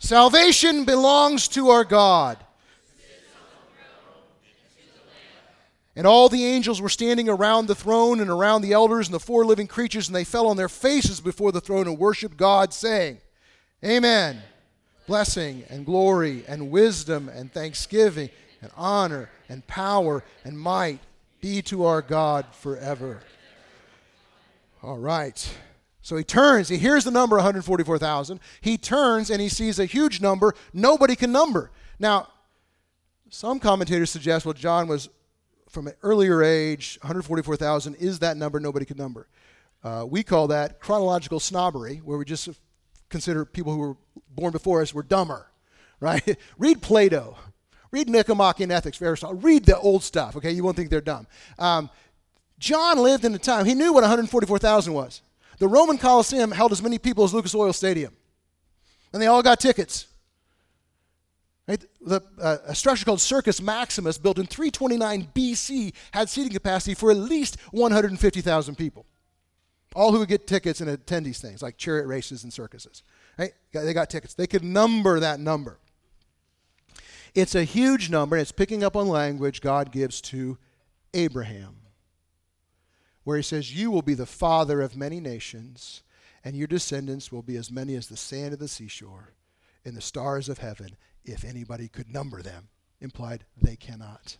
Salvation 0.02 0.86
belongs 0.86 1.46
to 1.46 1.68
our 1.68 1.84
God. 1.84 2.38
And 5.94 6.06
all 6.06 6.30
the 6.30 6.46
angels 6.46 6.80
were 6.80 6.88
standing 6.88 7.28
around 7.28 7.66
the 7.66 7.74
throne 7.74 8.20
and 8.20 8.30
around 8.30 8.62
the 8.62 8.72
elders 8.72 9.08
and 9.08 9.14
the 9.14 9.20
four 9.20 9.44
living 9.44 9.66
creatures, 9.66 10.08
and 10.08 10.16
they 10.16 10.24
fell 10.24 10.46
on 10.46 10.56
their 10.56 10.70
faces 10.70 11.20
before 11.20 11.52
the 11.52 11.60
throne 11.60 11.86
and 11.86 11.98
worshiped 11.98 12.38
God, 12.38 12.72
saying, 12.72 13.18
Amen 13.84 14.42
blessing 15.10 15.64
and 15.68 15.84
glory 15.84 16.44
and 16.46 16.70
wisdom 16.70 17.28
and 17.28 17.52
thanksgiving 17.52 18.30
and 18.62 18.70
honor 18.76 19.28
and 19.48 19.66
power 19.66 20.22
and 20.44 20.56
might 20.56 21.00
be 21.40 21.60
to 21.60 21.84
our 21.84 22.00
God 22.00 22.46
forever. 22.52 23.20
All 24.84 24.98
right. 24.98 25.52
So 26.00 26.16
he 26.16 26.22
turns, 26.22 26.68
he 26.68 26.78
hears 26.78 27.02
the 27.02 27.10
number 27.10 27.34
144,000. 27.34 28.38
He 28.60 28.78
turns 28.78 29.30
and 29.30 29.42
he 29.42 29.48
sees 29.48 29.80
a 29.80 29.84
huge 29.84 30.20
number 30.20 30.54
nobody 30.72 31.16
can 31.16 31.32
number. 31.32 31.72
Now, 31.98 32.28
some 33.30 33.58
commentators 33.58 34.10
suggest, 34.10 34.46
well, 34.46 34.54
John 34.54 34.86
was 34.86 35.08
from 35.68 35.88
an 35.88 35.94
earlier 36.04 36.40
age, 36.44 37.00
144,000 37.02 37.96
is 37.96 38.20
that 38.20 38.36
number 38.36 38.60
nobody 38.60 38.86
could 38.86 38.98
number. 38.98 39.26
Uh, 39.82 40.06
we 40.08 40.22
call 40.22 40.46
that 40.46 40.78
chronological 40.78 41.40
snobbery, 41.40 41.96
where 42.04 42.16
we 42.16 42.24
just 42.24 42.48
consider 43.10 43.44
people 43.44 43.72
who 43.72 43.78
were 43.78 43.96
born 44.30 44.52
before 44.52 44.80
us 44.80 44.94
were 44.94 45.02
dumber, 45.02 45.46
right? 46.00 46.38
read 46.58 46.80
Plato. 46.80 47.36
Read 47.90 48.08
Nicomachean 48.08 48.70
Ethics, 48.70 49.02
Aristotle. 49.02 49.36
Read 49.36 49.64
the 49.64 49.76
old 49.76 50.04
stuff, 50.04 50.36
okay? 50.36 50.52
You 50.52 50.62
won't 50.62 50.76
think 50.76 50.90
they're 50.90 51.00
dumb. 51.00 51.26
Um, 51.58 51.90
John 52.58 52.98
lived 52.98 53.24
in 53.24 53.34
a 53.34 53.38
time, 53.38 53.66
he 53.66 53.74
knew 53.74 53.92
what 53.92 54.02
144,000 54.02 54.92
was. 54.92 55.22
The 55.58 55.66
Roman 55.66 55.98
Colosseum 55.98 56.52
held 56.52 56.72
as 56.72 56.82
many 56.82 56.98
people 56.98 57.24
as 57.24 57.34
Lucas 57.34 57.54
Oil 57.54 57.72
Stadium. 57.72 58.14
And 59.12 59.20
they 59.20 59.26
all 59.26 59.42
got 59.42 59.58
tickets. 59.58 60.06
Right? 61.66 61.84
The, 62.00 62.22
uh, 62.40 62.58
a 62.66 62.74
structure 62.74 63.04
called 63.04 63.20
Circus 63.20 63.60
Maximus, 63.60 64.18
built 64.18 64.38
in 64.38 64.46
329 64.46 65.28
BC, 65.34 65.92
had 66.12 66.28
seating 66.28 66.52
capacity 66.52 66.94
for 66.94 67.10
at 67.10 67.16
least 67.16 67.60
150,000 67.72 68.76
people. 68.76 69.06
All 69.94 70.12
who 70.12 70.20
would 70.20 70.28
get 70.28 70.46
tickets 70.46 70.80
and 70.80 70.88
attend 70.88 71.26
these 71.26 71.40
things, 71.40 71.62
like 71.62 71.76
chariot 71.76 72.06
races 72.06 72.44
and 72.44 72.52
circuses. 72.52 73.02
Right? 73.38 73.52
They 73.72 73.92
got 73.92 74.10
tickets. 74.10 74.34
They 74.34 74.46
could 74.46 74.62
number 74.62 75.18
that 75.20 75.40
number. 75.40 75.78
It's 77.34 77.54
a 77.54 77.64
huge 77.64 78.10
number, 78.10 78.36
and 78.36 78.42
it's 78.42 78.52
picking 78.52 78.82
up 78.82 78.96
on 78.96 79.08
language 79.08 79.60
God 79.60 79.92
gives 79.92 80.20
to 80.22 80.58
Abraham, 81.14 81.76
where 83.24 83.36
he 83.36 83.42
says, 83.42 83.74
You 83.74 83.90
will 83.90 84.02
be 84.02 84.14
the 84.14 84.26
father 84.26 84.80
of 84.80 84.96
many 84.96 85.20
nations, 85.20 86.02
and 86.44 86.56
your 86.56 86.66
descendants 86.66 87.30
will 87.30 87.42
be 87.42 87.56
as 87.56 87.70
many 87.70 87.94
as 87.94 88.08
the 88.08 88.16
sand 88.16 88.52
of 88.52 88.58
the 88.58 88.68
seashore 88.68 89.34
and 89.84 89.96
the 89.96 90.00
stars 90.00 90.48
of 90.48 90.58
heaven, 90.58 90.96
if 91.24 91.44
anybody 91.44 91.88
could 91.88 92.12
number 92.12 92.42
them. 92.42 92.68
Implied, 93.00 93.44
they 93.56 93.76
cannot. 93.76 94.36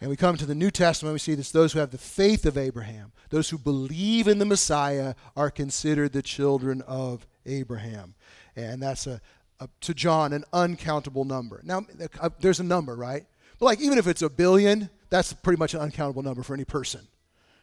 And 0.00 0.10
we 0.10 0.16
come 0.16 0.36
to 0.36 0.46
the 0.46 0.54
New 0.54 0.70
Testament, 0.70 1.14
we 1.14 1.18
see 1.18 1.34
this 1.34 1.50
those 1.50 1.72
who 1.72 1.78
have 1.78 1.90
the 1.90 1.98
faith 1.98 2.46
of 2.46 2.58
Abraham, 2.58 3.12
those 3.30 3.50
who 3.50 3.58
believe 3.58 4.28
in 4.28 4.38
the 4.38 4.44
Messiah, 4.44 5.14
are 5.36 5.50
considered 5.50 6.12
the 6.12 6.22
children 6.22 6.82
of 6.82 7.26
Abraham. 7.46 8.14
And 8.56 8.82
that's 8.82 9.06
a, 9.06 9.20
a 9.60 9.68
to 9.82 9.94
John 9.94 10.32
an 10.32 10.44
uncountable 10.52 11.24
number. 11.24 11.60
Now, 11.64 11.86
uh, 12.20 12.30
there's 12.40 12.60
a 12.60 12.64
number, 12.64 12.94
right? 12.96 13.24
But 13.58 13.66
like 13.66 13.80
even 13.80 13.98
if 13.98 14.06
it's 14.06 14.22
a 14.22 14.28
billion, 14.28 14.90
that's 15.10 15.32
pretty 15.32 15.58
much 15.58 15.74
an 15.74 15.80
uncountable 15.80 16.22
number 16.22 16.42
for 16.42 16.54
any 16.54 16.64
person. 16.64 17.06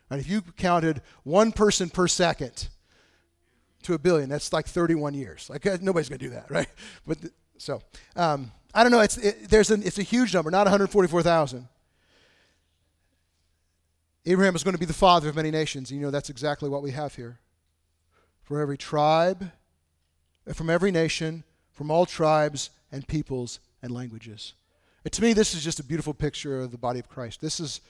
Right? 0.10 0.20
If 0.20 0.30
you 0.30 0.42
counted 0.42 1.02
one 1.24 1.52
person 1.52 1.90
per 1.90 2.08
second 2.08 2.70
to 3.84 3.94
a 3.94 4.00
billion, 4.00 4.30
that's 4.30 4.54
like 4.54 4.68
31 4.68 5.14
years. 5.14 5.50
Like 5.50 5.66
uh, 5.66 5.78
nobody's 5.82 6.10
going 6.10 6.20
to 6.20 6.26
do 6.26 6.32
that, 6.32 6.50
right? 6.50 6.68
But 7.06 7.18
so 7.58 7.82
um, 8.16 8.52
I 8.74 8.84
don't 8.84 8.92
know. 8.92 9.02
It's 9.02 9.18
it, 9.18 9.50
there's 9.50 9.70
an, 9.70 9.84
it's 9.84 10.00
a 10.00 10.04
huge 10.04 10.34
number, 10.34 10.50
not 10.50 10.66
144,000. 10.66 11.68
Abraham 14.26 14.56
is 14.56 14.64
going 14.64 14.76
to 14.76 14.80
be 14.80 14.86
the 14.86 14.94
father 14.94 15.30
of 15.30 15.36
many 15.36 15.52
nations. 15.52 15.90
And 15.90 16.00
you 16.00 16.06
know, 16.06 16.12
that's 16.12 16.30
exactly 16.30 16.70
what 16.70 16.84
we 16.84 16.92
have 16.92 17.16
here. 17.16 17.40
For 18.44 18.60
every 18.60 18.78
tribe, 18.78 19.52
uh, 20.48 20.54
from 20.54 20.70
every 20.70 20.92
nation, 20.92 21.44
from 21.72 21.90
all 21.90 22.06
tribes 22.06 22.70
and 22.92 23.08
peoples 23.08 23.60
and 23.82 23.92
languages. 23.92 24.54
And 25.04 25.12
to 25.14 25.22
me, 25.22 25.34
this 25.34 25.56
is 25.56 25.64
just 25.64 25.80
a 25.80 25.84
beautiful 25.84 26.14
picture 26.14 26.62
of 26.62 26.72
the 26.72 26.78
body 26.78 27.00
of 27.00 27.10
Christ. 27.10 27.42
This 27.42 27.60
is, 27.60 27.82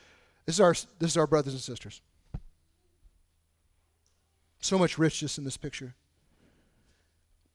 this 0.46 0.56
is, 0.56 0.60
our, 0.60 0.72
this 0.98 1.10
is 1.10 1.16
our 1.16 1.26
brothers 1.26 1.52
and 1.52 1.62
sisters. 1.62 2.00
So 4.60 4.78
much 4.78 4.96
richness 4.96 5.36
in 5.36 5.44
this 5.44 5.56
picture. 5.56 5.94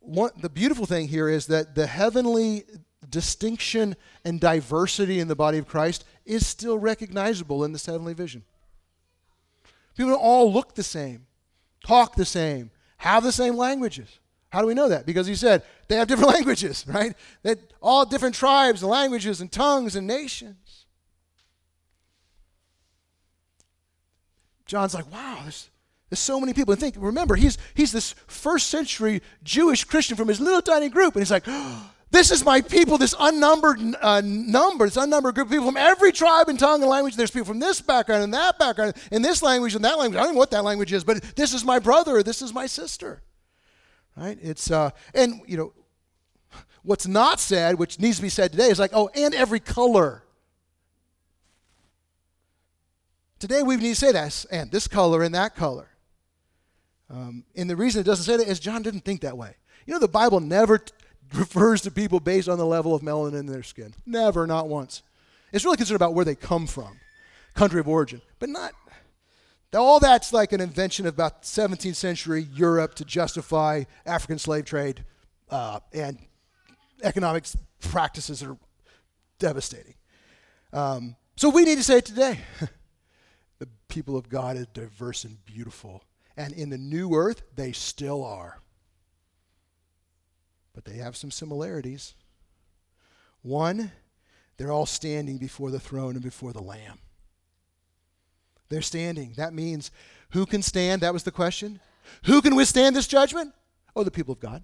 One, 0.01 0.31
the 0.39 0.49
beautiful 0.49 0.85
thing 0.85 1.07
here 1.07 1.27
is 1.27 1.47
that 1.47 1.73
the 1.73 1.87
heavenly 1.87 2.65
distinction 3.09 3.95
and 4.23 4.39
diversity 4.39 5.19
in 5.19 5.27
the 5.27 5.35
body 5.35 5.57
of 5.57 5.67
Christ 5.67 6.05
is 6.25 6.45
still 6.45 6.77
recognizable 6.77 7.63
in 7.63 7.71
this 7.71 7.85
heavenly 7.85 8.13
vision. 8.13 8.43
People 9.97 10.11
don't 10.11 10.21
all 10.21 10.53
look 10.53 10.75
the 10.75 10.83
same, 10.83 11.25
talk 11.85 12.15
the 12.15 12.23
same, 12.23 12.69
have 12.97 13.23
the 13.23 13.31
same 13.31 13.57
languages. 13.57 14.19
How 14.49 14.61
do 14.61 14.67
we 14.67 14.75
know 14.75 14.89
that? 14.89 15.07
Because 15.07 15.25
he 15.25 15.35
said 15.35 15.63
they 15.87 15.95
have 15.95 16.07
different 16.07 16.29
languages, 16.33 16.85
right? 16.87 17.15
That 17.41 17.59
all 17.81 18.05
different 18.05 18.35
tribes 18.35 18.83
and 18.83 18.91
languages 18.91 19.41
and 19.41 19.51
tongues 19.51 19.95
and 19.95 20.05
nations. 20.05 20.85
John's 24.67 24.93
like, 24.93 25.11
wow, 25.11 25.39
there's, 25.41 25.69
there's 26.09 26.19
so 26.19 26.39
many 26.39 26.53
people. 26.53 26.73
And 26.73 26.79
think, 26.79 26.95
remember, 26.97 27.35
he's, 27.35 27.57
he's 27.73 27.91
this 27.91 28.13
first 28.27 28.67
century 28.67 29.21
Jewish 29.43 29.83
Christian 29.83 30.15
from 30.15 30.27
his 30.27 30.39
little 30.39 30.61
tiny 30.61 30.89
group. 30.89 31.15
And 31.15 31.21
he's 31.21 31.31
like, 31.31 31.43
oh, 31.47 31.89
this 32.09 32.31
is 32.31 32.45
my 32.45 32.61
people, 32.61 32.97
this 32.97 33.13
unnumbered 33.19 33.79
uh, 34.01 34.21
number, 34.23 34.85
this 34.85 34.97
unnumbered 34.97 35.35
group 35.35 35.47
of 35.47 35.51
people 35.51 35.65
from 35.65 35.77
every 35.77 36.11
tribe 36.11 36.47
and 36.47 36.57
tongue 36.57 36.81
and 36.81 36.89
language. 36.89 37.15
There's 37.15 37.31
people 37.31 37.47
from 37.47 37.59
this 37.59 37.81
background 37.81 38.23
and 38.23 38.33
that 38.33 38.57
background, 38.57 38.95
and 39.11 39.23
this 39.23 39.43
language 39.43 39.75
and 39.75 39.83
that 39.83 39.97
language. 39.97 40.19
I 40.19 40.23
don't 40.23 40.33
know 40.33 40.39
what 40.39 40.51
that 40.51 40.63
language 40.63 40.93
is, 40.93 41.03
but 41.03 41.21
this 41.35 41.53
is 41.53 41.65
my 41.65 41.79
brother, 41.79 42.23
this 42.23 42.41
is 42.41 42.53
my 42.53 42.65
sister. 42.65 43.21
Right? 44.15 44.37
It's 44.41 44.71
uh, 44.71 44.91
and 45.13 45.41
you 45.45 45.57
know, 45.57 45.73
what's 46.81 47.07
not 47.07 47.39
said, 47.39 47.77
which 47.77 47.99
needs 47.99 48.17
to 48.17 48.23
be 48.23 48.29
said 48.29 48.51
today, 48.51 48.69
is 48.69 48.79
like, 48.79 48.91
oh, 48.93 49.09
and 49.13 49.35
every 49.35 49.59
color. 49.59 50.23
Today 53.39 53.61
we 53.61 53.75
need 53.75 53.89
to 53.89 53.95
say 53.95 54.13
that, 54.13 54.45
and 54.49 54.71
this 54.71 54.87
color 54.87 55.23
and 55.23 55.35
that 55.35 55.55
color. 55.55 55.89
Um, 57.09 57.43
and 57.55 57.69
the 57.69 57.75
reason 57.75 58.01
it 58.01 58.05
doesn't 58.05 58.25
say 58.25 58.37
that 58.37 58.47
is 58.47 58.59
John 58.59 58.81
didn't 58.81 59.01
think 59.01 59.21
that 59.21 59.37
way. 59.37 59.55
You 59.85 59.93
know, 59.93 59.99
the 59.99 60.07
Bible 60.07 60.39
never 60.39 60.79
refers 61.33 61.81
to 61.81 61.91
people 61.91 62.19
based 62.19 62.49
on 62.49 62.57
the 62.57 62.65
level 62.65 62.93
of 62.95 63.01
melanin 63.01 63.39
in 63.39 63.45
their 63.45 63.63
skin. 63.63 63.93
Never, 64.05 64.47
not 64.47 64.67
once. 64.67 65.03
It's 65.51 65.65
really 65.65 65.77
concerned 65.77 65.95
about 65.95 66.13
where 66.13 66.25
they 66.25 66.35
come 66.35 66.67
from, 66.67 66.99
country 67.53 67.79
of 67.79 67.87
origin, 67.87 68.21
but 68.39 68.49
not. 68.49 68.73
All 69.75 69.99
that's 69.99 70.31
like 70.33 70.53
an 70.53 70.61
invention 70.61 71.05
of 71.05 71.13
about 71.13 71.43
17th 71.43 71.95
century 71.95 72.47
Europe 72.53 72.95
to 72.95 73.05
justify 73.05 73.83
African 74.05 74.39
slave 74.39 74.65
trade 74.65 75.03
uh, 75.49 75.79
and 75.93 76.17
economics 77.03 77.55
practices 77.81 78.39
that 78.39 78.49
are 78.49 78.57
devastating. 79.39 79.95
Um, 80.73 81.15
so 81.35 81.49
we 81.49 81.63
need 81.63 81.75
to 81.75 81.83
say 81.83 81.97
it 81.97 82.05
today. 82.05 82.39
the 83.59 83.67
people 83.87 84.17
of 84.17 84.29
God 84.29 84.57
are 84.57 84.65
diverse 84.73 85.23
and 85.23 85.43
beautiful. 85.45 86.03
And 86.35 86.53
in 86.53 86.69
the 86.69 86.77
new 86.77 87.13
earth, 87.15 87.43
they 87.55 87.71
still 87.71 88.23
are 88.23 88.59
but 90.77 90.85
they 90.85 90.97
have 90.99 91.17
some 91.17 91.31
similarities. 91.31 92.13
One, 93.41 93.91
they're 94.57 94.71
all 94.71 94.85
standing 94.85 95.39
before 95.39 95.71
the 95.71 95.79
throne 95.79 96.13
and 96.13 96.21
before 96.21 96.53
the 96.53 96.61
Lamb. 96.61 96.99
They're 98.69 98.83
standing. 98.83 99.33
That 99.37 99.55
means 99.55 99.89
who 100.33 100.45
can 100.45 100.61
stand? 100.61 101.01
That 101.01 101.13
was 101.13 101.23
the 101.23 101.31
question. 101.31 101.79
Who 102.25 102.43
can 102.43 102.55
withstand 102.55 102.95
this 102.95 103.07
judgment? 103.07 103.55
Oh, 103.95 104.03
the 104.03 104.11
people 104.11 104.33
of 104.33 104.39
God. 104.39 104.63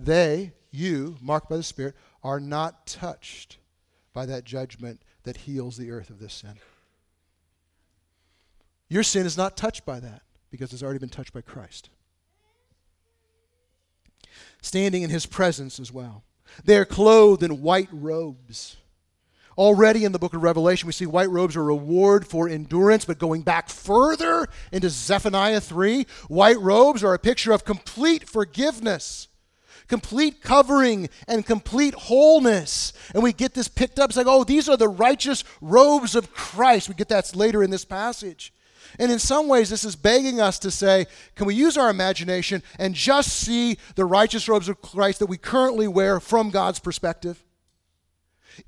They, 0.00 0.52
you, 0.70 1.18
marked 1.20 1.50
by 1.50 1.58
the 1.58 1.62
Spirit, 1.62 1.94
are 2.22 2.40
not 2.40 2.86
touched 2.86 3.58
by 4.14 4.24
that 4.24 4.44
judgment 4.44 5.02
that 5.24 5.36
heals 5.36 5.76
the 5.76 5.90
earth 5.90 6.08
of 6.08 6.18
this 6.18 6.32
sin. 6.32 6.54
Your 8.88 9.02
sin 9.02 9.26
is 9.26 9.36
not 9.36 9.54
touched 9.54 9.84
by 9.84 10.00
that 10.00 10.22
because 10.50 10.72
it's 10.72 10.82
already 10.82 10.98
been 10.98 11.10
touched 11.10 11.34
by 11.34 11.42
Christ 11.42 11.90
standing 14.62 15.02
in 15.02 15.10
his 15.10 15.26
presence 15.26 15.78
as 15.78 15.92
well. 15.92 16.24
They 16.64 16.78
are 16.78 16.86
clothed 16.86 17.42
in 17.42 17.60
white 17.60 17.88
robes. 17.92 18.76
Already 19.58 20.04
in 20.04 20.12
the 20.12 20.18
book 20.18 20.32
of 20.32 20.42
Revelation, 20.42 20.86
we 20.86 20.92
see 20.92 21.04
white 21.04 21.28
robes 21.28 21.56
are 21.56 21.60
a 21.60 21.64
reward 21.64 22.26
for 22.26 22.48
endurance, 22.48 23.04
but 23.04 23.18
going 23.18 23.42
back 23.42 23.68
further 23.68 24.48
into 24.70 24.88
Zephaniah 24.88 25.60
3, 25.60 26.06
white 26.28 26.58
robes 26.58 27.04
are 27.04 27.12
a 27.12 27.18
picture 27.18 27.52
of 27.52 27.64
complete 27.64 28.26
forgiveness, 28.26 29.28
complete 29.88 30.40
covering, 30.40 31.10
and 31.28 31.44
complete 31.44 31.92
wholeness. 31.94 32.94
And 33.12 33.22
we 33.22 33.34
get 33.34 33.52
this 33.52 33.68
picked 33.68 33.98
up. 33.98 34.08
It's 34.08 34.16
like, 34.16 34.26
oh, 34.26 34.44
these 34.44 34.70
are 34.70 34.76
the 34.78 34.88
righteous 34.88 35.44
robes 35.60 36.14
of 36.14 36.32
Christ. 36.32 36.88
We 36.88 36.94
get 36.94 37.08
that 37.08 37.36
later 37.36 37.62
in 37.62 37.70
this 37.70 37.84
passage. 37.84 38.54
And 38.98 39.10
in 39.10 39.18
some 39.18 39.48
ways, 39.48 39.70
this 39.70 39.84
is 39.84 39.96
begging 39.96 40.40
us 40.40 40.58
to 40.60 40.70
say, 40.70 41.06
can 41.34 41.46
we 41.46 41.54
use 41.54 41.76
our 41.76 41.90
imagination 41.90 42.62
and 42.78 42.94
just 42.94 43.30
see 43.30 43.78
the 43.94 44.04
righteous 44.04 44.48
robes 44.48 44.68
of 44.68 44.82
Christ 44.82 45.18
that 45.20 45.26
we 45.26 45.36
currently 45.36 45.88
wear 45.88 46.20
from 46.20 46.50
God's 46.50 46.78
perspective? 46.78 47.42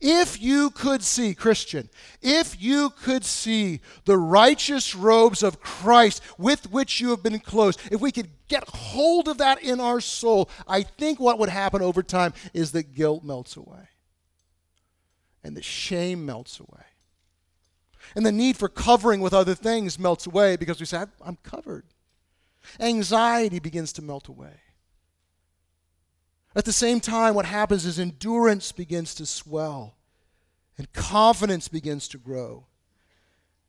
If 0.01 0.41
you 0.41 0.71
could 0.71 1.03
see, 1.03 1.35
Christian, 1.35 1.91
if 2.23 2.61
you 2.61 2.91
could 2.91 3.25
see 3.25 3.81
the 4.07 4.17
righteous 4.17 4.95
robes 4.95 5.43
of 5.43 5.61
Christ 5.61 6.23
with 6.39 6.71
which 6.73 7.01
you 7.01 7.11
have 7.11 7.23
been 7.23 7.39
clothed, 7.39 7.81
if 7.93 8.01
we 8.01 8.11
could 8.11 8.31
get 8.49 8.67
hold 8.67 9.29
of 9.29 9.39
that 9.39 9.63
in 9.63 9.81
our 9.81 10.01
soul, 10.01 10.49
I 10.67 10.85
think 10.85 11.21
what 11.21 11.39
would 11.39 11.51
happen 11.51 11.83
over 11.83 12.03
time 12.03 12.33
is 12.55 12.73
that 12.73 12.95
guilt 12.95 13.25
melts 13.25 13.57
away 13.57 13.89
and 15.43 15.55
the 15.55 15.63
shame 15.63 16.25
melts 16.25 16.59
away 16.59 16.85
and 18.15 18.25
the 18.25 18.33
need 18.33 18.57
for 18.57 18.69
covering 18.69 19.21
with 19.21 19.35
other 19.35 19.55
things 19.55 19.99
melts 19.99 20.27
away 20.27 20.57
because 20.57 20.81
we 20.81 20.87
say, 20.87 21.05
I'm 21.25 21.39
covered. 21.43 21.85
Anxiety 22.81 23.59
begins 23.59 23.93
to 23.95 24.03
melt 24.03 24.29
away. 24.29 24.61
At 26.57 26.65
the 26.65 26.73
same 26.73 27.01
time, 27.01 27.35
what 27.35 27.47
happens 27.47 27.85
is 27.85 27.99
endurance 27.99 28.71
begins 28.71 29.15
to 29.17 29.27
swell, 29.27 29.97
and 30.79 30.93
confidence 30.93 31.69
begins 31.69 32.07
to 32.09 32.19
grow, 32.19 32.67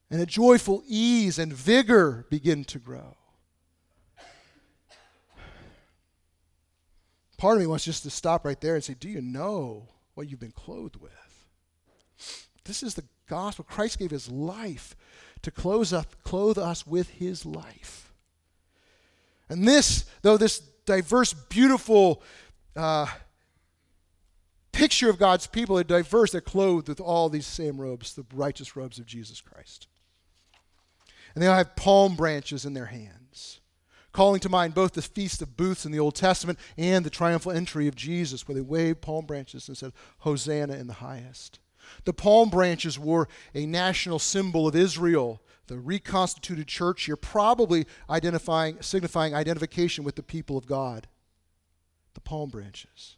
and 0.10 0.22
a 0.22 0.26
joyful 0.26 0.84
ease 0.88 1.40
and 1.40 1.52
vigor 1.52 2.28
begin 2.30 2.64
to 2.66 2.78
grow. 2.78 3.18
Part 7.38 7.58
of 7.58 7.62
me 7.62 7.68
wants 7.68 7.86
just 7.86 8.04
to 8.04 8.10
stop 8.10 8.46
right 8.46 8.60
there 8.62 8.76
and 8.76 8.84
say, 8.84 8.96
Do 8.98 9.10
you 9.10 9.22
know 9.22 9.90
what 10.14 10.30
you've 10.30 10.40
been 10.40 10.52
clothed 10.52 10.96
with? 10.98 11.12
This 12.64 12.82
is 12.82 12.96
the 12.96 13.04
gospel. 13.28 13.66
Christ 13.68 14.00
gave 14.00 14.12
his 14.12 14.30
life 14.30 14.96
to 15.42 15.52
clothe 15.52 15.94
us, 15.94 16.06
clothe 16.24 16.58
us 16.58 16.86
with 16.86 17.10
his 17.10 17.46
life. 17.46 18.14
And 19.50 19.68
this, 19.68 20.06
though 20.22 20.38
this 20.38 20.60
diverse, 20.86 21.34
beautiful 21.34 22.24
uh, 22.76 23.08
picture 24.72 25.10
of 25.10 25.20
God's 25.20 25.48
people 25.48 25.78
are 25.78 25.84
diverse, 25.84 26.32
they're 26.32 26.42
clothed 26.42 26.88
with 26.88 27.00
all 27.00 27.30
these 27.30 27.48
same 27.48 27.80
robes, 27.80 28.14
the 28.14 28.26
righteous 28.34 28.76
robes 28.76 29.00
of 29.00 29.06
Jesus 29.06 29.42
Christ. 29.42 29.88
And 31.34 31.44
they 31.44 31.48
all 31.48 31.56
have 31.56 31.76
palm 31.76 32.16
branches 32.16 32.66
in 32.66 32.74
their 32.74 32.86
hands, 32.86 33.60
calling 34.14 34.40
to 34.40 34.50
mind 34.50 34.74
both 34.74 34.94
the 34.94 35.02
Feast 35.02 35.42
of 35.42 35.58
Booths 35.58 35.86
in 35.86 35.92
the 35.92 36.00
Old 36.00 36.16
Testament 36.16 36.58
and 36.78 37.06
the 37.06 37.10
triumphal 37.10 37.52
entry 37.52 37.88
of 37.88 37.96
Jesus, 37.96 38.48
where 38.48 38.56
they 38.56 38.62
waved 38.62 39.02
palm 39.02 39.26
branches 39.26 39.68
and 39.68 39.78
said, 39.78 39.92
Hosanna 40.20 40.74
in 40.74 40.88
the 40.88 40.94
highest. 40.94 41.60
The 42.06 42.14
palm 42.14 42.50
branches 42.50 43.00
were 43.00 43.28
a 43.54 43.66
national 43.66 44.20
symbol 44.20 44.68
of 44.68 44.76
Israel, 44.76 45.42
the 45.68 45.78
reconstituted 45.78 46.68
church 46.68 47.06
here, 47.06 47.16
probably 47.16 47.86
identifying, 48.10 48.82
signifying 48.82 49.34
identification 49.34 50.04
with 50.04 50.16
the 50.16 50.24
people 50.24 50.58
of 50.58 50.66
God. 50.66 51.08
The 52.14 52.22
palm 52.22 52.50
branches. 52.50 53.18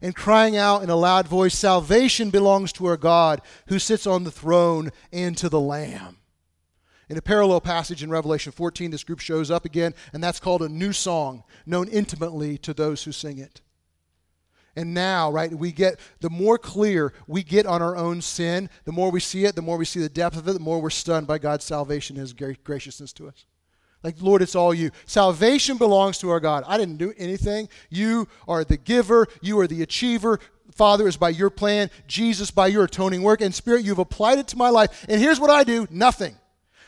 And 0.00 0.14
crying 0.14 0.56
out 0.56 0.82
in 0.82 0.90
a 0.90 0.96
loud 0.96 1.26
voice, 1.26 1.56
Salvation 1.56 2.30
belongs 2.30 2.72
to 2.74 2.86
our 2.86 2.96
God 2.96 3.42
who 3.66 3.78
sits 3.78 4.06
on 4.06 4.24
the 4.24 4.30
throne 4.30 4.90
and 5.12 5.36
to 5.38 5.48
the 5.48 5.60
Lamb. 5.60 6.18
In 7.08 7.16
a 7.16 7.22
parallel 7.22 7.60
passage 7.60 8.02
in 8.02 8.10
Revelation 8.10 8.52
14, 8.52 8.90
this 8.90 9.02
group 9.02 9.20
shows 9.20 9.50
up 9.50 9.64
again, 9.64 9.94
and 10.12 10.22
that's 10.22 10.40
called 10.40 10.62
a 10.62 10.68
new 10.68 10.92
song, 10.92 11.42
known 11.64 11.88
intimately 11.88 12.58
to 12.58 12.74
those 12.74 13.04
who 13.04 13.12
sing 13.12 13.38
it. 13.38 13.62
And 14.76 14.94
now, 14.94 15.30
right, 15.30 15.52
we 15.52 15.72
get 15.72 15.98
the 16.20 16.30
more 16.30 16.58
clear 16.58 17.12
we 17.26 17.42
get 17.42 17.66
on 17.66 17.82
our 17.82 17.96
own 17.96 18.20
sin, 18.20 18.70
the 18.84 18.92
more 18.92 19.10
we 19.10 19.20
see 19.20 19.44
it, 19.44 19.56
the 19.56 19.62
more 19.62 19.76
we 19.76 19.84
see 19.84 20.00
the 20.00 20.08
depth 20.08 20.36
of 20.36 20.46
it, 20.46 20.52
the 20.52 20.60
more 20.60 20.80
we're 20.80 20.90
stunned 20.90 21.26
by 21.26 21.38
God's 21.38 21.64
salvation 21.64 22.16
and 22.16 22.20
His 22.20 22.32
graciousness 22.32 23.12
to 23.14 23.28
us. 23.28 23.44
Like, 24.02 24.22
Lord, 24.22 24.42
it's 24.42 24.54
all 24.54 24.72
you. 24.72 24.90
Salvation 25.06 25.76
belongs 25.76 26.18
to 26.18 26.30
our 26.30 26.38
God. 26.38 26.62
I 26.66 26.78
didn't 26.78 26.98
do 26.98 27.12
anything. 27.18 27.68
You 27.90 28.28
are 28.46 28.62
the 28.62 28.76
giver, 28.76 29.26
you 29.42 29.58
are 29.58 29.66
the 29.66 29.82
achiever. 29.82 30.38
Father, 30.72 31.08
is 31.08 31.16
by 31.16 31.30
your 31.30 31.50
plan. 31.50 31.90
Jesus, 32.06 32.50
by 32.50 32.68
your 32.68 32.84
atoning 32.84 33.22
work. 33.22 33.40
And 33.40 33.54
Spirit, 33.54 33.84
you've 33.84 33.98
applied 33.98 34.38
it 34.38 34.46
to 34.48 34.56
my 34.56 34.68
life. 34.68 35.04
And 35.08 35.20
here's 35.20 35.40
what 35.40 35.50
I 35.50 35.64
do 35.64 35.88
nothing. 35.90 36.36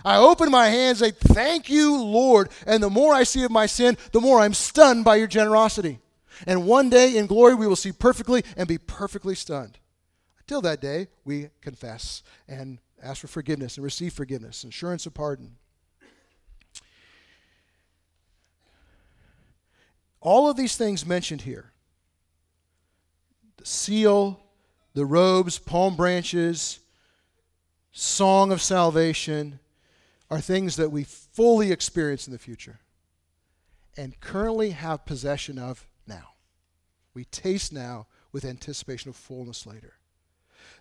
I 0.04 0.16
open 0.18 0.50
my 0.50 0.68
hands, 0.68 0.98
say, 0.98 1.10
Thank 1.10 1.68
you, 1.68 2.00
Lord. 2.00 2.50
And 2.66 2.82
the 2.82 2.90
more 2.90 3.12
I 3.12 3.24
see 3.24 3.42
of 3.44 3.50
my 3.50 3.66
sin, 3.66 3.98
the 4.12 4.20
more 4.20 4.40
I'm 4.40 4.54
stunned 4.54 5.04
by 5.04 5.16
your 5.16 5.26
generosity. 5.26 5.98
And 6.47 6.66
one 6.66 6.91
day 6.91 7.16
in 7.16 7.26
glory 7.26 7.55
we 7.55 7.66
will 7.66 7.76
see 7.76 7.93
perfectly 7.93 8.45
and 8.57 8.68
be 8.68 8.78
perfectly 8.78 9.34
stunned. 9.34 9.78
Until 10.38 10.62
that 10.62 10.80
day, 10.80 11.09
we 11.24 11.51
confess 11.61 12.22
and 12.49 12.78
ask 13.03 13.20
for 13.20 13.28
forgiveness 13.28 13.76
and 13.76 13.84
receive 13.84 14.12
forgiveness, 14.12 14.64
assurance 14.64 15.07
of 15.07 15.14
pardon. 15.14 15.57
All 20.20 20.51
of 20.51 20.57
these 20.57 20.76
things 20.76 21.07
mentioned 21.07 21.43
here 21.43 21.72
the 23.57 23.66
seal, 23.66 24.41
the 24.95 25.05
robes, 25.05 25.59
palm 25.59 25.97
branches, 25.97 26.80
song 27.93 28.53
of 28.53 28.62
salvation 28.62 29.61
are 30.30 30.41
things 30.41 30.76
that 30.76 30.91
we 30.91 31.05
fully 31.05 31.72
experience 31.72 32.26
in 32.26 32.32
the 32.32 32.38
future 32.38 32.80
and 33.97 34.18
currently 34.20 34.70
have 34.70 35.05
possession 35.05 35.59
of. 35.59 35.86
We 37.14 37.24
taste 37.24 37.72
now 37.72 38.06
with 38.32 38.44
anticipation 38.44 39.08
of 39.08 39.16
fullness 39.16 39.66
later. 39.66 39.94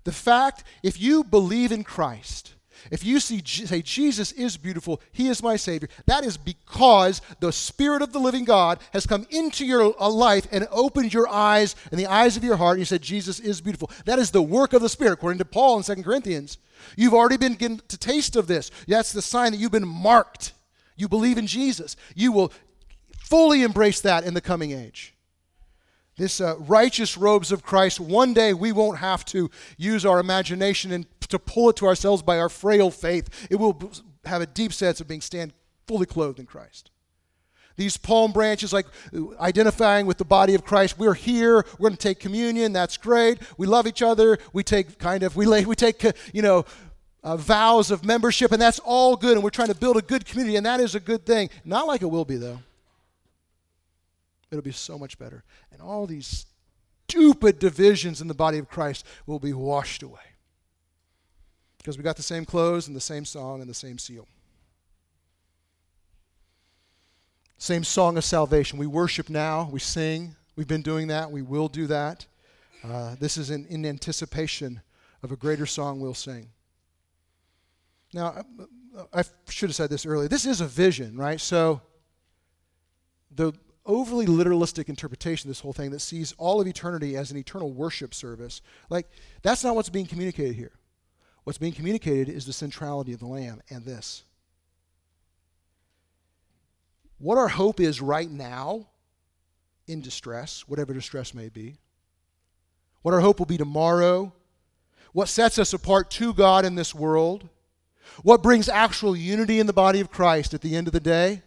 The 0.03 0.11
fact, 0.11 0.63
if 0.83 0.99
you 0.99 1.23
believe 1.23 1.71
in 1.71 1.83
Christ, 1.83 2.53
if 2.91 3.03
you 3.03 3.19
see, 3.19 3.41
say, 3.45 3.81
Jesus 3.81 4.31
is 4.31 4.55
beautiful, 4.55 5.01
He 5.11 5.27
is 5.27 5.43
my 5.43 5.55
Savior, 5.55 5.89
that 6.05 6.23
is 6.23 6.37
because 6.37 7.21
the 7.39 7.51
Spirit 7.51 8.01
of 8.01 8.13
the 8.13 8.19
living 8.19 8.45
God 8.45 8.79
has 8.93 9.05
come 9.05 9.27
into 9.29 9.65
your 9.65 9.93
uh, 10.01 10.09
life 10.09 10.47
and 10.51 10.67
opened 10.71 11.13
your 11.13 11.27
eyes 11.27 11.75
and 11.91 11.99
the 11.99 12.07
eyes 12.07 12.37
of 12.37 12.43
your 12.43 12.55
heart, 12.55 12.73
and 12.73 12.79
you 12.79 12.85
said, 12.85 13.01
Jesus 13.01 13.39
is 13.39 13.61
beautiful. 13.61 13.91
That 14.05 14.19
is 14.19 14.31
the 14.31 14.41
work 14.41 14.73
of 14.73 14.81
the 14.81 14.89
Spirit, 14.89 15.13
according 15.13 15.39
to 15.39 15.45
Paul 15.45 15.77
in 15.77 15.83
2 15.83 16.03
Corinthians. 16.03 16.57
You've 16.95 17.13
already 17.13 17.37
been 17.37 17.55
getting 17.55 17.81
to 17.89 17.97
taste 17.97 18.35
of 18.35 18.47
this. 18.47 18.71
That's 18.87 19.11
the 19.11 19.21
sign 19.21 19.51
that 19.51 19.57
you've 19.57 19.71
been 19.71 19.87
marked. 19.87 20.53
You 20.95 21.09
believe 21.09 21.37
in 21.37 21.47
Jesus. 21.47 21.97
You 22.15 22.31
will 22.31 22.53
fully 23.17 23.63
embrace 23.63 23.99
that 24.01 24.23
in 24.23 24.33
the 24.33 24.41
coming 24.41 24.71
age 24.71 25.13
this 26.19 26.41
uh, 26.41 26.55
righteous 26.59 27.17
robes 27.17 27.51
of 27.51 27.63
Christ, 27.63 27.99
one 27.99 28.33
day 28.33 28.53
we 28.53 28.73
won't 28.73 28.97
have 28.99 29.23
to 29.25 29.49
use 29.77 30.05
our 30.05 30.19
imagination 30.19 30.91
and 30.91 31.07
to 31.29 31.39
pull 31.39 31.69
it 31.69 31.77
to 31.77 31.87
ourselves 31.87 32.21
by 32.21 32.37
our 32.37 32.49
frail 32.49 32.91
faith. 32.91 33.47
It 33.49 33.55
will 33.55 33.91
have 34.25 34.41
a 34.41 34.45
deep 34.45 34.73
sense 34.73 34.99
of 34.99 35.07
being 35.07 35.21
stand 35.21 35.53
fully 35.87 36.05
clothed 36.05 36.37
in 36.37 36.45
Christ. 36.45 36.91
These 37.77 37.95
palm 37.95 38.33
branches, 38.33 38.73
like 38.73 38.87
identifying 39.39 40.05
with 40.05 40.17
the 40.17 40.25
body 40.25 40.55
of 40.55 40.65
Christ, 40.65 40.99
we're 40.99 41.13
here. 41.13 41.65
We're 41.77 41.89
going 41.89 41.93
to 41.93 41.97
take 41.97 42.19
communion. 42.19 42.73
That's 42.73 42.97
great. 42.97 43.39
We 43.57 43.65
love 43.65 43.87
each 43.87 44.01
other. 44.01 44.37
We 44.51 44.63
take 44.63 44.99
kind 44.99 45.23
of 45.23 45.37
we 45.37 45.45
lay, 45.45 45.63
we 45.63 45.75
take 45.75 46.03
you 46.33 46.41
know 46.41 46.65
uh, 47.23 47.37
vows 47.37 47.91
of 47.91 48.03
membership, 48.03 48.51
and 48.51 48.61
that's 48.61 48.79
all 48.79 49.15
good. 49.15 49.35
And 49.35 49.43
we're 49.43 49.51
trying 49.51 49.69
to 49.69 49.75
build 49.75 49.95
a 49.95 50.01
good 50.01 50.25
community, 50.25 50.57
and 50.57 50.65
that 50.65 50.81
is 50.81 50.95
a 50.95 50.99
good 50.99 51.25
thing. 51.25 51.49
Not 51.63 51.87
like 51.87 52.01
it 52.01 52.07
will 52.07 52.25
be 52.25 52.35
though. 52.35 52.59
It'll 54.51 54.63
be 54.63 54.71
so 54.71 54.97
much 54.97 55.17
better. 55.17 55.43
And 55.71 55.81
all 55.81 56.07
these 56.07 56.45
stupid 57.07 57.59
divisions 57.59 58.21
in 58.21 58.27
the 58.27 58.33
body 58.33 58.57
of 58.57 58.69
Christ 58.69 59.05
will 59.25 59.39
be 59.39 59.53
washed 59.53 60.03
away. 60.03 60.19
Because 61.77 61.97
we 61.97 62.03
got 62.03 62.17
the 62.17 62.23
same 62.23 62.45
clothes 62.45 62.87
and 62.87 62.95
the 62.95 63.01
same 63.01 63.25
song 63.25 63.61
and 63.61 63.69
the 63.69 63.73
same 63.73 63.97
seal. 63.97 64.27
Same 67.57 67.83
song 67.83 68.17
of 68.17 68.23
salvation. 68.23 68.79
We 68.79 68.87
worship 68.87 69.29
now, 69.29 69.69
we 69.71 69.79
sing. 69.79 70.35
We've 70.55 70.67
been 70.67 70.81
doing 70.81 71.07
that, 71.07 71.31
we 71.31 71.41
will 71.41 71.67
do 71.67 71.87
that. 71.87 72.25
Uh, 72.83 73.15
this 73.19 73.37
is 73.37 73.49
in, 73.49 73.65
in 73.67 73.85
anticipation 73.85 74.81
of 75.23 75.31
a 75.31 75.35
greater 75.35 75.65
song 75.65 75.99
we'll 75.99 76.13
sing. 76.13 76.47
Now, 78.13 78.43
I 79.13 79.23
should 79.49 79.69
have 79.69 79.75
said 79.75 79.89
this 79.89 80.05
earlier. 80.05 80.27
This 80.27 80.45
is 80.45 80.61
a 80.61 80.65
vision, 80.65 81.17
right? 81.17 81.39
So, 81.39 81.81
the 83.35 83.53
overly 83.89 84.27
literalistic 84.27 84.87
interpretation 84.87 85.49
of 85.49 85.49
this 85.49 85.59
whole 85.59 85.73
thing 85.73 85.89
that 85.89 85.99
sees 85.99 86.33
all 86.37 86.61
of 86.61 86.67
eternity 86.67 87.17
as 87.17 87.31
an 87.31 87.37
eternal 87.37 87.71
worship 87.71 88.13
service. 88.13 88.61
Like, 88.89 89.09
that's 89.41 89.63
not 89.63 89.75
what's 89.75 89.89
being 89.89 90.05
communicated 90.05 90.55
here. 90.55 90.73
What's 91.43 91.57
being 91.57 91.73
communicated 91.73 92.29
is 92.29 92.45
the 92.45 92.53
centrality 92.53 93.13
of 93.13 93.19
the 93.19 93.25
Lamb 93.25 93.61
and 93.69 93.83
this. 93.83 94.23
What 97.17 97.39
our 97.39 97.47
hope 97.47 97.79
is 97.79 97.99
right 97.99 98.29
now 98.29 98.87
in 99.87 100.01
distress, 100.01 100.65
whatever 100.67 100.93
distress 100.93 101.33
may 101.33 101.49
be, 101.49 101.79
what 103.01 103.15
our 103.15 103.21
hope 103.21 103.39
will 103.39 103.47
be 103.47 103.57
tomorrow, 103.57 104.31
what 105.13 105.29
sets 105.29 105.57
us 105.57 105.73
apart 105.73 106.11
to 106.11 106.31
God 106.35 106.63
in 106.63 106.75
this 106.75 106.93
world, 106.93 107.49
what 108.21 108.43
brings 108.43 108.69
actual 108.69 109.15
unity 109.15 109.59
in 109.59 109.65
the 109.65 109.73
body 109.73 109.99
of 109.99 110.11
Christ 110.11 110.53
at 110.53 110.61
the 110.61 110.75
end 110.75 110.85
of 110.85 110.93
the 110.93 110.99
day 110.99 111.41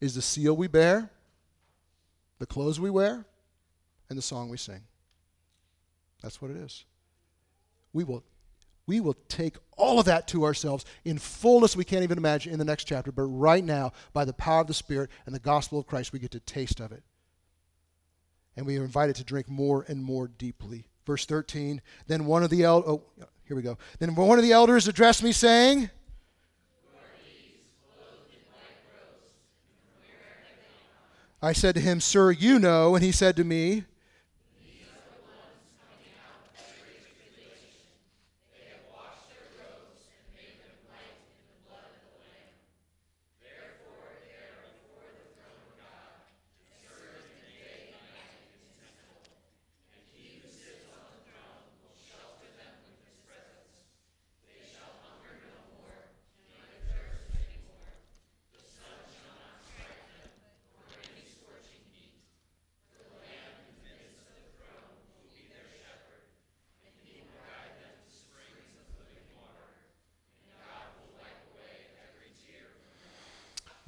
is 0.00 0.14
the 0.14 0.22
seal 0.22 0.56
we 0.56 0.68
bear 0.68 1.10
the 2.38 2.46
clothes 2.46 2.80
we 2.80 2.90
wear, 2.90 3.24
and 4.08 4.16
the 4.16 4.22
song 4.22 4.48
we 4.48 4.56
sing. 4.56 4.82
That's 6.22 6.40
what 6.40 6.50
it 6.50 6.56
is. 6.56 6.84
We 7.92 8.04
will, 8.04 8.24
we 8.86 9.00
will 9.00 9.16
take 9.28 9.56
all 9.76 9.98
of 9.98 10.06
that 10.06 10.28
to 10.28 10.44
ourselves 10.44 10.84
in 11.04 11.18
fullness 11.18 11.76
we 11.76 11.84
can't 11.84 12.02
even 12.02 12.18
imagine 12.18 12.52
in 12.52 12.58
the 12.58 12.64
next 12.64 12.84
chapter, 12.84 13.12
but 13.12 13.22
right 13.24 13.64
now, 13.64 13.92
by 14.12 14.24
the 14.24 14.32
power 14.32 14.60
of 14.60 14.66
the 14.66 14.74
Spirit 14.74 15.10
and 15.26 15.34
the 15.34 15.40
gospel 15.40 15.78
of 15.78 15.86
Christ, 15.86 16.12
we 16.12 16.18
get 16.18 16.30
to 16.32 16.40
taste 16.40 16.80
of 16.80 16.92
it. 16.92 17.02
And 18.56 18.66
we 18.66 18.76
are 18.78 18.84
invited 18.84 19.16
to 19.16 19.24
drink 19.24 19.48
more 19.48 19.84
and 19.88 20.02
more 20.02 20.26
deeply. 20.26 20.88
Verse 21.06 21.24
13, 21.24 21.80
then 22.06 22.26
one 22.26 22.42
of 22.42 22.50
the 22.50 22.64
elders, 22.64 22.90
oh, 22.90 23.02
here 23.44 23.56
we 23.56 23.62
go. 23.62 23.78
Then 23.98 24.14
one 24.14 24.38
of 24.38 24.44
the 24.44 24.52
elders 24.52 24.88
addressed 24.88 25.22
me, 25.22 25.32
saying, 25.32 25.90
I 31.40 31.52
said 31.52 31.74
to 31.76 31.80
him, 31.80 32.00
Sir, 32.00 32.30
you 32.32 32.58
know. 32.58 32.94
And 32.94 33.04
he 33.04 33.12
said 33.12 33.36
to 33.36 33.44
me, 33.44 33.84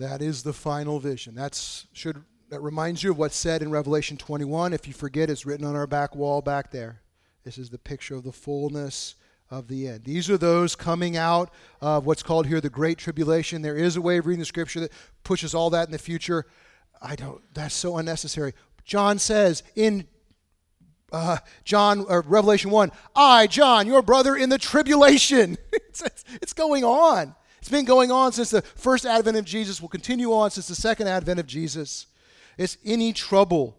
That 0.00 0.22
is 0.22 0.42
the 0.42 0.54
final 0.54 0.98
vision. 0.98 1.34
That's 1.34 1.86
should 1.92 2.24
that 2.48 2.62
reminds 2.62 3.02
you 3.02 3.10
of 3.10 3.18
what's 3.18 3.36
said 3.36 3.60
in 3.60 3.70
Revelation 3.70 4.16
21. 4.16 4.72
If 4.72 4.88
you 4.88 4.94
forget, 4.94 5.28
it's 5.28 5.44
written 5.44 5.66
on 5.66 5.76
our 5.76 5.86
back 5.86 6.16
wall 6.16 6.40
back 6.40 6.70
there. 6.70 7.02
This 7.44 7.58
is 7.58 7.68
the 7.68 7.76
picture 7.76 8.14
of 8.14 8.24
the 8.24 8.32
fullness 8.32 9.16
of 9.50 9.68
the 9.68 9.88
end. 9.88 10.04
These 10.04 10.30
are 10.30 10.38
those 10.38 10.74
coming 10.74 11.18
out 11.18 11.52
of 11.82 12.06
what's 12.06 12.22
called 12.22 12.46
here 12.46 12.62
the 12.62 12.70
Great 12.70 12.96
Tribulation. 12.96 13.60
There 13.60 13.76
is 13.76 13.96
a 13.96 14.00
way 14.00 14.16
of 14.16 14.26
reading 14.26 14.40
the 14.40 14.46
scripture 14.46 14.80
that 14.80 14.92
pushes 15.22 15.54
all 15.54 15.68
that 15.68 15.86
in 15.86 15.92
the 15.92 15.98
future. 15.98 16.46
I 17.02 17.14
don't, 17.14 17.42
that's 17.52 17.74
so 17.74 17.98
unnecessary. 17.98 18.54
John 18.84 19.18
says 19.18 19.62
in 19.76 20.06
uh, 21.12 21.36
John, 21.64 22.06
or 22.08 22.22
Revelation 22.22 22.70
1, 22.70 22.90
I, 23.14 23.46
John, 23.48 23.86
your 23.86 24.00
brother 24.00 24.34
in 24.34 24.48
the 24.48 24.58
tribulation. 24.58 25.58
it's, 25.72 26.00
it's, 26.00 26.24
it's 26.40 26.52
going 26.54 26.84
on. 26.84 27.34
It's 27.60 27.68
been 27.68 27.84
going 27.84 28.10
on 28.10 28.32
since 28.32 28.50
the 28.50 28.62
first 28.62 29.06
advent 29.06 29.36
of 29.36 29.44
Jesus, 29.44 29.80
will 29.80 29.88
continue 29.88 30.32
on 30.32 30.50
since 30.50 30.68
the 30.68 30.74
second 30.74 31.08
advent 31.08 31.38
of 31.38 31.46
Jesus. 31.46 32.06
It's 32.56 32.78
any 32.84 33.12
trouble. 33.12 33.76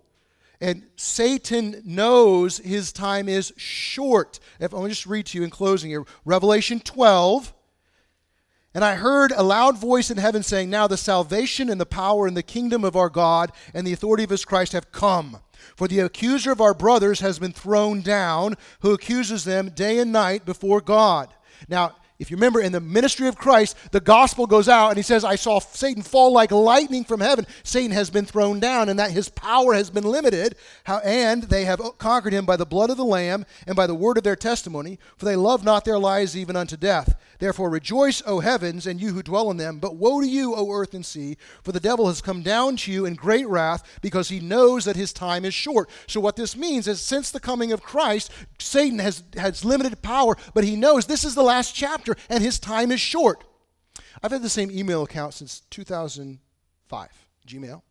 And 0.61 0.83
Satan 0.95 1.81
knows 1.83 2.59
his 2.59 2.93
time 2.93 3.27
is 3.27 3.51
short. 3.57 4.39
If 4.59 4.73
I'll 4.73 4.87
just 4.87 5.07
read 5.07 5.25
to 5.27 5.39
you 5.39 5.43
in 5.43 5.49
closing 5.49 5.89
here 5.89 6.05
Revelation 6.23 6.79
12. 6.79 7.53
And 8.73 8.85
I 8.85 8.95
heard 8.95 9.33
a 9.35 9.43
loud 9.43 9.77
voice 9.77 10.11
in 10.11 10.17
heaven 10.17 10.43
saying, 10.43 10.69
Now 10.69 10.87
the 10.87 10.95
salvation 10.95 11.69
and 11.69 11.81
the 11.81 11.85
power 11.85 12.27
and 12.27 12.37
the 12.37 12.43
kingdom 12.43 12.85
of 12.85 12.95
our 12.95 13.09
God 13.09 13.51
and 13.73 13.85
the 13.85 13.93
authority 13.93 14.23
of 14.23 14.29
his 14.29 14.45
Christ 14.45 14.73
have 14.73 14.91
come. 14.91 15.39
For 15.75 15.87
the 15.87 15.99
accuser 15.99 16.51
of 16.51 16.61
our 16.61 16.73
brothers 16.73 17.19
has 17.19 17.39
been 17.39 17.51
thrown 17.51 18.01
down, 18.01 18.55
who 18.81 18.93
accuses 18.93 19.43
them 19.43 19.71
day 19.71 19.97
and 19.97 20.11
night 20.11 20.45
before 20.45 20.79
God. 20.79 21.33
Now, 21.67 21.95
If 22.21 22.29
you 22.29 22.37
remember 22.37 22.61
in 22.61 22.71
the 22.71 22.79
ministry 22.79 23.27
of 23.27 23.35
Christ, 23.35 23.75
the 23.89 23.99
gospel 23.99 24.45
goes 24.45 24.69
out 24.69 24.89
and 24.89 24.97
he 24.97 25.01
says, 25.01 25.23
I 25.23 25.33
saw 25.33 25.57
Satan 25.57 26.03
fall 26.03 26.31
like 26.31 26.51
lightning 26.51 27.03
from 27.03 27.19
heaven. 27.19 27.47
Satan 27.63 27.89
has 27.89 28.11
been 28.11 28.25
thrown 28.25 28.59
down 28.59 28.89
and 28.89 28.99
that 28.99 29.09
his 29.09 29.27
power 29.27 29.73
has 29.73 29.89
been 29.89 30.03
limited. 30.03 30.55
How, 30.83 30.99
and 30.99 31.41
they 31.41 31.65
have 31.65 31.81
conquered 31.97 32.33
him 32.33 32.45
by 32.45 32.57
the 32.57 32.65
blood 32.65 32.91
of 32.91 32.97
the 32.97 33.03
Lamb 33.03 33.47
and 33.65 33.75
by 33.75 33.87
the 33.87 33.95
word 33.95 34.19
of 34.19 34.23
their 34.23 34.35
testimony, 34.35 34.99
for 35.17 35.25
they 35.25 35.35
love 35.35 35.63
not 35.63 35.83
their 35.83 35.97
lives 35.97 36.37
even 36.37 36.55
unto 36.55 36.77
death. 36.77 37.15
Therefore 37.39 37.71
rejoice, 37.71 38.21
O 38.27 38.39
heavens, 38.39 38.85
and 38.85 39.01
you 39.01 39.13
who 39.13 39.23
dwell 39.23 39.49
in 39.49 39.57
them. 39.57 39.79
But 39.79 39.95
woe 39.95 40.21
to 40.21 40.27
you, 40.27 40.53
O 40.53 40.69
earth 40.69 40.93
and 40.93 41.03
sea, 41.03 41.37
for 41.63 41.71
the 41.71 41.79
devil 41.79 42.05
has 42.05 42.21
come 42.21 42.43
down 42.43 42.75
to 42.77 42.91
you 42.91 43.07
in 43.07 43.15
great 43.15 43.47
wrath 43.47 43.99
because 44.03 44.29
he 44.29 44.39
knows 44.39 44.85
that 44.85 44.95
his 44.95 45.11
time 45.11 45.43
is 45.43 45.55
short. 45.55 45.89
So 46.05 46.21
what 46.21 46.35
this 46.35 46.55
means 46.55 46.87
is 46.87 47.01
since 47.01 47.31
the 47.31 47.39
coming 47.39 47.71
of 47.71 47.81
Christ, 47.81 48.31
Satan 48.59 48.99
has, 48.99 49.23
has 49.35 49.65
limited 49.65 50.03
power, 50.03 50.37
but 50.53 50.63
he 50.63 50.75
knows 50.75 51.07
this 51.07 51.25
is 51.25 51.33
the 51.33 51.41
last 51.41 51.73
chapter 51.73 52.10
and 52.29 52.43
his 52.43 52.59
time 52.59 52.91
is 52.91 52.99
short. 52.99 53.43
I've 54.23 54.31
had 54.31 54.41
the 54.41 54.49
same 54.49 54.71
email 54.71 55.03
account 55.03 55.33
since 55.33 55.61
2005, 55.69 57.09
Gmail. 57.47 57.81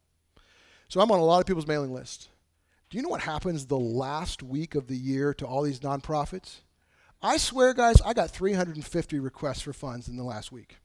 So 0.89 1.01
I'm 1.01 1.11
on 1.11 1.21
a 1.21 1.25
lot 1.25 1.41
of 1.41 1.47
people's 1.47 1.67
mailing 1.67 1.93
list. 1.93 2.29
Do 2.89 2.97
you 2.97 3.03
know 3.03 3.09
what 3.09 3.21
happens 3.21 3.67
the 3.67 3.79
last 3.79 4.43
week 4.43 4.75
of 4.75 4.89
the 4.89 4.97
year 4.97 5.33
to 5.35 5.47
all 5.47 5.63
these 5.63 5.81
nonprofits? 5.81 6.61
I 7.23 7.37
swear, 7.37 7.75
guys, 7.75 8.01
I 8.01 8.15
got 8.15 8.31
350 8.31 9.21
requests 9.21 9.61
for 9.61 9.73
funds 9.73 10.09
in 10.09 10.17
the 10.17 10.25
last 10.25 10.51
week. 10.51 10.79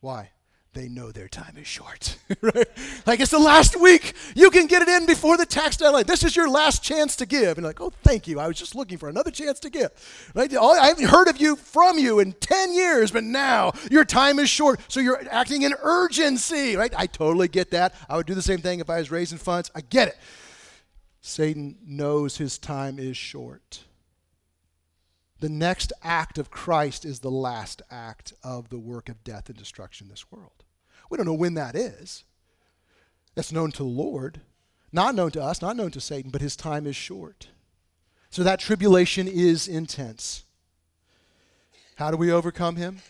Why? 0.00 0.30
They 0.72 0.88
know 0.88 1.10
their 1.10 1.26
time 1.26 1.56
is 1.58 1.66
short. 1.66 2.16
right? 2.40 2.68
Like 3.04 3.18
it's 3.18 3.32
the 3.32 3.40
last 3.40 3.78
week. 3.80 4.14
You 4.36 4.50
can 4.50 4.66
get 4.66 4.82
it 4.82 4.88
in 4.88 5.04
before 5.04 5.36
the 5.36 5.44
tax 5.44 5.76
deadline. 5.76 6.04
This 6.06 6.22
is 6.22 6.36
your 6.36 6.48
last 6.48 6.84
chance 6.84 7.16
to 7.16 7.26
give. 7.26 7.58
And 7.58 7.66
like, 7.66 7.80
oh, 7.80 7.92
thank 8.04 8.28
you. 8.28 8.38
I 8.38 8.46
was 8.46 8.56
just 8.56 8.76
looking 8.76 8.96
for 8.96 9.08
another 9.08 9.32
chance 9.32 9.58
to 9.60 9.70
give. 9.70 9.90
Right? 10.32 10.54
I 10.56 10.86
haven't 10.86 11.08
heard 11.08 11.26
of 11.26 11.38
you 11.40 11.56
from 11.56 11.98
you 11.98 12.20
in 12.20 12.34
10 12.34 12.72
years, 12.72 13.10
but 13.10 13.24
now 13.24 13.72
your 13.90 14.04
time 14.04 14.38
is 14.38 14.48
short. 14.48 14.80
So 14.86 15.00
you're 15.00 15.20
acting 15.30 15.62
in 15.62 15.74
urgency. 15.82 16.76
Right? 16.76 16.92
I 16.96 17.06
totally 17.06 17.48
get 17.48 17.72
that. 17.72 17.92
I 18.08 18.16
would 18.16 18.26
do 18.26 18.34
the 18.34 18.42
same 18.42 18.60
thing 18.60 18.78
if 18.78 18.88
I 18.88 18.98
was 18.98 19.10
raising 19.10 19.38
funds. 19.38 19.72
I 19.74 19.80
get 19.80 20.06
it. 20.06 20.18
Satan 21.20 21.78
knows 21.84 22.36
his 22.36 22.58
time 22.58 23.00
is 23.00 23.16
short. 23.16 23.84
The 25.40 25.48
next 25.48 25.92
act 26.04 26.38
of 26.38 26.50
Christ 26.50 27.04
is 27.04 27.20
the 27.20 27.30
last 27.30 27.82
act 27.90 28.34
of 28.44 28.68
the 28.68 28.78
work 28.78 29.08
of 29.08 29.24
death 29.24 29.48
and 29.48 29.58
destruction 29.58 30.06
in 30.06 30.10
this 30.10 30.30
world. 30.30 30.59
We 31.10 31.16
don't 31.16 31.26
know 31.26 31.34
when 31.34 31.54
that 31.54 31.74
is. 31.74 32.24
That's 33.34 33.52
known 33.52 33.72
to 33.72 33.78
the 33.78 33.84
Lord, 33.84 34.40
not 34.92 35.14
known 35.14 35.32
to 35.32 35.42
us, 35.42 35.60
not 35.60 35.76
known 35.76 35.90
to 35.90 36.00
Satan, 36.00 36.30
but 36.30 36.40
his 36.40 36.56
time 36.56 36.86
is 36.86 36.96
short. 36.96 37.48
So 38.30 38.42
that 38.44 38.60
tribulation 38.60 39.28
is 39.28 39.68
intense. 39.68 40.44
How 41.96 42.10
do 42.10 42.16
we 42.16 42.32
overcome 42.32 42.76
him? 42.76 43.00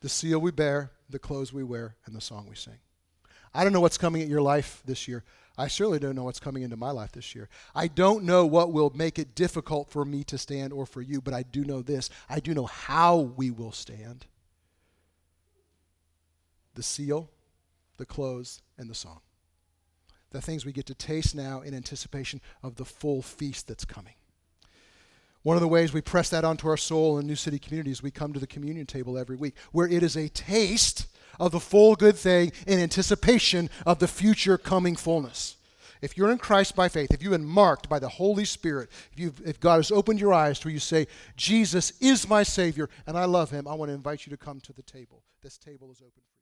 The 0.00 0.08
seal 0.08 0.38
we 0.38 0.50
bear, 0.50 0.92
the 1.10 1.18
clothes 1.18 1.52
we 1.52 1.64
wear, 1.64 1.96
and 2.06 2.14
the 2.14 2.20
song 2.20 2.46
we 2.48 2.54
sing. 2.54 2.78
I 3.54 3.64
don't 3.64 3.72
know 3.72 3.80
what's 3.80 3.98
coming 3.98 4.22
at 4.22 4.28
your 4.28 4.42
life 4.42 4.82
this 4.84 5.08
year. 5.08 5.24
I 5.56 5.66
certainly 5.66 5.98
don't 5.98 6.14
know 6.14 6.22
what's 6.22 6.38
coming 6.38 6.62
into 6.62 6.76
my 6.76 6.90
life 6.90 7.12
this 7.12 7.34
year. 7.34 7.48
I 7.74 7.88
don't 7.88 8.24
know 8.24 8.46
what 8.46 8.72
will 8.72 8.92
make 8.94 9.18
it 9.18 9.34
difficult 9.34 9.90
for 9.90 10.04
me 10.04 10.22
to 10.24 10.38
stand 10.38 10.72
or 10.72 10.86
for 10.86 11.02
you, 11.02 11.20
but 11.20 11.34
I 11.34 11.42
do 11.42 11.64
know 11.64 11.82
this. 11.82 12.10
I 12.28 12.38
do 12.38 12.54
know 12.54 12.66
how 12.66 13.16
we 13.16 13.50
will 13.50 13.72
stand 13.72 14.26
the 16.78 16.82
seal, 16.84 17.28
the 17.96 18.06
clothes, 18.06 18.62
and 18.78 18.88
the 18.88 18.94
song. 18.94 19.18
The 20.30 20.40
things 20.40 20.64
we 20.64 20.70
get 20.70 20.86
to 20.86 20.94
taste 20.94 21.34
now 21.34 21.60
in 21.60 21.74
anticipation 21.74 22.40
of 22.62 22.76
the 22.76 22.84
full 22.84 23.20
feast 23.20 23.66
that's 23.66 23.84
coming. 23.84 24.14
One 25.42 25.56
of 25.56 25.60
the 25.60 25.66
ways 25.66 25.92
we 25.92 26.02
press 26.02 26.28
that 26.30 26.44
onto 26.44 26.68
our 26.68 26.76
soul 26.76 27.18
in 27.18 27.26
New 27.26 27.34
City 27.34 27.58
communities, 27.58 28.00
we 28.00 28.12
come 28.12 28.32
to 28.32 28.38
the 28.38 28.46
communion 28.46 28.86
table 28.86 29.18
every 29.18 29.34
week, 29.34 29.56
where 29.72 29.88
it 29.88 30.04
is 30.04 30.16
a 30.16 30.28
taste 30.28 31.08
of 31.40 31.50
the 31.50 31.58
full 31.58 31.96
good 31.96 32.14
thing 32.14 32.52
in 32.64 32.78
anticipation 32.78 33.70
of 33.84 33.98
the 33.98 34.06
future 34.06 34.56
coming 34.56 34.94
fullness. 34.94 35.56
If 36.00 36.16
you're 36.16 36.30
in 36.30 36.38
Christ 36.38 36.76
by 36.76 36.88
faith, 36.88 37.12
if 37.12 37.24
you've 37.24 37.32
been 37.32 37.44
marked 37.44 37.88
by 37.88 37.98
the 37.98 38.08
Holy 38.08 38.44
Spirit, 38.44 38.88
if, 39.10 39.18
you 39.18 39.34
if 39.44 39.58
God 39.58 39.76
has 39.76 39.90
opened 39.90 40.20
your 40.20 40.32
eyes 40.32 40.60
to 40.60 40.68
where 40.68 40.74
you 40.74 40.78
say, 40.78 41.08
Jesus 41.36 41.92
is 42.00 42.28
my 42.28 42.44
Savior 42.44 42.88
and 43.04 43.18
I 43.18 43.24
love 43.24 43.50
him, 43.50 43.66
I 43.66 43.74
want 43.74 43.88
to 43.88 43.94
invite 43.94 44.26
you 44.26 44.30
to 44.30 44.36
come 44.36 44.60
to 44.60 44.72
the 44.72 44.82
table. 44.82 45.24
This 45.42 45.58
table 45.58 45.90
is 45.90 46.00
open 46.00 46.22
for 46.22 46.37